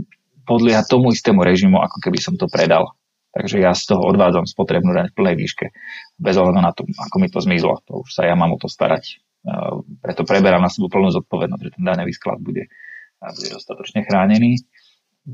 podlieha 0.44 0.84
tomu 0.84 1.10
istému 1.10 1.40
režimu, 1.40 1.80
ako 1.80 2.04
keby 2.04 2.20
som 2.20 2.36
to 2.36 2.46
predal. 2.52 2.94
Takže 3.32 3.62
ja 3.64 3.72
z 3.72 3.90
toho 3.90 4.04
odvádzam 4.04 4.44
spotrebnú 4.44 4.92
daň 4.92 5.08
v 5.10 5.16
plnej 5.16 5.36
výške, 5.40 5.66
bez 6.20 6.34
ohľadu 6.36 6.60
na 6.60 6.70
to, 6.76 6.84
ako 6.84 7.16
mi 7.16 7.32
to 7.32 7.40
zmizlo. 7.40 7.80
To 7.88 8.04
už 8.04 8.12
sa 8.12 8.28
ja 8.28 8.36
mám 8.36 8.52
o 8.54 8.58
to 8.60 8.68
starať. 8.68 9.22
Uh, 9.40 9.80
preto 10.04 10.28
preberám 10.28 10.60
na 10.60 10.68
sebou 10.68 10.92
plnú 10.92 11.08
zodpovednosť, 11.16 11.62
že 11.64 11.74
ten 11.76 11.84
daňový 11.84 12.12
sklad 12.12 12.44
bude 12.44 12.68
bude 13.20 13.48
dostatočne 13.52 14.04
chránený. 14.08 14.64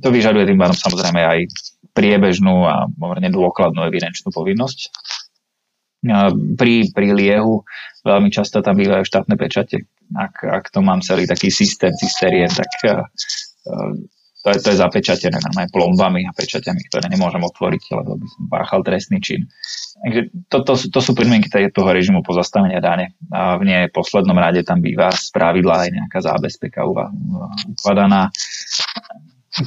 To 0.02 0.10
vyžaduje 0.10 0.50
tým 0.50 0.58
pádom 0.58 0.74
samozrejme 0.74 1.22
aj 1.22 1.38
priebežnú 1.94 2.66
a 2.66 2.90
pomerne 2.90 3.30
dôkladnú 3.30 3.86
evidenčnú 3.86 4.34
povinnosť. 4.34 4.90
Pri, 6.58 6.74
pri 6.90 7.08
liehu 7.14 7.62
veľmi 8.02 8.30
často 8.30 8.62
tam 8.62 8.78
bývajú 8.78 9.06
štátne 9.06 9.34
pečate. 9.38 9.86
Ak, 10.14 10.42
ak 10.42 10.70
to 10.70 10.82
mám 10.82 11.02
celý 11.02 11.26
taký 11.26 11.50
systém 11.50 11.94
cysterien, 11.94 12.50
tak 12.50 12.70
to 14.46 14.54
je, 14.54 14.62
to 14.62 14.70
je 14.70 14.78
zapečatené 14.78 15.42
aj 15.42 15.74
plombami 15.74 16.22
a 16.22 16.30
pečaťami, 16.30 16.86
ktoré 16.86 17.10
nemôžem 17.10 17.42
otvoriť, 17.42 17.82
lebo 17.98 18.14
by 18.14 18.26
som 18.30 18.42
páchal 18.46 18.80
trestný 18.86 19.18
čin. 19.18 19.50
Takže 20.06 20.20
to, 20.46 20.58
to, 20.62 20.72
to 20.86 21.00
sú 21.02 21.18
podmienky 21.18 21.50
toho 21.50 21.90
režimu 21.90 22.22
pozastavenia 22.22 22.78
dane. 22.78 23.18
A 23.34 23.58
v 23.58 23.66
nej 23.66 23.90
poslednom 23.90 24.38
rade 24.38 24.62
tam 24.62 24.78
býva 24.78 25.10
z 25.10 25.34
pravidla 25.34 25.82
aj 25.82 25.88
nejaká 25.98 26.18
zábezpeka 26.22 26.86
ukladaná, 26.86 28.30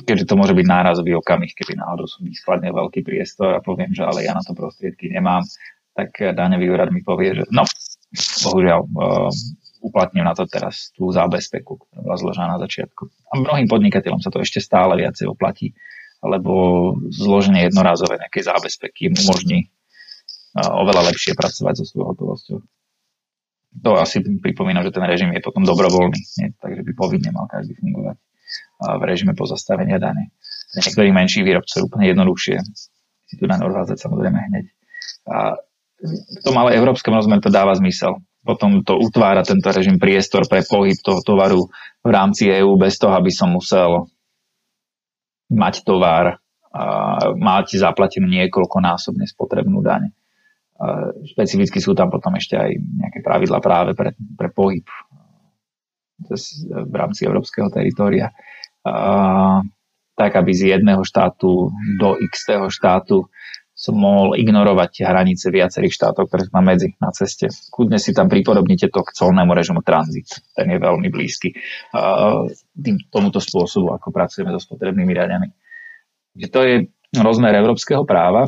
keďže 0.07 0.31
to 0.31 0.39
môže 0.39 0.55
byť 0.55 0.63
nárazový 0.63 1.11
okamih, 1.19 1.51
keby 1.51 1.75
náhodou 1.75 2.07
som 2.07 2.23
vyskladnil 2.23 2.71
veľký 2.71 3.03
priestor 3.03 3.59
a 3.59 3.59
poviem, 3.59 3.91
že 3.91 4.07
ale 4.07 4.23
ja 4.23 4.31
na 4.31 4.39
to 4.47 4.55
prostriedky 4.55 5.11
nemám, 5.11 5.43
tak 5.91 6.15
daňový 6.15 6.71
úrad 6.71 6.95
mi 6.95 7.03
povie, 7.03 7.35
že 7.35 7.43
no, 7.51 7.67
bohužiaľ, 8.47 8.87
uplatním 9.79 10.27
na 10.27 10.35
to 10.35 10.43
teraz 10.45 10.91
tú 10.93 11.07
zábezpeku, 11.09 11.79
ktorá 11.79 11.99
bola 12.03 12.17
zložená 12.19 12.47
na 12.55 12.59
začiatku. 12.59 13.07
A 13.31 13.39
mnohým 13.39 13.67
podnikateľom 13.71 14.19
sa 14.19 14.31
to 14.31 14.43
ešte 14.43 14.59
stále 14.59 14.99
viacej 14.99 15.31
oplatí, 15.31 15.75
lebo 16.19 16.93
zloženie 17.09 17.67
jednorázové 17.67 18.19
nejakej 18.19 18.43
zábezpeky 18.51 19.11
im 19.11 19.15
umožní 19.23 19.59
oveľa 20.55 21.13
lepšie 21.13 21.37
pracovať 21.37 21.73
so 21.79 21.85
svojou 21.87 22.07
hotovosťou. 22.15 22.59
To 23.85 23.89
asi 24.01 24.19
pripomína, 24.25 24.81
že 24.81 24.91
ten 24.91 25.05
režim 25.05 25.29
je 25.31 25.45
potom 25.45 25.61
dobrovoľný, 25.61 26.21
nie? 26.41 26.49
takže 26.57 26.81
by 26.83 26.91
povinne 26.97 27.29
mal 27.31 27.45
každý 27.45 27.77
fungovať 27.77 28.17
v 28.79 29.03
režime 29.05 29.37
pozastavenia 29.37 30.01
dane. 30.01 30.33
Niektorí 30.73 31.13
menší 31.13 31.45
výrobcov 31.45 31.85
úplne 31.85 32.09
jednoduchšie 32.09 32.55
si 33.29 33.35
tu 33.37 33.45
daň 33.45 33.69
odvádzať 33.69 33.97
samozrejme 34.01 34.39
hneď. 34.49 34.65
A 35.29 35.53
v 36.01 36.41
tom 36.41 36.55
ale 36.57 36.73
európskom 36.73 37.13
rozmeru 37.13 37.45
to 37.45 37.53
dáva 37.53 37.77
zmysel 37.77 38.17
potom 38.43 38.81
to 38.87 38.95
utvára 38.95 39.43
tento 39.43 39.67
režim 39.69 39.99
priestor 39.99 40.47
pre 40.47 40.63
pohyb 40.63 40.95
toho 41.03 41.19
tovaru 41.21 41.67
v 41.99 42.09
rámci 42.09 42.47
EÚ 42.47 42.79
bez 42.79 42.95
toho, 42.95 43.11
aby 43.11 43.29
som 43.29 43.51
musel 43.51 44.07
mať 45.51 45.83
tovar 45.83 46.39
a 46.69 46.83
mať 47.33 47.81
zaplatenú 47.81 48.29
niekoľkonásobne 48.29 49.25
spotrebnú 49.25 49.81
daň. 49.81 50.13
Špecificky 51.33 51.81
sú 51.81 51.97
tam 51.97 52.13
potom 52.13 52.37
ešte 52.37 52.55
aj 52.55 52.71
nejaké 52.77 53.19
pravidla 53.25 53.59
práve 53.59 53.97
pre, 53.97 54.13
pre 54.15 54.49
pohyb 54.53 54.85
v 56.69 56.95
rámci 56.95 57.25
európskeho 57.25 57.73
teritoria. 57.73 58.31
tak 60.19 60.31
aby 60.35 60.51
z 60.51 60.77
jedného 60.77 61.03
štátu 61.03 61.71
do 61.99 62.09
x 62.19 62.47
štátu 62.71 63.27
som 63.79 63.95
mohol 63.95 64.35
ignorovať 64.35 65.07
hranice 65.07 65.47
viacerých 65.55 65.95
štátov, 65.95 66.27
ktoré 66.27 66.51
má 66.51 66.59
medzi 66.59 66.99
na 66.99 67.15
ceste. 67.15 67.47
Kudne 67.71 67.95
si 67.95 68.11
tam 68.11 68.27
pripodobnite 68.27 68.91
to 68.91 68.99
k 69.07 69.15
colnému 69.15 69.55
režimu 69.55 69.79
tranzit. 69.87 70.27
Ten 70.51 70.67
je 70.67 70.75
veľmi 70.83 71.07
blízky 71.07 71.55
tým, 72.75 72.99
tomuto 73.07 73.39
spôsobu, 73.39 73.95
ako 73.95 74.11
pracujeme 74.11 74.51
so 74.51 74.59
spotrebnými 74.59 75.15
riadami. 75.15 75.47
To 76.51 76.59
je 76.59 76.91
rozmer 77.23 77.55
európskeho 77.55 78.03
práva. 78.03 78.43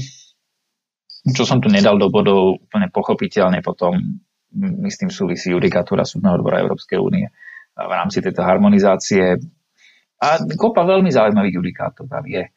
Čo 1.23 1.47
som 1.47 1.63
tu 1.63 1.71
nedal 1.71 1.95
do 1.95 2.11
bodov 2.11 2.67
úplne 2.67 2.91
pochopiteľne 2.91 3.63
potom, 3.63 3.95
myslím, 4.59 5.07
súvisí 5.07 5.55
judikatúra 5.55 6.03
súdneho 6.03 6.43
odbora 6.43 6.59
Európskej 6.59 6.99
únie 6.99 7.31
v 7.71 7.93
rámci 7.95 8.19
tejto 8.19 8.43
harmonizácie. 8.43 9.39
A 10.19 10.43
kopa 10.59 10.83
veľmi 10.83 11.07
zaujímavých 11.07 11.55
judikátov 11.55 12.11
tam 12.11 12.27
je 12.27 12.51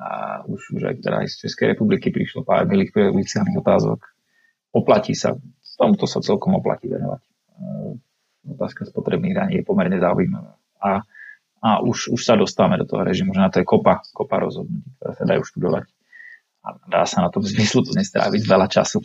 a 0.00 0.40
už, 0.48 0.80
už 0.80 0.82
aj 0.88 0.94
teda 1.04 1.20
aj 1.20 1.28
z 1.28 1.36
Českej 1.44 1.76
republiky 1.76 2.08
prišlo 2.08 2.40
pár 2.40 2.64
milých 2.64 2.96
prejudiciálnych 2.96 3.60
otázok. 3.60 4.00
Oplatí 4.72 5.12
sa, 5.12 5.36
tomuto 5.76 6.08
sa 6.08 6.24
celkom 6.24 6.56
oplatí 6.56 6.88
venovať. 6.88 7.20
Otázka 8.56 8.88
spotrebných 8.88 9.36
daní 9.36 9.52
je 9.60 9.68
pomerne 9.68 10.00
zaujímavá. 10.00 10.56
A, 10.80 11.04
a 11.60 11.68
už, 11.84 12.16
už 12.16 12.20
sa 12.24 12.40
dostávame 12.40 12.80
do 12.80 12.88
toho 12.88 13.04
režimu, 13.04 13.36
že 13.36 13.44
na 13.44 13.52
to 13.52 13.60
je 13.60 13.68
kopa, 13.68 14.00
kopa 14.16 14.40
rozhodnutí, 14.40 14.88
ktoré 14.96 15.12
sa 15.12 15.24
dajú 15.28 15.42
študovať. 15.44 15.84
A 16.64 16.68
dá 16.88 17.02
sa 17.04 17.20
na 17.20 17.28
tom 17.28 17.44
zmyslu 17.44 17.84
tu 17.84 17.92
nestráviť 17.92 18.40
veľa 18.48 18.72
času. 18.72 19.04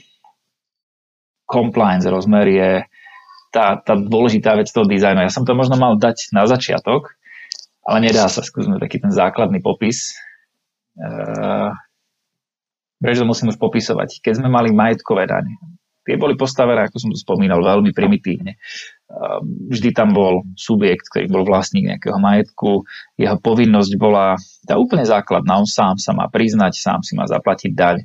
Compliance 1.43 2.07
rozmer 2.07 2.47
je 2.47 2.71
tá, 3.51 3.79
tá 3.83 3.99
dôležitá 3.99 4.55
vec 4.55 4.71
toho 4.71 4.87
dizajnu. 4.87 5.27
Ja 5.27 5.31
som 5.31 5.43
to 5.43 5.51
možno 5.51 5.75
mal 5.75 5.99
dať 5.99 6.31
na 6.31 6.47
začiatok, 6.47 7.15
ale 7.83 8.07
nedá 8.11 8.31
sa 8.31 8.39
skúsme 8.43 8.79
taký 8.79 9.03
ten 9.03 9.11
základný 9.11 9.59
popis, 9.59 10.15
prečo 12.99 13.21
to 13.23 13.29
musím 13.29 13.51
už 13.51 13.59
popisovať? 13.59 14.23
Keď 14.23 14.33
sme 14.41 14.49
mali 14.49 14.71
majetkové 14.71 15.27
dane, 15.27 15.59
tie 16.05 16.15
boli 16.15 16.37
postavené, 16.37 16.85
ako 16.85 16.97
som 17.01 17.09
to 17.11 17.19
spomínal, 17.19 17.59
veľmi 17.65 17.91
primitívne. 17.91 18.61
Uh, 19.05 19.41
vždy 19.69 19.93
tam 19.93 20.13
bol 20.13 20.45
subjekt, 20.53 21.09
ktorý 21.09 21.29
bol 21.29 21.43
vlastník 21.45 21.89
nejakého 21.89 22.17
majetku. 22.21 22.85
Jeho 23.17 23.37
povinnosť 23.41 23.91
bola 23.97 24.37
tá 24.69 24.77
úplne 24.77 25.05
základná. 25.05 25.57
On 25.57 25.67
sám 25.67 25.97
sa 25.97 26.13
má 26.13 26.29
priznať, 26.29 26.77
sám 26.77 27.01
si 27.01 27.17
má 27.17 27.25
zaplatiť 27.25 27.71
daň. 27.73 27.97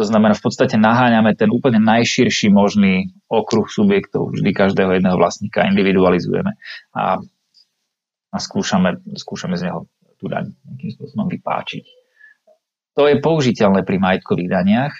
To 0.00 0.08
znamená, 0.08 0.32
v 0.32 0.44
podstate 0.48 0.80
naháňame 0.80 1.36
ten 1.36 1.52
úplne 1.52 1.76
najširší 1.76 2.48
možný 2.48 3.12
okruh 3.28 3.68
subjektov. 3.68 4.32
Vždy 4.32 4.50
každého 4.56 4.96
jedného 4.96 5.20
vlastníka 5.20 5.68
individualizujeme 5.68 6.56
a, 6.96 7.20
a 8.32 8.36
skúšame, 8.40 9.04
skúšame 9.20 9.60
z 9.60 9.68
neho 9.68 9.84
tú 10.22 10.30
daň 10.30 10.54
nejakým 10.70 10.90
spôsobom 10.94 11.26
vypáčiť. 11.26 11.84
To 12.94 13.10
je 13.10 13.18
použiteľné 13.18 13.82
pri 13.82 13.98
majetkových 13.98 14.50
daniach. 14.52 14.94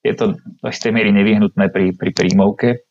Je 0.00 0.16
to 0.16 0.40
do 0.40 0.66
istej 0.66 0.96
miery 0.96 1.12
nevyhnutné 1.12 1.68
pri, 1.68 1.92
pri 1.94 2.10
príjmovke, 2.16 2.82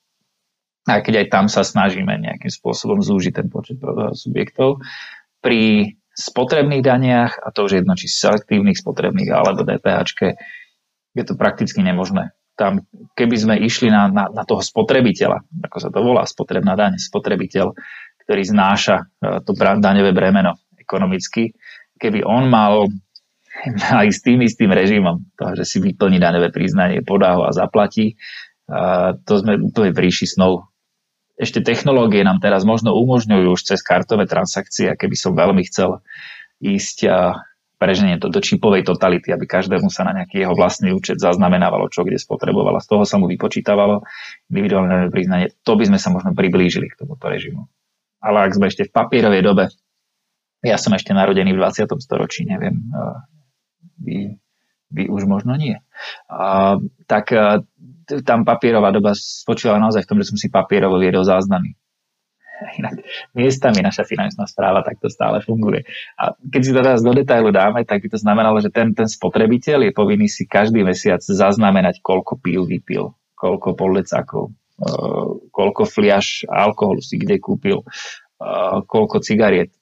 aj 0.86 1.02
keď 1.02 1.26
aj 1.26 1.28
tam 1.34 1.46
sa 1.50 1.66
snažíme 1.66 2.14
nejakým 2.22 2.54
spôsobom 2.54 3.02
zúžiť 3.02 3.34
ten 3.36 3.48
počet 3.50 3.82
subjektov. 4.16 4.80
Pri 5.42 5.96
spotrebných 6.16 6.84
daniach, 6.84 7.40
a 7.42 7.50
to 7.52 7.68
už 7.68 7.72
je 7.74 7.80
jedno, 7.84 7.96
či 7.98 8.08
selektívnych 8.12 8.78
spotrebných 8.78 9.32
alebo 9.32 9.66
DPH, 9.66 10.38
je 11.12 11.24
to 11.28 11.34
prakticky 11.36 11.84
nemožné. 11.84 12.32
Tam, 12.56 12.84
keby 13.16 13.36
sme 13.36 13.56
išli 13.60 13.90
na, 13.90 14.12
na, 14.12 14.28
na 14.28 14.44
toho 14.44 14.60
spotrebiteľa, 14.60 15.44
ako 15.66 15.78
sa 15.80 15.90
to 15.90 16.00
volá, 16.04 16.24
spotrebná 16.28 16.76
daň, 16.76 17.00
spotrebiteľ, 17.00 17.74
ktorý 18.28 18.42
znáša 18.44 18.96
e, 19.02 19.04
to 19.44 19.52
daňové 19.58 20.12
bremeno 20.14 20.60
ekonomicky, 20.92 21.56
keby 21.96 22.28
on 22.28 22.52
mal 22.52 22.92
aj 24.04 24.08
s 24.12 24.20
tým 24.20 24.44
istým 24.44 24.76
režimom, 24.76 25.24
to, 25.40 25.56
že 25.56 25.64
si 25.64 25.78
vyplní 25.80 26.20
daňové 26.20 26.52
priznanie, 26.52 27.00
podá 27.00 27.40
ho 27.40 27.48
a 27.48 27.56
zaplatí, 27.56 28.20
to 29.24 29.34
sme 29.40 29.60
úplne 29.60 29.96
v 29.96 30.00
ríši. 30.08 30.36
Ešte 31.42 31.64
technológie 31.66 32.22
nám 32.22 32.38
teraz 32.44 32.68
možno 32.68 32.94
umožňujú 32.94 33.48
už 33.56 33.62
cez 33.74 33.80
kartové 33.82 34.30
transakcie, 34.30 34.92
a 34.92 35.00
keby 35.00 35.16
som 35.18 35.34
veľmi 35.34 35.64
chcel 35.66 36.04
ísť 36.62 36.98
a 37.10 37.42
preženie 37.82 38.22
to 38.22 38.30
do 38.30 38.38
čipovej 38.38 38.86
totality, 38.86 39.34
aby 39.34 39.50
každému 39.50 39.90
sa 39.90 40.06
na 40.06 40.22
nejaký 40.22 40.46
jeho 40.46 40.54
vlastný 40.54 40.94
účet 40.94 41.18
zaznamenávalo, 41.18 41.90
čo 41.90 42.06
kde 42.06 42.22
spotrebovala. 42.22 42.78
Z 42.78 42.94
toho 42.94 43.04
sa 43.10 43.18
mu 43.18 43.26
vypočítavalo 43.26 44.06
individuálne 44.54 45.10
priznanie. 45.10 45.58
To 45.66 45.74
by 45.74 45.90
sme 45.90 45.98
sa 45.98 46.14
možno 46.14 46.38
priblížili 46.38 46.94
k 46.94 47.00
tomuto 47.02 47.26
režimu. 47.26 47.66
Ale 48.22 48.46
ak 48.46 48.54
sme 48.54 48.70
ešte 48.70 48.86
v 48.86 48.94
papierovej 48.94 49.42
dobe, 49.42 49.74
ja 50.62 50.78
som 50.78 50.94
ešte 50.94 51.14
narodený 51.14 51.58
v 51.58 51.62
20. 51.62 51.90
storočí, 52.02 52.46
neviem, 52.46 52.78
vy, 54.02 54.38
vy 54.94 55.04
už 55.10 55.26
možno 55.26 55.58
nie. 55.58 55.78
A, 56.30 56.78
tak 57.06 57.34
tam 58.26 58.44
papierová 58.44 58.92
doba 58.92 59.16
spočívala 59.16 59.80
naozaj 59.80 60.04
v 60.06 60.10
tom, 60.10 60.18
že 60.20 60.30
som 60.34 60.38
si 60.38 60.52
papierovo 60.52 61.00
viedol 61.00 61.24
záznamy. 61.24 61.74
Inak 62.80 63.02
miestami 63.34 63.82
naša 63.82 64.06
finančná 64.06 64.46
správa 64.46 64.86
takto 64.86 65.10
stále 65.10 65.42
funguje. 65.42 65.86
A 66.18 66.36
keď 66.38 66.62
si 66.62 66.72
to 66.74 66.82
teraz 66.82 67.02
do 67.02 67.14
detailu 67.14 67.50
dáme, 67.50 67.82
tak 67.86 68.06
by 68.06 68.08
to 68.14 68.20
znamenalo, 68.22 68.62
že 68.62 68.70
ten, 68.70 68.94
ten 68.94 69.10
spotrebiteľ 69.10 69.90
je 69.90 69.92
povinný 69.96 70.28
si 70.30 70.46
každý 70.46 70.86
mesiac 70.86 71.22
zaznamenať, 71.22 72.02
koľko 72.06 72.38
píl 72.38 72.64
vypil, 72.70 73.14
koľko 73.34 73.74
poldecákov, 73.74 74.54
koľko 75.50 75.84
fliaž 75.90 76.46
alkoholu 76.50 77.02
si 77.02 77.18
kde 77.18 77.38
kúpil, 77.42 77.82
koľko 78.86 79.22
cigariet 79.22 79.74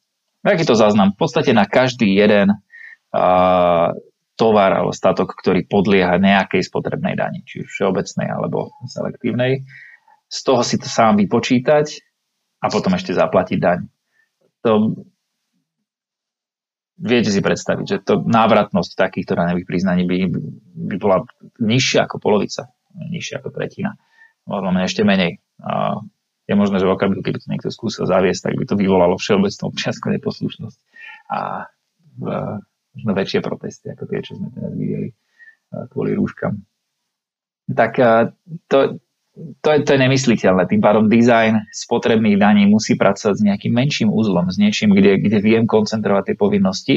Aký 0.44 0.64
to 0.64 0.76
záznam? 0.76 1.12
V 1.16 1.20
podstate 1.20 1.52
na 1.52 1.68
každý 1.68 2.16
jeden 2.16 2.56
uh, 2.56 3.92
tovar 4.40 4.72
alebo 4.72 4.96
statok, 4.96 5.36
ktorý 5.36 5.68
podlieha 5.68 6.16
nejakej 6.16 6.64
spotrebnej 6.64 7.20
dani, 7.20 7.44
či 7.44 7.68
už 7.68 7.68
všeobecnej 7.68 8.32
alebo 8.32 8.72
selektívnej. 8.88 9.68
Z 10.32 10.40
toho 10.48 10.64
si 10.64 10.80
to 10.80 10.88
sám 10.88 11.20
vypočítať 11.20 12.00
a 12.64 12.72
potom 12.72 12.96
ešte 12.96 13.12
zaplatiť 13.12 13.58
daň. 13.60 13.80
To 14.64 14.96
viete 17.00 17.32
si 17.32 17.44
predstaviť, 17.44 17.86
že 17.88 17.98
to 18.04 18.24
návratnosť 18.24 18.96
takýchto 18.96 19.36
daňových 19.36 19.68
priznaní 19.68 20.04
by, 20.08 20.18
by 20.88 20.96
bola 20.96 21.28
nižšia 21.60 22.08
ako 22.08 22.20
polovica, 22.24 22.72
nižšia 22.96 23.44
ako 23.44 23.52
tretina, 23.52 23.96
možno 24.48 24.72
ešte 24.84 25.04
menej. 25.04 25.44
Je 26.50 26.58
možné, 26.58 26.82
že 26.82 26.89
v 26.89 26.97
okamihu, 26.97 27.22
keby 27.22 27.38
to 27.38 27.47
niekto 27.54 27.70
skúsil 27.70 28.10
zaviesť, 28.10 28.50
tak 28.50 28.54
by 28.58 28.66
to 28.66 28.74
vyvolalo 28.74 29.22
všeobecnú 29.22 29.70
občianskú 29.70 30.10
neposlušnosť 30.18 30.80
a 31.30 31.70
možno 32.97 33.12
väčšie 33.14 33.45
protesty, 33.45 33.93
ako 33.93 34.10
tie, 34.10 34.20
čo 34.26 34.34
sme 34.41 34.50
teraz 34.50 34.74
videli 34.74 35.14
kvôli 35.93 36.18
rúškam. 36.18 36.58
Tak 37.70 37.91
to, 38.66 38.97
to, 39.62 39.70
je, 39.70 39.80
to 39.86 39.89
je 39.93 40.00
nemysliteľné. 40.02 40.66
Tým 40.66 40.82
pádom 40.82 41.06
dizajn 41.06 41.70
spotrebných 41.70 42.41
daní 42.41 42.66
musí 42.66 42.97
pracovať 42.97 43.36
s 43.38 43.45
nejakým 43.45 43.70
menším 43.70 44.10
úzlom, 44.10 44.50
s 44.50 44.58
niečím, 44.58 44.97
kde, 44.97 45.22
kde 45.22 45.38
viem 45.38 45.70
koncentrovať 45.70 46.34
tie 46.34 46.36
povinnosti 46.36 46.95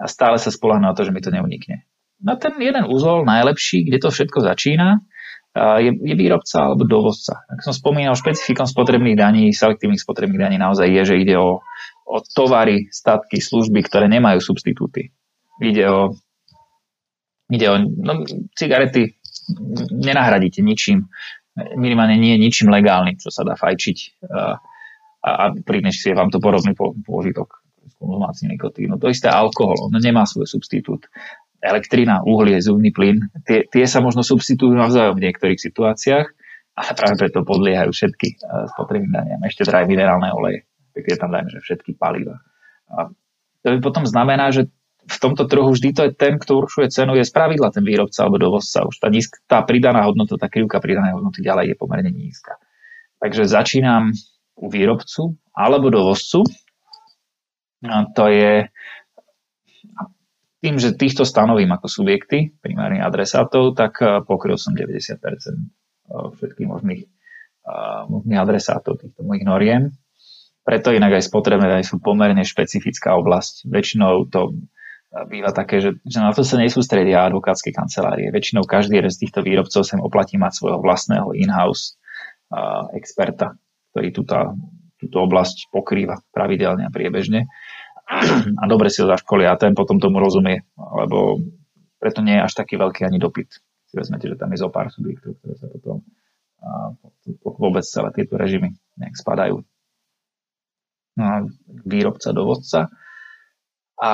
a 0.00 0.08
stále 0.08 0.40
sa 0.40 0.48
spolahnu 0.48 0.88
na 0.88 0.96
to, 0.96 1.04
že 1.04 1.12
mi 1.12 1.20
to 1.20 1.28
neunikne. 1.28 1.84
No 2.24 2.40
ten 2.40 2.56
jeden 2.56 2.88
úzol 2.88 3.28
najlepší, 3.28 3.84
kde 3.84 4.00
to 4.00 4.08
všetko 4.08 4.40
začína, 4.40 5.04
je, 5.56 5.90
je 5.96 6.14
výrobca 6.14 6.68
alebo 6.70 6.84
dovozca. 6.84 7.48
Ak 7.48 7.64
som 7.64 7.72
spomínal, 7.72 8.18
špecifikom 8.18 8.68
spotrebných 8.68 9.16
daní, 9.16 9.44
selektívnych 9.56 10.00
spotrebných 10.00 10.42
daní 10.42 10.56
naozaj 10.60 10.88
je, 10.88 11.02
že 11.02 11.14
ide 11.16 11.36
o, 11.40 11.64
o 12.04 12.16
tovary, 12.22 12.92
statky, 12.92 13.40
služby, 13.40 13.80
ktoré 13.88 14.06
nemajú 14.12 14.38
substitúty. 14.44 15.10
Ide 15.58 15.84
o, 15.88 16.12
ide 17.48 17.66
o 17.72 17.76
no, 17.80 18.28
cigarety 18.52 19.16
nenahradíte 19.90 20.60
ničím, 20.60 21.08
minimálne 21.56 22.20
nie 22.20 22.36
ničím 22.36 22.68
legálnym, 22.68 23.16
čo 23.16 23.32
sa 23.32 23.46
dá 23.46 23.56
fajčiť 23.56 23.98
a, 24.28 24.60
a, 25.24 25.30
a 25.48 25.90
si 25.94 26.06
je 26.12 26.18
vám 26.18 26.28
to 26.28 26.42
podobný 26.42 26.76
pôžitok 26.76 27.64
konzumácii 27.96 28.52
nikotínu. 28.52 29.00
To 29.00 29.08
isté 29.08 29.32
alkohol, 29.32 29.88
on 29.88 29.96
nemá 29.96 30.28
svoj 30.28 30.44
substitút 30.44 31.08
elektrina, 31.66 32.22
uhlie, 32.22 32.62
zubný 32.62 32.94
plyn, 32.94 33.26
tie, 33.42 33.66
tie 33.66 33.84
sa 33.90 33.98
možno 33.98 34.22
substitujú 34.22 34.72
navzájom 34.72 35.18
v 35.18 35.24
niektorých 35.26 35.58
situáciách, 35.58 36.26
ale 36.76 36.90
práve 36.94 37.14
preto 37.18 37.42
podliehajú 37.42 37.90
všetky 37.90 38.28
uh, 38.38 38.70
spotrebným 38.76 39.10
daniam. 39.10 39.40
Ešte 39.42 39.66
teda 39.66 39.82
aj 39.82 39.86
minerálne 39.90 40.30
oleje, 40.30 40.64
je 40.94 41.16
tam 41.18 41.34
dajme, 41.34 41.50
že 41.50 41.60
všetky 41.60 41.98
paliva. 41.98 42.38
A 42.92 43.10
to 43.66 43.66
by 43.74 43.78
potom 43.82 44.06
znamená, 44.06 44.54
že 44.54 44.70
v 45.06 45.18
tomto 45.22 45.46
trhu 45.46 45.70
vždy 45.70 45.88
to 45.94 46.02
je 46.06 46.12
ten, 46.14 46.34
kto 46.38 46.66
určuje 46.66 46.90
cenu, 46.90 47.14
je 47.14 47.22
spravidla 47.22 47.70
ten 47.70 47.86
výrobca 47.86 48.26
alebo 48.26 48.42
dovozca. 48.42 48.86
Už 48.86 48.98
tá, 48.98 49.06
nízka, 49.06 49.38
tá 49.46 49.62
pridaná 49.62 50.02
hodnota, 50.02 50.34
tá 50.34 50.50
krivka 50.50 50.82
pridanej 50.82 51.14
hodnoty 51.14 51.46
ďalej 51.46 51.74
je 51.74 51.76
pomerne 51.78 52.10
nízka. 52.10 52.58
Takže 53.22 53.46
začínam 53.46 54.10
u 54.58 54.66
výrobcu 54.66 55.38
alebo 55.54 55.94
dovozcu. 55.94 56.42
A 57.86 58.02
to 58.10 58.26
je 58.26 58.66
tým, 60.66 60.82
že 60.82 60.98
týchto 60.98 61.22
stanovím 61.22 61.70
ako 61.78 61.86
subjekty, 61.86 62.50
primárne 62.58 62.98
adresátov, 62.98 63.78
tak 63.78 64.02
eh, 64.02 64.18
pokryl 64.26 64.58
som 64.58 64.74
90% 64.74 65.14
eh, 65.14 65.22
všetkých 66.10 66.66
možných, 66.66 67.06
eh, 67.06 68.02
možných 68.10 68.40
adresátov 68.42 68.98
týchto 68.98 69.22
mojich 69.22 69.46
noriem. 69.46 69.94
Preto 70.66 70.90
inak 70.90 71.22
aj 71.22 71.30
spotrebné 71.30 71.70
dane 71.70 71.86
sú 71.86 72.02
pomerne 72.02 72.42
špecifická 72.42 73.14
oblasť. 73.14 73.70
Väčšinou 73.70 74.26
to 74.26 74.58
býva 75.30 75.54
také, 75.54 75.78
že, 75.78 76.02
že 76.02 76.18
na 76.18 76.34
to 76.34 76.42
sa 76.42 76.58
nesústredia 76.58 77.22
advokátske 77.22 77.70
kancelárie. 77.70 78.34
Väčšinou 78.34 78.66
každý 78.66 78.98
jeden 78.98 79.14
z 79.14 79.22
týchto 79.22 79.46
výrobcov 79.46 79.86
sem 79.86 80.02
oplatí 80.02 80.34
mať 80.34 80.58
svojho 80.58 80.82
vlastného 80.82 81.38
in-house 81.38 81.94
experta, 82.98 83.54
ktorý 83.94 84.10
túto, 84.10 84.58
túto 84.98 85.16
oblasť 85.22 85.70
pokrýva 85.70 86.18
pravidelne 86.34 86.90
a 86.90 86.90
priebežne. 86.90 87.46
A 88.06 88.64
dobre 88.70 88.86
si 88.86 89.02
ho 89.02 89.10
zaškolia 89.10 89.50
a 89.50 89.58
ten 89.58 89.74
potom 89.74 89.98
tomu 89.98 90.22
rozumie, 90.22 90.62
lebo 90.78 91.42
preto 91.98 92.22
nie 92.22 92.38
je 92.38 92.46
až 92.46 92.52
taký 92.54 92.78
veľký 92.78 93.02
ani 93.02 93.18
dopyt. 93.18 93.50
Si 93.90 93.94
vezmete, 93.98 94.30
že 94.30 94.38
tam 94.38 94.54
je 94.54 94.62
zo 94.62 94.70
pár 94.70 94.94
subjektov, 94.94 95.42
ktoré 95.42 95.54
sa 95.58 95.66
potom 95.66 96.06
uh, 96.62 96.94
vôbec 97.42 97.82
celé 97.82 98.14
tieto 98.14 98.38
režimy 98.38 98.78
nejak 98.94 99.18
spadajú. 99.18 99.58
No 101.16 101.24
výrobca, 101.82 102.30
dovodca. 102.30 102.92
A 103.96 104.12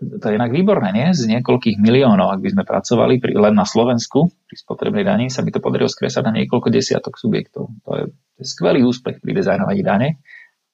to 0.00 0.24
je 0.32 0.38
inak 0.40 0.48
výborné, 0.48 0.96
nie? 0.96 1.06
Z 1.12 1.28
niekoľkých 1.28 1.76
miliónov, 1.76 2.32
ak 2.32 2.40
by 2.40 2.48
sme 2.56 2.64
pracovali 2.64 3.20
pri, 3.20 3.36
len 3.36 3.52
na 3.52 3.68
Slovensku, 3.68 4.32
pri 4.48 4.56
spotrebnej 4.56 5.04
daní, 5.04 5.28
sa 5.28 5.44
by 5.44 5.52
to 5.52 5.60
podarilo 5.60 5.92
skresať 5.92 6.24
na 6.24 6.32
niekoľko 6.40 6.72
desiatok 6.72 7.20
subjektov. 7.20 7.68
To 7.84 7.90
je, 8.00 8.04
to 8.08 8.38
je 8.40 8.46
skvelý 8.48 8.80
úspech 8.80 9.20
pri 9.20 9.36
dizajnovaní 9.36 9.84
dane 9.84 10.08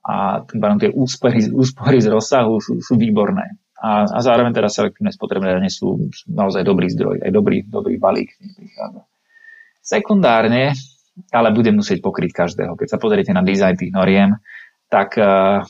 a 0.07 0.39
tým 0.47 0.63
pádom 0.63 0.79
tie 0.79 0.91
úspory, 0.95 1.51
úspory 1.51 1.99
z 1.99 2.09
rozsahu 2.15 2.63
sú, 2.63 2.79
sú 2.79 2.95
výborné. 2.95 3.59
A, 3.77 4.07
a 4.07 4.19
zároveň 4.23 4.55
teda 4.55 4.71
selektívne 4.71 5.11
spotrebné 5.11 5.59
dane 5.59 5.69
sú, 5.69 6.09
naozaj 6.31 6.63
dobrý 6.63 6.89
zdroj, 6.95 7.27
aj 7.27 7.31
dobrý, 7.35 7.67
dobrý 7.67 7.99
balík 7.99 8.39
prichádza. 8.39 9.03
Sekundárne, 9.83 10.73
ale 11.35 11.49
budem 11.51 11.77
musieť 11.77 12.01
pokryť 12.01 12.31
každého. 12.33 12.79
Keď 12.79 12.89
sa 12.97 13.03
pozriete 13.03 13.35
na 13.35 13.43
dizajn 13.43 13.75
tých 13.77 13.93
noriem, 13.93 14.39
tak 14.87 15.19
uh, 15.19 15.67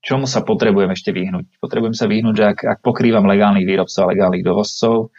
čomu 0.00 0.24
sa 0.24 0.42
potrebujem 0.42 0.90
ešte 0.96 1.12
vyhnúť? 1.12 1.60
Potrebujem 1.60 1.94
sa 1.94 2.08
vyhnúť, 2.08 2.34
že 2.34 2.44
ak, 2.44 2.58
ak 2.64 2.78
pokrývam 2.80 3.28
legálnych 3.28 3.68
výrobcov 3.68 4.02
a 4.02 4.10
legálnych 4.10 4.44
dovozcov, 4.44 5.12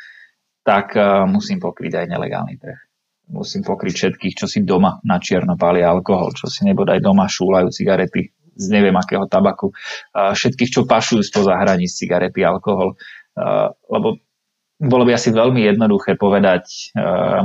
tak 0.66 0.98
uh, 0.98 1.24
musím 1.30 1.62
pokryť 1.62 2.04
aj 2.04 2.06
nelegálny 2.10 2.58
trh. 2.58 2.87
Musím 3.28 3.64
pokryť 3.68 3.94
všetkých, 3.94 4.34
čo 4.40 4.48
si 4.48 4.64
doma 4.64 5.04
na 5.04 5.20
čierno 5.20 5.60
pália 5.60 5.92
alkohol, 5.92 6.32
čo 6.32 6.48
si 6.48 6.64
nebodaj 6.64 7.04
doma 7.04 7.28
šúlajú 7.28 7.68
cigarety 7.72 8.32
z 8.58 8.66
neviem 8.74 8.96
akého 8.98 9.30
tabaku, 9.30 9.70
všetkých, 10.16 10.74
čo 10.74 10.82
pašujú 10.90 11.22
spoza 11.22 11.54
hraníc 11.62 11.94
cigarety, 11.94 12.42
alkohol, 12.42 12.98
lebo 13.86 14.18
bolo 14.82 15.04
by 15.06 15.14
asi 15.14 15.30
veľmi 15.30 15.62
jednoduché 15.62 16.18
povedať, 16.18 16.96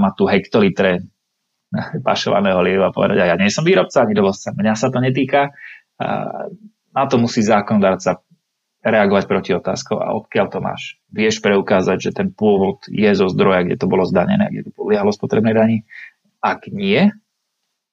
má 0.01 0.16
tu 0.16 0.24
hektolitre 0.24 1.05
pašovaného 2.09 2.64
liehu 2.64 2.83
a 2.85 2.95
povedať, 2.95 3.18
a 3.20 3.28
ja 3.28 3.37
nie 3.37 3.53
som 3.53 3.64
výrobca 3.64 4.09
ani 4.09 4.16
dovozca, 4.16 4.57
mňa 4.57 4.72
sa 4.72 4.89
to 4.89 5.05
netýka, 5.05 5.53
na 6.93 7.05
to 7.09 7.16
musí 7.20 7.45
zákonodárca 7.45 8.24
reagovať 8.83 9.24
proti 9.30 9.51
otázkou 9.55 10.03
a 10.03 10.14
odkiaľ 10.18 10.47
to 10.51 10.59
máš. 10.59 10.99
Vieš 11.14 11.39
preukázať, 11.39 11.99
že 12.03 12.11
ten 12.11 12.28
pôvod 12.35 12.83
je 12.91 13.11
zo 13.14 13.30
zdroja, 13.30 13.62
kde 13.62 13.78
to 13.78 13.87
bolo 13.87 14.03
zdanené, 14.03 14.51
kde 14.51 14.68
to 14.68 14.72
podliehalo 14.74 15.14
spotrebnej 15.14 15.55
dani. 15.55 15.76
Ak 16.43 16.66
nie, 16.66 17.14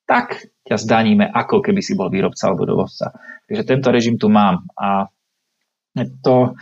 tak 0.10 0.50
ťa 0.66 0.78
zdaníme, 0.82 1.30
ako 1.30 1.62
keby 1.62 1.86
si 1.86 1.94
bol 1.94 2.10
výrobca 2.10 2.50
alebo 2.50 2.66
dovozca. 2.66 3.14
Takže 3.46 3.64
tento 3.70 3.94
režim 3.94 4.18
tu 4.18 4.34
mám 4.34 4.66
a 4.74 5.06
to 6.26 6.58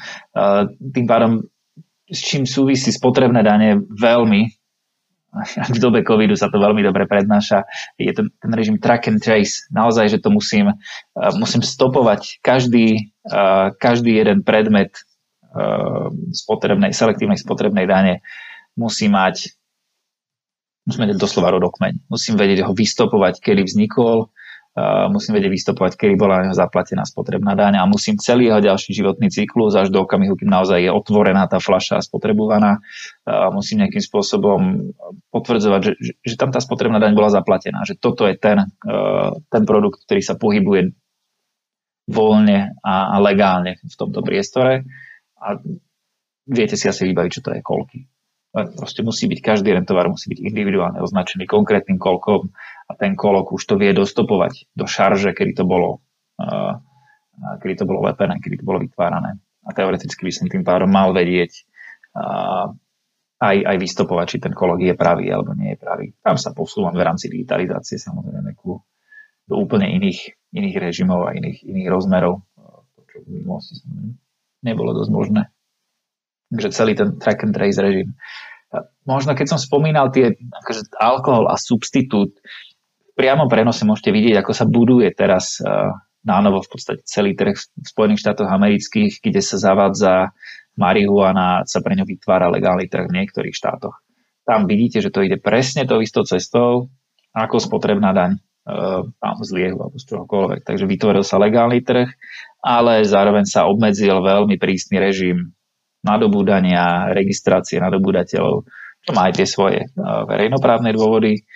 tým 0.79 1.07
pádom 1.07 1.47
s 2.07 2.19
čím 2.23 2.43
súvisí 2.47 2.91
spotrebné 2.91 3.43
dane 3.43 3.83
veľmi 3.83 4.47
v 5.75 5.79
dobe 5.79 6.01
covidu 6.01 6.33
sa 6.33 6.47
to 6.47 6.57
veľmi 6.57 6.81
dobre 6.81 7.05
prednáša, 7.05 7.67
je 7.99 8.11
ten, 8.13 8.27
ten 8.31 8.51
režim 8.53 8.77
track 8.79 9.11
and 9.11 9.21
trace. 9.21 9.67
Naozaj, 9.69 10.17
že 10.17 10.19
to 10.23 10.29
musím, 10.31 10.73
uh, 10.73 11.31
musím 11.37 11.61
stopovať 11.61 12.41
každý, 12.41 13.11
každý 13.77 14.17
jeden 14.17 14.41
predmet 14.47 14.95
spotrebnej, 16.31 16.93
selektívnej 16.93 17.39
spotrebnej 17.39 17.85
dane 17.87 18.25
musí 18.77 19.09
mať 19.09 19.57
musím 20.87 21.03
vedieť 21.03 21.19
doslova 21.19 21.51
rodokmeň. 21.51 22.07
Musím 22.07 22.39
vedieť 22.39 22.63
ho 22.63 22.71
vystopovať, 22.71 23.43
kedy 23.43 23.67
vznikol, 23.67 24.31
musím 25.11 25.35
vedieť 25.35 25.51
vystopovať, 25.51 25.91
kedy 25.99 26.13
bola 26.15 26.47
jeho 26.47 26.55
zaplatená 26.55 27.03
spotrebná 27.03 27.57
daň 27.57 27.81
a 27.81 27.89
musím 27.89 28.15
celý 28.21 28.47
jeho 28.47 28.61
ďalší 28.61 28.93
životný 28.93 29.27
cyklus 29.27 29.73
až 29.75 29.89
do 29.89 30.05
okamihu, 30.05 30.37
kým 30.37 30.47
naozaj 30.47 30.85
je 30.85 30.91
otvorená 30.93 31.49
tá 31.49 31.57
fľaša 31.57 31.99
a 31.99 32.05
spotrebovaná, 32.05 32.79
musím 33.51 33.83
nejakým 33.83 33.99
spôsobom 33.99 34.93
potvrdzovať, 35.33 35.81
že, 35.81 35.93
že 36.21 36.35
tam 36.37 36.53
tá 36.53 36.61
spotrebná 36.61 37.01
daň 37.01 37.17
bola 37.17 37.33
zaplatená, 37.33 37.83
že 37.83 37.97
toto 37.97 38.29
je 38.29 38.37
ten, 38.37 38.69
ten 39.49 39.63
produkt, 39.65 40.05
ktorý 40.05 40.21
sa 40.21 40.37
pohybuje 40.37 40.93
voľne 42.07 42.79
a, 42.81 43.13
a 43.13 43.15
legálne 43.19 43.75
v 43.83 43.95
tomto 43.99 44.23
priestore 44.23 44.87
a 45.37 45.59
viete 46.47 46.79
si 46.79 46.87
asi 46.87 47.03
vybaviť, 47.11 47.31
čo 47.31 47.43
to 47.43 47.51
je 47.53 47.61
kolky. 47.61 48.07
Proste 48.55 49.05
musí 49.05 49.29
byť, 49.29 49.39
každý 49.43 49.75
jeden 49.75 49.85
tovar 49.85 50.09
musí 50.09 50.31
byť 50.31 50.39
individuálne 50.41 51.03
označený 51.03 51.45
konkrétnym 51.45 51.99
kolkom 51.99 52.49
a 52.89 52.91
ten 52.95 53.13
kolok 53.13 53.53
už 53.53 53.61
to 53.67 53.75
vie 53.75 53.91
dostopovať 53.91 54.71
do 54.73 54.87
šarže, 54.87 55.35
kedy 55.35 55.61
to 55.61 55.67
bolo, 55.67 56.01
kedy 57.61 57.75
to 57.75 57.85
bolo 57.85 58.07
lepené, 58.07 58.39
kedy 58.39 58.63
to 58.63 58.65
bolo 58.65 58.81
vytvárané. 58.81 59.37
A 59.67 59.75
teoreticky 59.75 60.23
by 60.23 60.31
som 60.33 60.47
tým 60.47 60.63
pádom 60.63 60.87
mal 60.87 61.11
vedieť 61.11 61.67
uh, 62.15 62.71
aj, 63.37 63.57
aj 63.67 63.77
vystopovať, 63.77 64.25
či 64.25 64.37
ten 64.41 64.53
kolok 64.55 64.81
je 64.81 64.95
pravý 64.97 65.29
alebo 65.29 65.53
nie 65.53 65.75
je 65.75 65.77
pravý. 65.77 66.15
Tam 66.23 66.39
sa 66.39 66.55
posúvam 66.55 66.95
v 66.95 67.05
rámci 67.05 67.29
digitalizácie 67.29 68.01
samozrejme 68.01 68.57
ku, 68.57 68.81
do 69.47 69.55
úplne 69.57 69.87
iných, 69.87 70.35
iných 70.51 70.75
režimov 70.77 71.27
a 71.27 71.35
iných, 71.35 71.63
iných 71.63 71.87
rozmerov, 71.87 72.43
čo 73.07 73.17
v 73.23 73.27
minulosti 73.41 73.79
nebolo 74.61 74.91
dosť 74.93 75.11
možné. 75.11 75.41
Takže 76.51 76.69
celý 76.71 76.93
ten 76.95 77.15
track 77.19 77.43
and 77.43 77.55
trace 77.55 77.79
režim 77.79 78.15
možno 79.07 79.33
keď 79.33 79.55
som 79.55 79.59
spomínal 79.59 80.11
tie 80.11 80.35
akože 80.35 80.91
alkohol 80.99 81.47
a 81.47 81.55
substitút, 81.55 82.35
v 82.37 83.11
priamom 83.15 83.49
prenose 83.49 83.87
môžete 83.87 84.13
vidieť, 84.13 84.43
ako 84.43 84.51
sa 84.53 84.65
buduje 84.67 85.09
teraz 85.15 85.57
uh, 85.63 85.89
nánovo 86.21 86.61
v 86.61 86.69
podstate 86.69 87.01
celý 87.07 87.33
trh 87.33 87.55
v 87.55 87.87
Spojených 87.87 88.21
štátoch 88.21 88.49
amerických, 88.51 89.23
kde 89.23 89.41
sa 89.41 89.57
zavádza 89.57 90.35
marihuana, 90.77 91.65
sa 91.65 91.81
pre 91.81 91.97
ňu 91.97 92.05
vytvára 92.05 92.53
legálny 92.53 92.85
trh 92.85 93.09
v 93.09 93.15
niektorých 93.23 93.55
štátoch. 93.55 93.97
Tam 94.45 94.69
vidíte, 94.69 95.01
že 95.01 95.09
to 95.09 95.25
ide 95.25 95.41
presne 95.41 95.89
tou 95.89 95.97
istou 95.97 96.21
cestou, 96.23 96.93
ako 97.33 97.57
spotrebná 97.57 98.13
daň 98.13 98.37
tam 99.23 99.35
z 99.39 99.51
liehu 99.55 99.79
alebo 99.79 99.95
z 99.95 100.05
čohokoľvek. 100.11 100.61
Takže 100.67 100.85
vytvoril 100.85 101.23
sa 101.23 101.39
legálny 101.39 101.79
trh, 101.87 102.11
ale 102.59 103.07
zároveň 103.07 103.47
sa 103.47 103.63
obmedzil 103.71 104.19
veľmi 104.19 104.59
prísny 104.59 104.99
režim 104.99 105.55
nadobúdania, 106.03 107.11
registrácie 107.15 107.79
nadobúdateľov, 107.79 108.67
čo 109.03 109.11
má 109.15 109.31
aj 109.31 109.33
tie 109.39 109.47
svoje 109.47 109.79
uh, 109.87 110.27
verejnoprávne 110.27 110.91
dôvody, 110.91 111.47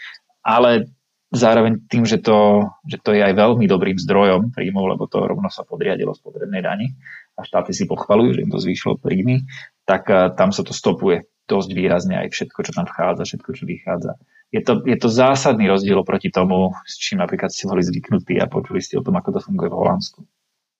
ale 0.41 0.91
zároveň 1.31 1.87
tým, 1.87 2.03
že 2.03 2.19
to, 2.19 2.67
že 2.87 2.99
to 2.99 3.15
je 3.15 3.21
aj 3.23 3.35
veľmi 3.35 3.67
dobrým 3.67 3.95
zdrojom 3.95 4.51
príjmov, 4.51 4.95
lebo 4.95 5.07
to 5.07 5.23
rovno 5.23 5.47
sa 5.47 5.63
podriadilo 5.63 6.15
spotrebnej 6.15 6.63
dani 6.63 6.91
a 7.35 7.43
štáty 7.47 7.71
si 7.71 7.87
pochvalujú, 7.87 8.39
že 8.39 8.43
im 8.43 8.51
to 8.51 8.59
zvýšilo 8.59 8.99
príjmy, 8.99 9.47
tak 9.83 10.07
uh, 10.07 10.31
tam 10.31 10.55
sa 10.55 10.63
to 10.63 10.71
stopuje 10.71 11.27
dosť 11.47 11.69
výrazne 11.75 12.15
aj 12.15 12.31
všetko, 12.31 12.59
čo 12.63 12.71
tam 12.71 12.87
vchádza, 12.87 13.27
všetko, 13.27 13.49
čo 13.51 13.63
vychádza. 13.67 14.15
Je 14.51 14.59
to, 14.59 14.83
je 14.83 14.99
to 14.99 15.07
zásadný 15.07 15.71
rozdiel 15.71 16.03
proti 16.03 16.27
tomu, 16.27 16.75
s 16.83 16.99
čím 16.99 17.23
napríklad 17.23 17.55
ste 17.55 17.71
boli 17.71 17.87
zvyknutí 17.87 18.35
a 18.35 18.51
počuli 18.51 18.83
ste 18.83 18.99
o 18.99 19.03
tom, 19.03 19.15
ako 19.15 19.39
to 19.39 19.39
funguje 19.39 19.71
v 19.71 19.79
Holandsku. 19.79 20.19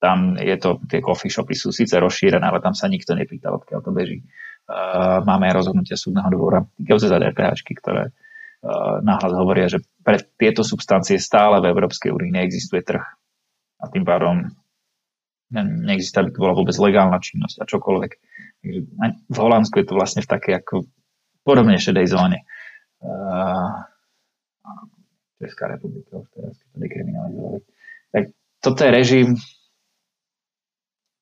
Tam 0.04 0.36
je 0.36 0.56
to, 0.60 0.84
tie 0.92 1.00
coffee 1.00 1.32
shopy 1.32 1.56
sú 1.56 1.72
síce 1.72 1.96
rozšírené, 1.96 2.44
ale 2.44 2.60
tam 2.60 2.76
sa 2.76 2.92
nikto 2.92 3.16
nepýta, 3.16 3.48
odkiaľ 3.48 3.80
to 3.80 3.92
beží. 3.96 4.28
Uh, 4.68 5.24
máme 5.24 5.48
aj 5.48 5.64
rozhodnutia 5.64 5.96
súdneho 5.96 6.28
dvora 6.28 6.68
týkajúce 6.76 7.08
za 7.08 7.16
DPH, 7.16 7.64
ktoré 7.80 8.12
uh, 8.12 9.00
náhľad 9.08 9.34
hovoria, 9.40 9.72
že 9.72 9.80
pre 10.04 10.20
tieto 10.20 10.68
substancie 10.68 11.16
stále 11.16 11.64
v 11.64 11.72
Európskej 11.72 12.12
únii 12.12 12.32
neexistuje 12.44 12.84
trh. 12.84 13.04
A 13.80 13.84
tým 13.88 14.04
pádom 14.04 14.52
neexistuje, 15.56 16.28
aby 16.28 16.32
to 16.36 16.44
bola 16.44 16.60
vôbec 16.60 16.76
legálna 16.76 17.24
činnosť 17.24 17.64
a 17.64 17.70
čokoľvek. 17.72 18.12
Takže 18.68 18.80
v 19.32 19.38
Holandsku 19.40 19.80
je 19.80 19.88
to 19.88 19.96
vlastne 19.96 20.22
v 20.24 20.28
takej 20.28 20.54
ako 20.60 20.76
podobne 21.48 21.80
šedej 21.80 22.08
zóne. 22.12 22.44
Uh, 22.44 22.61
Česká 25.42 25.68
republika 25.68 26.22
už 26.22 26.30
teraz, 26.38 26.54
keď 26.54 26.68
to 26.70 26.78
dekriminalizovali. 26.78 27.60
Tak 28.14 28.24
toto 28.62 28.80
je 28.86 28.92
režim, 28.94 29.28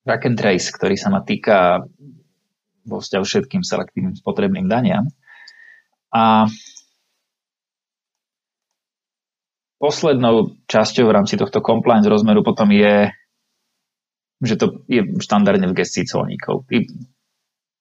track 0.04 0.22
and 0.28 0.36
trace, 0.36 0.68
ktorý 0.68 0.96
sa 1.00 1.08
ma 1.08 1.24
týka 1.24 1.88
vo 2.84 2.98
vzťahu 3.00 3.24
všetkým 3.24 3.62
selektívnym 3.64 4.16
spotrebným 4.16 4.68
daniam. 4.68 5.08
A 6.10 6.50
poslednou 9.80 10.60
časťou 10.68 11.08
v 11.08 11.14
rámci 11.16 11.40
tohto 11.40 11.64
compliance 11.64 12.10
rozmeru 12.10 12.44
potom 12.44 12.68
je, 12.74 13.08
že 14.44 14.54
to 14.60 14.84
je 14.84 15.00
štandardne 15.20 15.70
v 15.72 15.76
gestii 15.76 16.04
colníkov. 16.04 16.68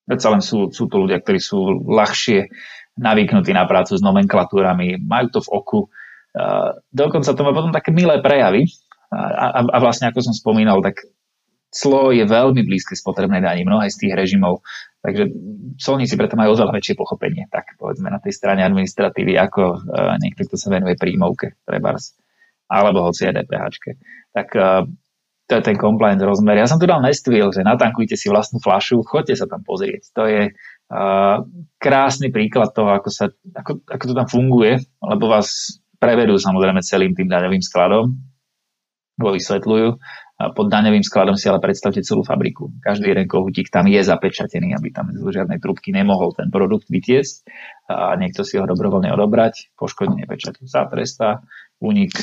Predsa 0.10 0.34
len 0.34 0.42
sú, 0.42 0.74
sú 0.74 0.90
to 0.90 1.06
ľudia, 1.06 1.22
ktorí 1.22 1.38
sú 1.38 1.86
ľahšie 1.86 2.50
navyknutí 2.98 3.54
na 3.54 3.70
prácu 3.70 3.94
s 3.94 4.02
nomenklatúrami, 4.02 4.98
majú 4.98 5.28
to 5.38 5.40
v 5.46 5.50
oku. 5.54 5.80
Dokonca 6.90 7.30
to 7.38 7.42
má 7.46 7.54
potom 7.54 7.70
také 7.70 7.94
milé 7.94 8.18
prejavy. 8.20 8.66
A, 9.14 9.62
a, 9.62 9.62
a 9.66 9.78
vlastne, 9.82 10.10
ako 10.10 10.22
som 10.22 10.34
spomínal, 10.34 10.82
tak 10.82 11.06
clo 11.70 12.10
je 12.10 12.26
veľmi 12.26 12.66
blízke 12.66 12.98
spotrebnej 12.98 13.46
daní, 13.46 13.62
mnohé 13.62 13.94
z 13.94 14.06
tých 14.06 14.14
režimov, 14.18 14.66
takže 15.06 15.30
colníci 15.78 16.18
preto 16.18 16.34
majú 16.34 16.58
oveľa 16.58 16.74
väčšie 16.74 16.98
pochopenie, 16.98 17.46
tak 17.54 17.78
povedzme 17.78 18.10
na 18.10 18.18
tej 18.18 18.34
strane 18.34 18.66
administratívy, 18.66 19.38
ako 19.38 19.78
uh, 19.78 20.18
niekto, 20.18 20.50
kto 20.50 20.58
sa 20.58 20.74
venuje 20.74 20.98
príjmovke, 20.98 21.62
trebárs, 21.64 22.18
alebo 22.66 23.06
hoci 23.06 23.30
aj 23.30 23.46
DPH. 23.46 23.66
Tak 24.34 24.48
uh, 24.58 24.90
to 25.50 25.58
je 25.58 25.66
ten 25.66 25.78
compliance 25.82 26.22
rozmer. 26.22 26.62
Ja 26.62 26.70
som 26.70 26.78
tu 26.78 26.86
dal 26.86 27.02
Nestville, 27.02 27.50
že 27.50 27.66
natankujte 27.66 28.14
si 28.14 28.30
vlastnú 28.30 28.62
flašu, 28.62 29.02
choďte 29.02 29.42
sa 29.42 29.50
tam 29.50 29.66
pozrieť. 29.66 30.14
To 30.14 30.30
je 30.30 30.54
uh, 30.54 31.38
krásny 31.82 32.30
príklad 32.30 32.70
toho, 32.78 32.94
ako, 32.94 33.10
sa, 33.10 33.34
ako, 33.58 33.82
ako 33.90 34.04
to 34.06 34.14
tam 34.14 34.28
funguje, 34.30 34.78
lebo 35.02 35.26
vás 35.26 35.82
prevedú 35.98 36.38
samozrejme 36.38 36.86
celým 36.86 37.18
tým 37.18 37.26
daňovým 37.26 37.66
skladom, 37.66 38.14
ho 39.20 39.30
vysvetľujú 39.34 39.90
pod 40.40 40.72
daňovým 40.72 41.04
skladom 41.04 41.36
si 41.36 41.52
ale 41.52 41.60
predstavte 41.60 42.00
celú 42.00 42.24
fabriku. 42.24 42.72
Každý 42.80 43.12
jeden 43.12 43.28
kohutík 43.28 43.68
tam 43.68 43.92
je 43.92 44.00
zapečatený, 44.00 44.72
aby 44.72 44.88
tam 44.96 45.12
z 45.12 45.20
žiadnej 45.20 45.60
trubky 45.60 45.92
nemohol 45.92 46.32
ten 46.32 46.48
produkt 46.48 46.88
vytiesť 46.88 47.44
a 47.92 48.16
niekto 48.16 48.48
si 48.48 48.56
ho 48.56 48.64
dobrovoľne 48.64 49.12
odobrať, 49.12 49.76
poškodenie 49.76 50.24
pečatu 50.24 50.64
sa 50.64 50.88
trestá, 50.88 51.44
únik 51.84 52.16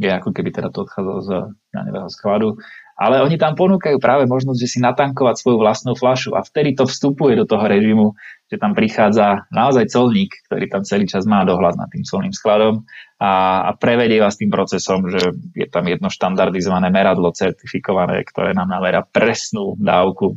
je 0.00 0.08
ako 0.08 0.32
keby 0.32 0.48
teda 0.48 0.72
to 0.72 0.88
odchádzalo 0.88 1.20
z 1.20 1.30
daňového 1.76 2.08
skladu. 2.08 2.56
Ale 3.00 3.24
oni 3.24 3.40
tam 3.40 3.56
ponúkajú 3.56 3.96
práve 3.96 4.28
možnosť, 4.28 4.60
že 4.60 4.68
si 4.76 4.78
natankovať 4.80 5.40
svoju 5.40 5.56
vlastnú 5.56 5.96
flašu 5.96 6.36
a 6.36 6.44
vtedy 6.44 6.76
to 6.76 6.84
vstupuje 6.84 7.32
do 7.32 7.48
toho 7.48 7.64
režimu, 7.64 8.12
že 8.52 8.60
tam 8.60 8.76
prichádza 8.76 9.48
naozaj 9.48 9.88
colník, 9.88 10.36
ktorý 10.48 10.68
tam 10.68 10.84
celý 10.84 11.08
čas 11.08 11.24
má 11.24 11.40
dohľad 11.48 11.80
nad 11.80 11.88
tým 11.88 12.04
colným 12.04 12.36
skladom 12.36 12.84
a, 13.16 13.64
a 13.68 13.70
prevedie 13.72 14.20
vás 14.20 14.36
tým 14.36 14.52
procesom, 14.52 15.08
že 15.08 15.32
je 15.56 15.64
tam 15.72 15.88
jedno 15.88 16.12
štandardizované 16.12 16.92
meradlo 16.92 17.32
certifikované, 17.32 18.20
ktoré 18.28 18.52
nám 18.52 18.68
namerá 18.68 19.00
presnú 19.00 19.80
dávku, 19.80 20.36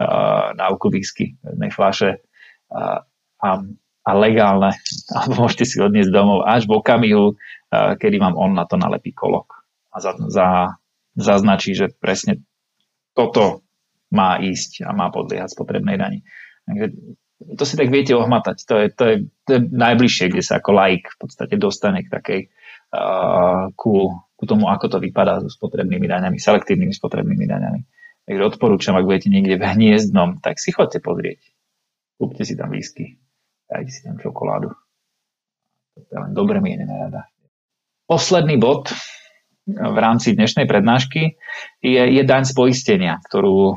uh, 0.00 0.56
dávku 0.56 0.88
whisky 0.88 1.36
jednej 1.44 1.68
flaše. 1.68 2.24
Uh, 2.72 3.04
a, 3.44 3.48
a 4.08 4.10
legálne, 4.16 4.72
alebo 5.16 5.44
môžete 5.44 5.68
si 5.68 5.76
odniesť 5.76 6.08
domov 6.08 6.48
až 6.48 6.64
v 6.64 6.80
okamihu, 6.80 7.36
uh, 7.36 7.92
kedy 8.00 8.16
vám 8.16 8.32
on 8.40 8.56
na 8.56 8.64
to 8.64 8.80
nalepí 8.80 9.12
kolok. 9.12 9.60
A 9.92 10.00
za, 10.00 10.16
za 10.32 10.78
zaznačí, 11.18 11.74
že 11.74 11.90
presne 11.90 12.38
toto 13.12 13.66
má 14.14 14.38
ísť 14.38 14.86
a 14.86 14.94
má 14.94 15.10
podliehať 15.10 15.52
spotrebnej 15.52 15.98
dani. 15.98 16.22
Takže 16.64 16.86
to 17.58 17.62
si 17.66 17.74
tak 17.74 17.90
viete 17.90 18.14
ohmatať. 18.14 18.56
To 18.70 18.74
je, 18.78 18.86
to 18.94 19.04
je, 19.04 19.16
to 19.44 19.50
je 19.58 19.60
najbližšie, 19.68 20.30
kde 20.32 20.42
sa 20.46 20.62
ako 20.62 20.70
laik 20.78 21.10
v 21.10 21.18
podstate 21.18 21.54
dostane 21.58 22.06
k 22.06 22.08
takej 22.08 22.40
uh, 22.94 23.74
ku, 23.74 24.14
ku 24.38 24.44
tomu, 24.46 24.70
ako 24.70 24.96
to 24.96 24.98
vypadá 25.02 25.42
so 25.42 25.50
spotrebnými 25.50 26.06
daňami, 26.06 26.38
selektívnymi 26.38 26.94
spotrebnými 26.94 27.46
daňami. 27.50 27.80
Takže 28.30 28.42
odporúčam, 28.54 28.94
ak 28.96 29.08
budete 29.08 29.28
niekde 29.28 29.58
v 29.58 29.66
hniezdnom, 29.66 30.38
tak 30.40 30.62
si 30.62 30.70
chodte 30.70 31.02
pozrieť. 31.02 31.42
Kúpte 32.18 32.42
si 32.44 32.54
tam 32.58 32.74
výsky, 32.74 33.16
dajte 33.68 33.90
si 33.92 34.00
tam 34.02 34.16
čokoládu. 34.16 34.72
To 35.98 36.10
je 36.10 36.18
len 36.18 36.32
dobre 36.32 36.58
mienená 36.64 37.08
rada. 37.08 37.28
Posledný 38.08 38.56
bod, 38.56 38.88
v 39.68 39.98
rámci 40.00 40.32
dnešnej 40.32 40.64
prednášky 40.64 41.36
je, 41.84 42.02
je 42.08 42.22
daň 42.24 42.48
z 42.48 42.56
poistenia, 42.56 43.20
ktorú 43.28 43.76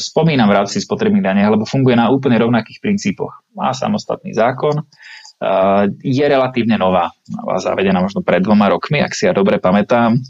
spomínam 0.00 0.48
v 0.48 0.56
rámci 0.56 0.80
spotrebných 0.80 1.20
daniach, 1.20 1.52
lebo 1.52 1.68
funguje 1.68 1.92
na 1.92 2.08
úplne 2.08 2.40
rovnakých 2.40 2.80
princípoch. 2.80 3.44
Má 3.52 3.76
samostatný 3.76 4.32
zákon, 4.32 4.80
e, 4.80 4.84
je 6.00 6.24
relatívne 6.24 6.80
nová. 6.80 7.12
Zavedená 7.60 8.00
možno 8.00 8.24
pred 8.24 8.40
dvoma 8.40 8.72
rokmi, 8.72 9.04
ak 9.04 9.12
si 9.12 9.28
ja 9.28 9.36
dobre 9.36 9.60
pamätám. 9.60 10.16
E, 10.16 10.20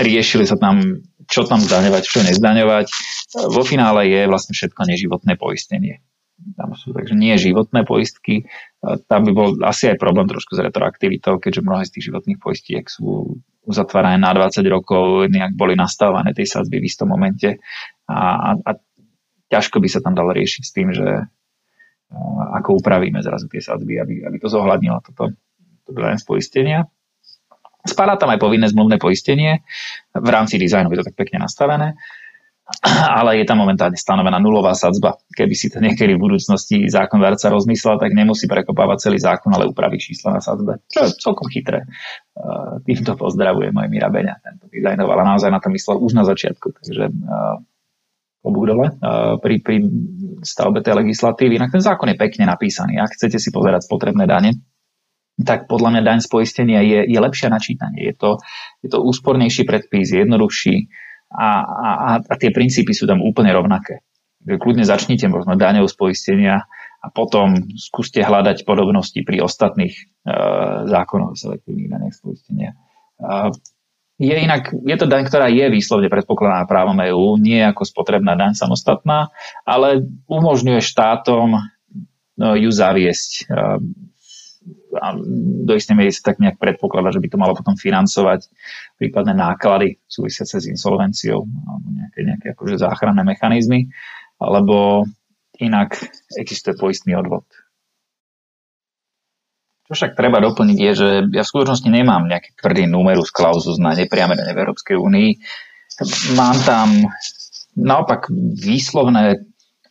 riešili 0.00 0.48
sa 0.48 0.56
tam, 0.56 1.04
čo 1.28 1.44
tam 1.44 1.60
zdaňovať, 1.60 2.02
čo 2.08 2.24
nezdaňovať. 2.24 2.88
Vo 3.52 3.60
finále 3.60 4.08
je 4.08 4.24
vlastne 4.24 4.56
všetko 4.56 4.88
neživotné 4.88 5.36
poistenie 5.36 6.00
tam 6.58 6.74
sú 6.74 6.90
takže 6.92 7.14
nie 7.14 7.34
životné 7.38 7.86
poistky. 7.86 8.46
Tam 8.82 9.22
by 9.22 9.32
bol 9.32 9.48
asi 9.62 9.90
aj 9.90 9.98
problém 10.00 10.26
trošku 10.26 10.58
s 10.58 10.60
retroaktivitou, 10.60 11.38
keďže 11.38 11.64
mnohé 11.64 11.82
z 11.86 11.92
tých 11.98 12.12
životných 12.12 12.38
poistiek 12.42 12.84
sú 12.86 13.38
uzatvárané 13.62 14.18
na 14.18 14.34
20 14.34 14.62
rokov, 14.66 15.30
nejak 15.30 15.54
boli 15.54 15.78
nastavované 15.78 16.34
tej 16.34 16.50
sadzby 16.50 16.82
v 16.82 16.88
istom 16.90 17.14
momente 17.14 17.62
a, 18.10 18.18
a, 18.18 18.50
a 18.58 18.70
ťažko 19.54 19.78
by 19.78 19.88
sa 19.88 20.02
tam 20.02 20.18
dalo 20.18 20.34
riešiť 20.34 20.62
s 20.66 20.74
tým, 20.74 20.90
že 20.90 21.30
ako 22.58 22.82
upravíme 22.82 23.22
zrazu 23.22 23.48
tie 23.48 23.62
sadzby, 23.62 24.02
aby, 24.02 24.26
aby 24.26 24.36
to 24.36 24.50
zohľadnilo 24.50 25.00
toto, 25.00 25.32
toto 25.86 25.98
z 26.02 26.24
poistenia. 26.26 26.90
Spadá 27.82 28.14
tam 28.14 28.30
aj 28.30 28.38
povinné 28.38 28.70
zmluvné 28.70 28.98
poistenie, 28.98 29.66
v 30.14 30.28
rámci 30.30 30.58
dizajnu 30.58 30.90
je 30.92 30.98
to 31.02 31.06
tak 31.10 31.16
pekne 31.18 31.42
nastavené 31.42 31.98
ale 33.18 33.42
je 33.42 33.44
tam 33.44 33.58
momentálne 33.58 33.98
stanovená 33.98 34.38
nulová 34.38 34.72
sadzba. 34.72 35.18
Keby 35.34 35.54
si 35.54 35.66
to 35.68 35.82
niekedy 35.82 36.14
v 36.14 36.22
budúcnosti 36.22 36.86
zákonodárca 36.86 37.50
rozmyslel, 37.50 37.98
tak 37.98 38.14
nemusí 38.14 38.46
prekopávať 38.46 39.10
celý 39.10 39.18
zákon, 39.18 39.50
ale 39.50 39.66
upraví 39.66 39.98
čísla 39.98 40.38
na 40.38 40.40
sadzbe. 40.40 40.78
Čo 40.86 41.10
je 41.10 41.10
celkom 41.18 41.50
chytré. 41.50 41.84
Týmto 42.86 43.18
pozdravuje 43.18 43.74
môj 43.74 43.90
Mira 43.90 44.08
Beňa. 44.08 44.38
Tento 44.40 44.70
dizajnoval 44.70 45.16
a 45.20 45.28
naozaj 45.34 45.50
na 45.50 45.60
to 45.60 45.68
myslel 45.74 45.98
už 46.00 46.12
na 46.14 46.24
začiatku. 46.24 46.70
Takže 46.70 47.10
klobúk 48.42 48.64
dole 48.66 48.86
pri, 49.42 49.54
pri 49.62 49.76
stavbe 50.42 50.82
tej 50.82 51.02
legislatívy. 51.02 51.58
Inak 51.58 51.74
ten 51.74 51.82
zákon 51.82 52.10
je 52.10 52.16
pekne 52.18 52.46
napísaný. 52.46 52.98
Ak 52.98 53.14
chcete 53.14 53.42
si 53.42 53.50
pozerať 53.54 53.86
spotrebné 53.86 54.26
dane, 54.26 54.58
tak 55.42 55.66
podľa 55.66 55.98
mňa 55.98 56.02
daň 56.02 56.18
z 56.22 56.28
poistenia 56.28 56.80
je, 56.84 57.08
je 57.08 57.18
lepšie 57.18 57.48
načítanie. 57.48 58.12
Je 58.12 58.14
to, 58.14 58.38
je 58.84 58.88
to 58.92 59.00
úspornejší 59.00 59.64
predpis, 59.64 60.12
jednoduchší 60.12 60.90
a, 61.32 61.48
a, 61.64 62.10
a 62.20 62.34
tie 62.36 62.52
princípy 62.52 62.92
sú 62.92 63.08
tam 63.08 63.24
úplne 63.24 63.50
rovnaké. 63.50 64.04
Kľudne 64.42 64.82
začnite 64.82 65.30
možno 65.30 65.54
daňou 65.54 65.86
z 65.86 65.94
poistenia 65.94 66.66
a 67.02 67.06
potom 67.10 67.72
skúste 67.74 68.22
hľadať 68.22 68.62
podobnosti 68.62 69.18
pri 69.22 69.42
ostatných 69.42 69.94
uh, 70.26 70.86
zákonoch 70.86 71.34
o 71.34 71.38
selektívnych 71.38 71.90
daňach 71.90 72.14
z 72.14 72.20
poistenia. 72.22 72.70
Uh, 73.18 73.50
je 74.22 74.34
inak, 74.38 74.70
je 74.70 74.96
to 74.98 75.10
daň, 75.10 75.26
ktorá 75.26 75.50
je 75.50 75.66
výslovne 75.66 76.06
predpokladaná 76.06 76.62
právom 76.70 76.94
EÚ, 76.94 77.42
nie 77.42 77.58
ako 77.58 77.82
spotrebná 77.82 78.38
daň 78.38 78.54
samostatná, 78.54 79.34
ale 79.66 80.06
umožňuje 80.30 80.78
štátom 80.78 81.58
no, 82.38 82.48
ju 82.54 82.70
zaviesť. 82.70 83.50
Uh, 83.50 83.82
a 85.00 85.16
do 85.66 85.72
istej 85.74 85.96
miery 85.96 86.12
sa 86.14 86.32
tak 86.32 86.38
nejak 86.38 86.60
predpokladá, 86.60 87.10
že 87.10 87.18
by 87.18 87.28
to 87.32 87.40
malo 87.40 87.56
potom 87.56 87.74
financovať 87.74 88.46
prípadné 89.00 89.34
náklady 89.34 89.98
súvisiace 90.06 90.62
s 90.62 90.70
insolvenciou 90.70 91.42
alebo 91.42 91.86
nejaké, 91.90 92.18
nejaké 92.22 92.46
akože 92.54 92.82
záchranné 92.82 93.26
mechanizmy, 93.26 93.90
alebo 94.38 95.08
inak 95.58 95.98
existuje 96.38 96.78
poistný 96.78 97.18
odvod. 97.18 97.46
Čo 99.90 99.92
však 99.98 100.16
treba 100.16 100.38
doplniť 100.38 100.78
je, 100.78 100.92
že 100.94 101.08
ja 101.34 101.42
v 101.42 101.50
skutočnosti 101.52 101.88
nemám 101.90 102.30
nejaký 102.30 102.54
tvrdý 102.56 102.86
numerus 102.86 103.34
clausus 103.34 103.76
na 103.82 103.92
nepriame 103.92 104.38
v 104.38 104.56
Európskej 104.56 104.96
únii. 104.96 105.30
Mám 106.38 106.56
tam 106.64 106.88
naopak 107.76 108.30
výslovné 108.56 109.42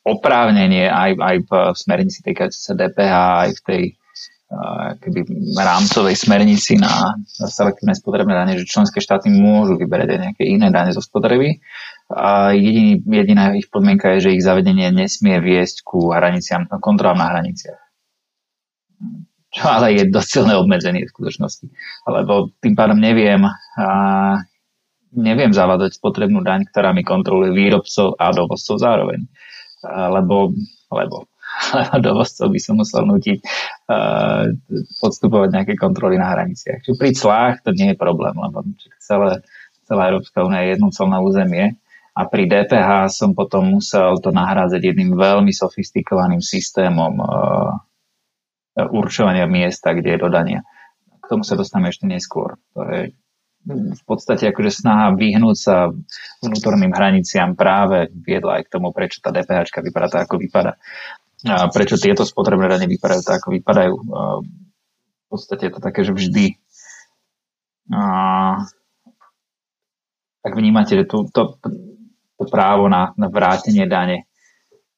oprávnenie 0.01 0.89
aj, 0.89 1.11
aj 1.21 1.35
v 1.45 1.51
smernici 1.77 2.25
týkajúce 2.25 2.57
sa 2.57 2.73
DPH, 2.73 3.13
aj 3.45 3.51
v 3.53 3.61
tej 3.61 3.83
keby 4.99 5.23
rámcovej 5.55 6.15
smernici 6.19 6.75
na, 6.75 7.15
selektívne 7.47 7.95
spotrebné 7.95 8.35
dane, 8.35 8.53
že 8.59 8.67
členské 8.67 8.99
štáty 8.99 9.31
môžu 9.31 9.79
vyberať 9.79 10.07
aj 10.11 10.19
nejaké 10.19 10.43
iné 10.43 10.67
dane 10.67 10.91
zo 10.91 10.99
spotreby. 10.99 11.63
A 12.11 12.51
jediný, 12.51 12.99
jediná 12.99 13.55
ich 13.55 13.71
podmienka 13.71 14.11
je, 14.19 14.27
že 14.27 14.35
ich 14.35 14.43
zavedenie 14.43 14.91
nesmie 14.91 15.39
viesť 15.39 15.87
ku 15.87 16.11
hraniciam, 16.11 16.67
kontrolám 16.67 17.23
na 17.23 17.27
hraniciach. 17.31 17.79
Čo 19.51 19.63
ale 19.67 19.95
je 19.95 20.11
dosť 20.11 20.29
silné 20.31 20.53
obmedzenie 20.59 21.07
v 21.07 21.11
skutočnosti. 21.11 21.67
Lebo 22.07 22.51
tým 22.59 22.75
pádom 22.75 22.99
neviem, 22.99 23.43
a 23.79 23.87
neviem 25.15 25.51
zavádať 25.51 25.95
spotrebnú 25.95 26.43
daň, 26.43 26.67
ktorá 26.71 26.91
mi 26.91 27.03
kontroluje 27.03 27.55
výrobcov 27.55 28.19
a 28.19 28.31
dovozcov 28.35 28.79
zároveň. 28.79 29.27
A 29.87 30.11
lebo, 30.11 30.51
lebo 30.91 31.31
dovozcov 32.05 32.47
by 32.51 32.59
som 32.59 32.75
musel 32.79 33.05
nutiť 33.05 33.39
uh, 33.41 34.51
podstupovať 34.99 35.49
nejaké 35.51 35.73
kontroly 35.77 36.17
na 36.17 36.31
hraniciach. 36.33 36.83
Čiže 36.83 36.97
pri 36.97 37.11
clách 37.13 37.55
to 37.63 37.71
nie 37.75 37.93
je 37.93 37.97
problém, 37.97 38.33
lebo 38.35 38.65
celé, 38.99 39.41
celá 39.85 40.03
Európska 40.11 40.43
únia 40.45 40.65
je 40.65 40.73
jednocelné 40.77 41.17
územie 41.21 41.65
a 42.11 42.21
pri 42.27 42.43
DPH 42.49 43.11
som 43.13 43.31
potom 43.31 43.79
musel 43.79 44.19
to 44.19 44.35
nahrádzať 44.35 44.81
jedným 44.83 45.15
veľmi 45.15 45.53
sofistikovaným 45.55 46.43
systémom 46.43 47.13
uh, 47.23 47.71
určovania 48.91 49.47
miesta, 49.47 49.95
kde 49.95 50.15
je 50.15 50.19
dodania. 50.19 50.61
K 51.21 51.25
tomu 51.27 51.47
sa 51.47 51.55
dostaneme 51.55 51.91
ešte 51.91 52.07
neskôr. 52.07 52.59
To 52.75 52.83
je 52.87 53.15
v 53.69 54.03
podstate 54.09 54.49
akože 54.49 54.73
snaha 54.73 55.13
vyhnúť 55.13 55.57
sa 55.57 55.93
vnútorným 56.41 56.89
hraniciam 56.89 57.53
práve 57.53 58.09
viedla 58.09 58.57
aj 58.57 58.65
k 58.65 58.73
tomu, 58.73 58.89
prečo 58.89 59.21
tá 59.21 59.29
DPH 59.29 59.69
vypadá 59.69 60.07
tak, 60.09 60.25
ako 60.25 60.41
vypadá 60.41 60.81
a 61.49 61.65
prečo 61.73 61.97
tieto 61.97 62.21
spotrebné 62.21 62.69
dane 62.69 62.85
vypadajú 62.85 63.21
tak, 63.25 63.41
ako 63.41 63.49
vypadajú. 63.57 63.95
V 63.97 65.25
podstate 65.31 65.69
je 65.69 65.73
to 65.73 65.81
také, 65.81 66.05
že 66.05 66.13
vždy 66.13 66.59
tak 70.41 70.53
vnímate, 70.57 70.97
že 70.97 71.05
tu, 71.05 71.29
to, 71.29 71.57
to 72.37 72.43
právo 72.49 72.89
na, 72.89 73.13
na 73.17 73.29
vrátenie 73.29 73.85
dane 73.85 74.25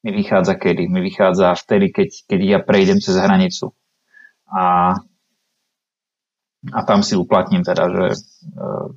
mi 0.04 0.12
vychádza 0.12 0.60
kedy? 0.60 0.84
Mi 0.88 1.00
vychádza 1.00 1.56
vtedy, 1.56 1.88
keď, 1.88 2.08
keď 2.28 2.40
ja 2.44 2.58
prejdem 2.60 3.00
cez 3.00 3.16
hranicu. 3.16 3.72
A, 4.52 4.92
a 6.68 6.78
tam 6.84 7.00
si 7.00 7.16
uplatním 7.16 7.64
teda, 7.64 7.88
že 7.88 8.04
uh, 8.52 8.92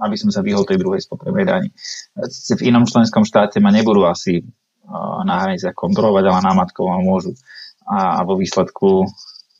aby 0.00 0.16
som 0.16 0.32
sa 0.32 0.40
vyhol 0.40 0.64
tej 0.64 0.80
druhej 0.80 1.04
spotrebnej 1.04 1.44
dani. 1.44 1.68
V 2.56 2.62
inom 2.64 2.88
členskom 2.88 3.28
štáte 3.28 3.60
ma 3.60 3.68
nebudú 3.68 4.08
asi 4.08 4.40
na 5.26 5.34
hraniciach 5.42 5.74
kontrolovať, 5.74 6.24
ale 6.30 6.46
námatkou 6.46 6.86
ma 6.86 7.02
môžu. 7.02 7.34
A, 7.86 8.18
a 8.18 8.26
vo 8.26 8.38
výsledku 8.38 9.06